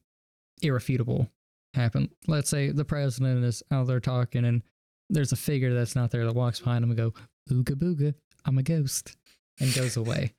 [0.63, 1.29] irrefutable
[1.75, 2.09] happened.
[2.27, 4.63] Let's say the president is out there talking and
[5.11, 7.13] there's a figure that's not there that walks behind him and go,
[7.51, 8.13] ooga booga,
[8.45, 9.15] I'm a ghost,
[9.59, 10.33] and goes away.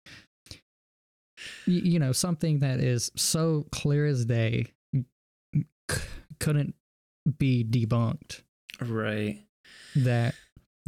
[1.67, 4.67] Y- you know, something that is so clear as day
[5.91, 6.01] c-
[6.41, 6.75] couldn't
[7.39, 8.43] be debunked.
[8.81, 9.43] Right.
[9.95, 10.35] That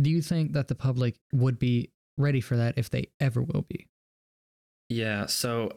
[0.00, 3.64] do you think that the public would be ready for that if they ever will
[3.68, 3.86] be?
[4.88, 5.70] Yeah, so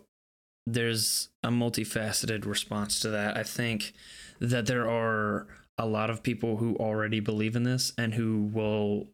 [0.66, 3.38] there's a multifaceted response to that.
[3.38, 3.94] I think
[4.40, 5.48] that there are
[5.78, 9.08] a lot of people who already believe in this and who will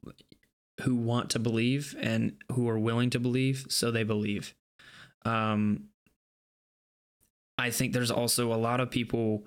[0.81, 4.55] who want to believe and who are willing to believe, so they believe.
[5.25, 5.89] Um
[7.57, 9.45] I think there's also a lot of people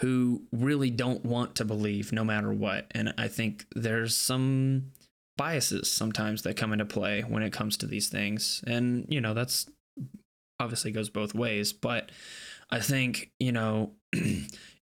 [0.00, 2.86] who really don't want to believe no matter what.
[2.92, 4.92] And I think there's some
[5.36, 8.62] biases sometimes that come into play when it comes to these things.
[8.66, 9.68] And, you know, that's
[10.58, 11.72] obviously goes both ways.
[11.72, 12.12] But
[12.70, 13.92] I think, you know,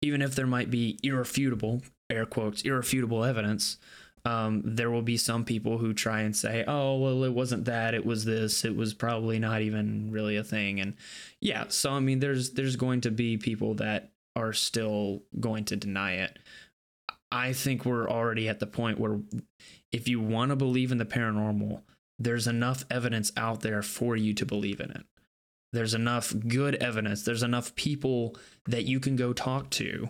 [0.06, 3.78] even if there might be irrefutable, air quotes, irrefutable evidence,
[4.26, 7.94] um, there will be some people who try and say, oh, well, it wasn't that,
[7.94, 10.80] it was this, it was probably not even really a thing.
[10.80, 10.96] And
[11.42, 15.76] yeah, so I mean, there's there's going to be people that are still going to
[15.76, 16.40] deny it.
[17.32, 19.20] I think we're already at the point where
[19.92, 21.82] if you want to believe in the paranormal,
[22.18, 25.06] there's enough evidence out there for you to believe in it.
[25.76, 27.24] There's enough good evidence.
[27.24, 28.36] There's enough people
[28.66, 30.10] that you can go talk to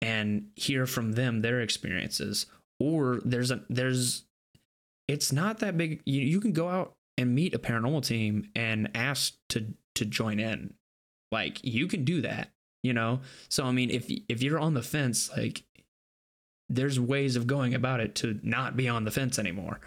[0.00, 2.46] and hear from them their experiences.
[2.78, 4.24] Or there's a there's
[5.08, 6.02] it's not that big.
[6.06, 10.38] You, you can go out and meet a paranormal team and ask to to join
[10.38, 10.74] in.
[11.32, 12.50] Like you can do that,
[12.82, 13.20] you know.
[13.48, 15.64] So I mean, if if you're on the fence, like
[16.68, 19.80] there's ways of going about it to not be on the fence anymore.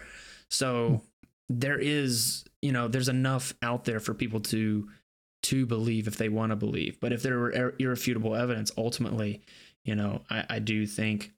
[0.50, 1.02] So
[1.48, 4.88] there is, you know, there's enough out there for people to
[5.44, 6.98] to believe if they want to believe.
[7.00, 9.42] But if there were ir- irrefutable evidence, ultimately,
[9.84, 11.32] you know, I, I do think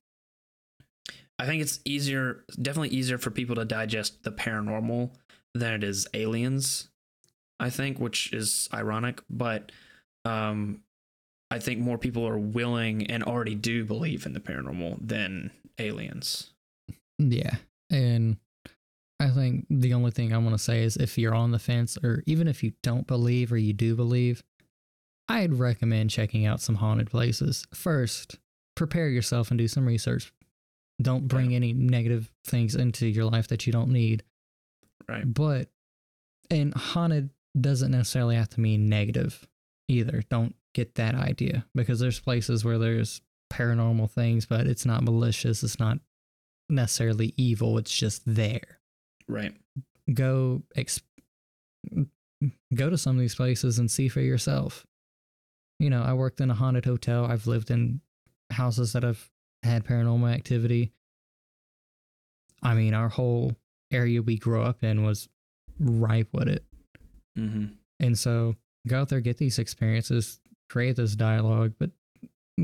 [1.39, 5.11] I think it's easier, definitely easier for people to digest the paranormal
[5.55, 6.89] than it is aliens.
[7.59, 9.73] I think, which is ironic, but
[10.27, 10.83] um,
[11.51, 16.53] I think more people are willing and already do believe in the paranormal than aliens.
[17.19, 17.57] Yeah.
[17.91, 18.37] And
[19.19, 21.97] I think the only thing I want to say is if you're on the fence,
[22.03, 24.43] or even if you don't believe or you do believe,
[25.29, 27.67] I'd recommend checking out some haunted places.
[27.75, 28.39] First,
[28.75, 30.33] prepare yourself and do some research.
[31.01, 34.23] Don't bring any negative things into your life that you don't need.
[35.09, 35.25] Right.
[35.33, 35.69] But,
[36.51, 39.47] and haunted doesn't necessarily have to mean negative
[39.89, 40.23] either.
[40.31, 43.21] Don't get that idea because there's places where there's
[43.53, 45.63] paranormal things, but it's not malicious.
[45.63, 45.99] It's not
[46.69, 47.79] necessarily evil.
[47.79, 48.81] It's just there.
[49.29, 49.55] Right.
[50.13, 51.03] Go ex-
[52.75, 54.87] go to some of these places and see for yourself.
[55.79, 57.27] You know, I worked in a haunted hotel.
[57.27, 58.01] I've lived in
[58.51, 59.31] houses that have
[59.63, 60.93] had paranormal activity.
[62.63, 63.55] I mean, our whole
[63.93, 65.29] area we grew up in was
[65.79, 66.65] ripe with it.
[67.39, 67.67] Mm-hmm.
[68.01, 71.91] And so go out there, get these experiences, create this dialogue, but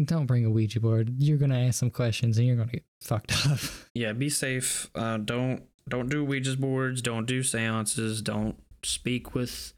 [0.05, 1.15] don't bring a Ouija board.
[1.19, 3.59] You're gonna ask some questions and you're gonna get fucked up.
[3.95, 4.13] Yeah.
[4.15, 4.91] Be safe.
[4.95, 7.03] Uh, don't don't do Ouija boards.
[7.03, 8.23] Don't do seances.
[8.23, 9.73] Don't speak with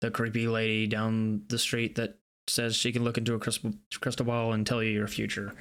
[0.00, 2.18] the creepy lady down the street that
[2.48, 5.52] says she can look into a crystal crystal ball and tell you your future,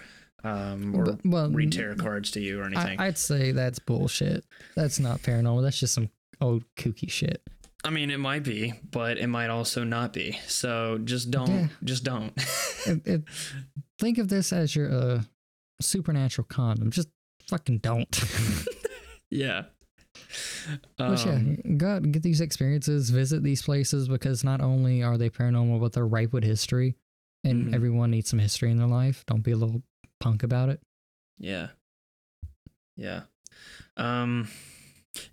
[0.43, 2.99] um, or But- well, read tarot cards to you or anything.
[2.99, 4.45] I, I'd say that's bullshit.
[4.75, 5.63] That's not paranormal.
[5.63, 6.09] That's just some
[6.41, 7.41] old kooky shit.
[7.83, 10.39] I mean, it might be, but it might also not be.
[10.47, 11.67] So just don't, Yeah.
[11.83, 12.33] just don't.
[12.87, 13.53] If- if-
[13.97, 15.21] think of this as your uh,
[15.81, 16.91] supernatural condom.
[16.91, 17.07] Just
[17.47, 18.23] fucking don't.
[19.31, 19.63] yeah.
[20.97, 25.03] But yeah, Um, go out and get these experiences, visit these places because not only
[25.03, 26.95] are they paranormal, but they're ripe with history,
[27.43, 27.73] and Mhm.
[27.75, 29.25] everyone needs some history in their life.
[29.27, 29.83] Don't be a little
[30.19, 30.81] punk about it.
[31.37, 31.69] Yeah.
[32.95, 33.23] Yeah.
[33.97, 34.49] Um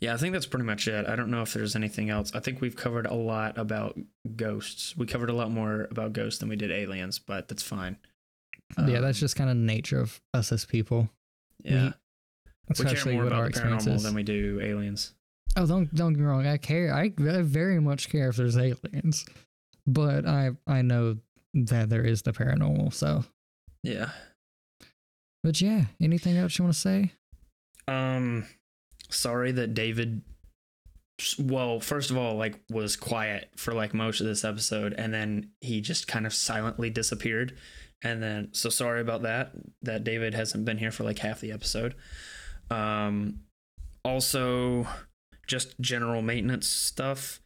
[0.01, 1.09] yeah, I think that's pretty much it.
[1.09, 2.33] I don't know if there's anything else.
[2.35, 3.99] I think we've covered a lot about
[4.37, 4.97] ghosts.
[4.97, 7.97] We covered a lot more about ghosts than we did aliens, but that's fine.
[8.79, 11.11] yeah, that's Um, just kind of the nature of us as people.
[11.65, 11.87] yeah.
[11.87, 11.93] We
[12.75, 15.15] care Especially more about the paranormal than we do aliens.
[15.57, 16.47] Oh, don't don't get me wrong.
[16.47, 16.95] I care.
[16.95, 19.27] I, I very much care if there's aliens,
[19.87, 21.19] but I I know
[21.55, 22.95] that there is the paranormal.
[22.95, 23.25] So,
[23.83, 24.11] Yeah.
[25.43, 27.13] but yeah, anything else you want to say?
[27.89, 28.47] Um
[29.11, 30.23] sorry that David
[31.39, 35.51] well, first of all, like was quiet for like most of this episode and then
[35.61, 37.57] he just kind of silently disappeared.
[38.03, 39.53] And then so sorry about that
[39.83, 41.95] that David hasn't been here for like half the episode.
[42.73, 43.41] Um
[44.05, 44.87] also
[45.47, 47.41] just general maintenance stuff.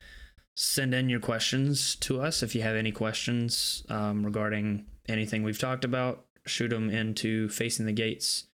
[0.59, 5.59] Send in your questions to us if you have any questions um, regarding anything we've
[5.59, 6.25] talked about.
[6.47, 8.47] Shoot them into facing the gates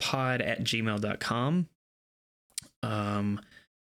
[0.00, 1.68] pod at gmail.com.
[2.82, 3.40] Um,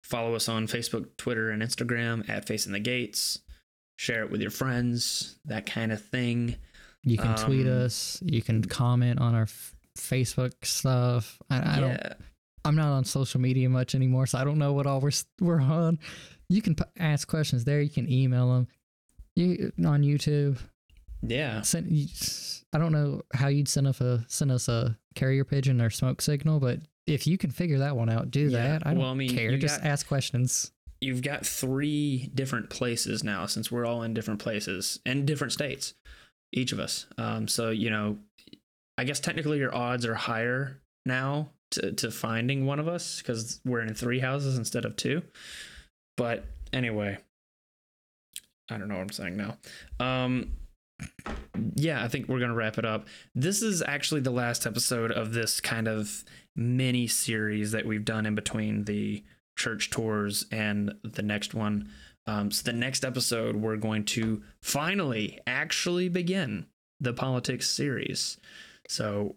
[0.03, 3.41] follow us on Facebook, Twitter, and Instagram at Facing the Gates.
[3.99, 6.57] Share it with your friends, that kind of thing.
[7.03, 8.21] You can tweet Um, us.
[8.25, 11.39] You can comment on our f- Facebook stuff.
[11.51, 12.01] I, I don't.
[12.65, 15.11] I'm not on social media much anymore, so I don't know what all we're
[15.41, 15.99] we're on.
[16.49, 17.81] You can p- ask questions there.
[17.81, 18.69] You can email them.
[19.37, 20.59] You on YouTube.
[21.23, 21.63] Yeah.
[21.63, 21.91] Send.
[21.91, 22.07] You,
[22.73, 26.21] I don't know how you'd send us a send us a carrier pigeon or smoke
[26.21, 28.87] signal, but if you can figure that one out, do Yeah, that.
[28.87, 29.57] I don't well, I mean, care.
[29.57, 30.73] Just got- ask questions.
[31.01, 35.95] You've got three different places now since we're all in different places and different states,
[36.53, 37.07] each of us.
[37.17, 38.19] Um, so, you know,
[38.99, 43.61] I guess technically your odds are higher now to, to finding one of us because
[43.65, 45.23] we're in three houses instead of two.
[46.17, 47.19] But anyway,
[48.69, 49.57] I don't know what I'm saying now.
[50.01, 50.51] Um,
[51.77, 53.07] yeah, I think we're going to wrap it up.
[53.37, 56.25] This is actually the last episode of this kind of
[56.57, 59.23] mini series that we've done in between the
[59.57, 61.89] church tours and the next one.
[62.27, 66.67] Um, so, the next episode, we're going to finally actually begin
[67.01, 68.39] the politics series.
[68.89, 69.37] So,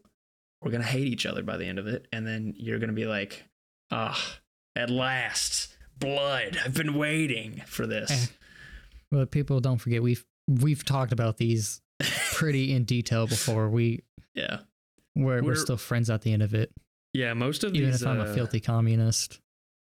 [0.61, 2.07] we're going to hate each other by the end of it.
[2.14, 3.45] And then you're going to be like,
[3.91, 4.38] ah,
[4.76, 6.57] at last, blood.
[6.64, 7.88] I've been waiting for Eh.
[7.88, 8.32] this.
[9.10, 11.82] But people don't forget we've we've talked about these
[12.34, 13.69] pretty in detail before.
[13.69, 14.03] We
[14.36, 14.60] yeah.
[15.15, 16.72] we're, we're We're- still friends at the end of it,
[17.14, 17.34] Yeah.
[17.34, 18.02] Most of even these.
[18.02, 19.40] if I'm a uh, filthy communist.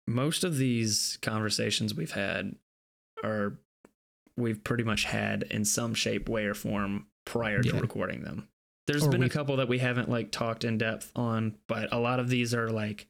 [0.08, 2.56] most of these conversations we've had
[3.24, 3.60] are
[4.38, 7.80] we've pretty much had in some shape way or form prior to Yeah.
[7.80, 8.48] recording them
[8.90, 12.00] there's Or been a couple that we haven't like talked in depth on but a
[12.00, 13.08] lot of these are like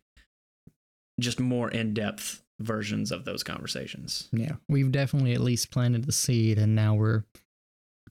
[1.19, 6.57] just more in-depth versions of those conversations Yeah, we've definitely at least planted the seed,
[6.57, 7.23] and now we're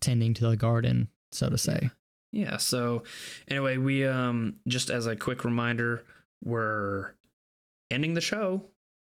[0.00, 1.90] tending to the garden, so to say.
[2.32, 3.02] yeah so
[3.48, 6.04] anyway we um just as a quick reminder
[6.44, 7.12] we're
[7.90, 8.62] ending the show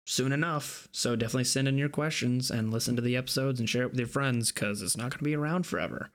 [0.07, 0.89] soon enough.
[0.91, 3.99] So definitely send in your questions and listen to the episodes and share it with
[4.01, 6.11] your friends because it's not going to be around forever.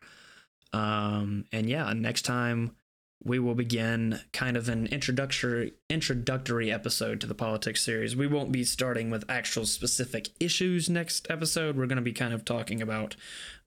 [0.75, 2.75] Um, and yeah, next time
[3.23, 8.15] we will begin kind of an introductory introductory episode to the politics series.
[8.15, 11.77] We won't be starting with actual specific issues next episode.
[11.77, 13.15] We're going to be kind of talking about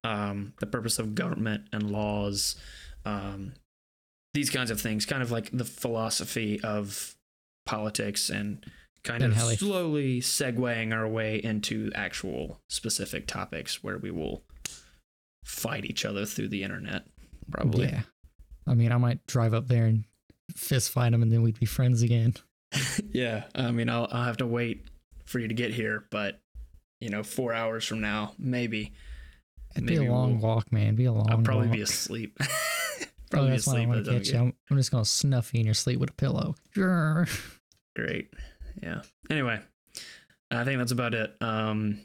[0.05, 2.57] um, the purpose of government and laws,
[3.07, 3.55] um,
[4.35, 7.17] these kinds of things, kind of like the philosophy of
[7.65, 8.65] politics and
[9.03, 14.43] kind And of slowly segueing our way into actual specific topics where we will
[15.49, 17.05] fight each other through the internet.
[17.51, 17.87] Probably.
[17.89, 18.03] Yeah.
[18.67, 20.05] I mean, I might drive up there and
[20.55, 22.35] fist fight him, and then we'd be friends again.
[23.13, 23.45] yeah.
[23.55, 24.85] I mean, I'll, I'll have to wait
[25.25, 26.41] for you to get here, but
[27.01, 28.93] you know, four hours from now, maybe
[29.77, 30.85] It'd Maybe be a long we'll- walk, man.
[30.85, 31.25] It'd be a long.
[31.25, 31.31] Walk.
[31.31, 31.77] I'll probably walk.
[31.77, 32.39] be asleep.
[33.31, 33.89] Oh, probably that's why I asleep.
[33.91, 34.39] by to catch you.
[34.39, 36.55] I'm, I'm just gonna snuff you in your sleep with a pillow.
[36.75, 38.33] Great.
[38.83, 39.03] Yeah.
[39.29, 39.61] Anyway,
[40.51, 41.37] I think that's about it.
[41.43, 42.01] Um,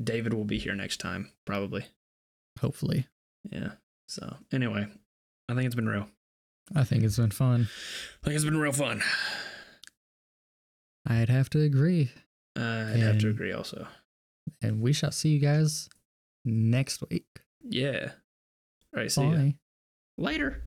[0.00, 1.84] David will be here next time, probably.
[2.60, 3.06] Hopefully,
[3.50, 3.72] Yeah.
[4.08, 4.86] So anyway,
[5.48, 6.08] I think it's been real.
[6.74, 7.68] I think it's been fun.
[8.22, 9.02] I think it's been real fun.
[11.06, 12.10] I'd have to agree,
[12.58, 13.86] Uh, I'd have to agree also.
[14.62, 15.88] and we shall see you guys
[16.44, 17.26] next week.
[17.62, 18.12] Yeah.
[18.94, 19.10] All right.
[19.12, 19.22] See.
[19.22, 19.54] Bye.
[20.18, 20.64] Later.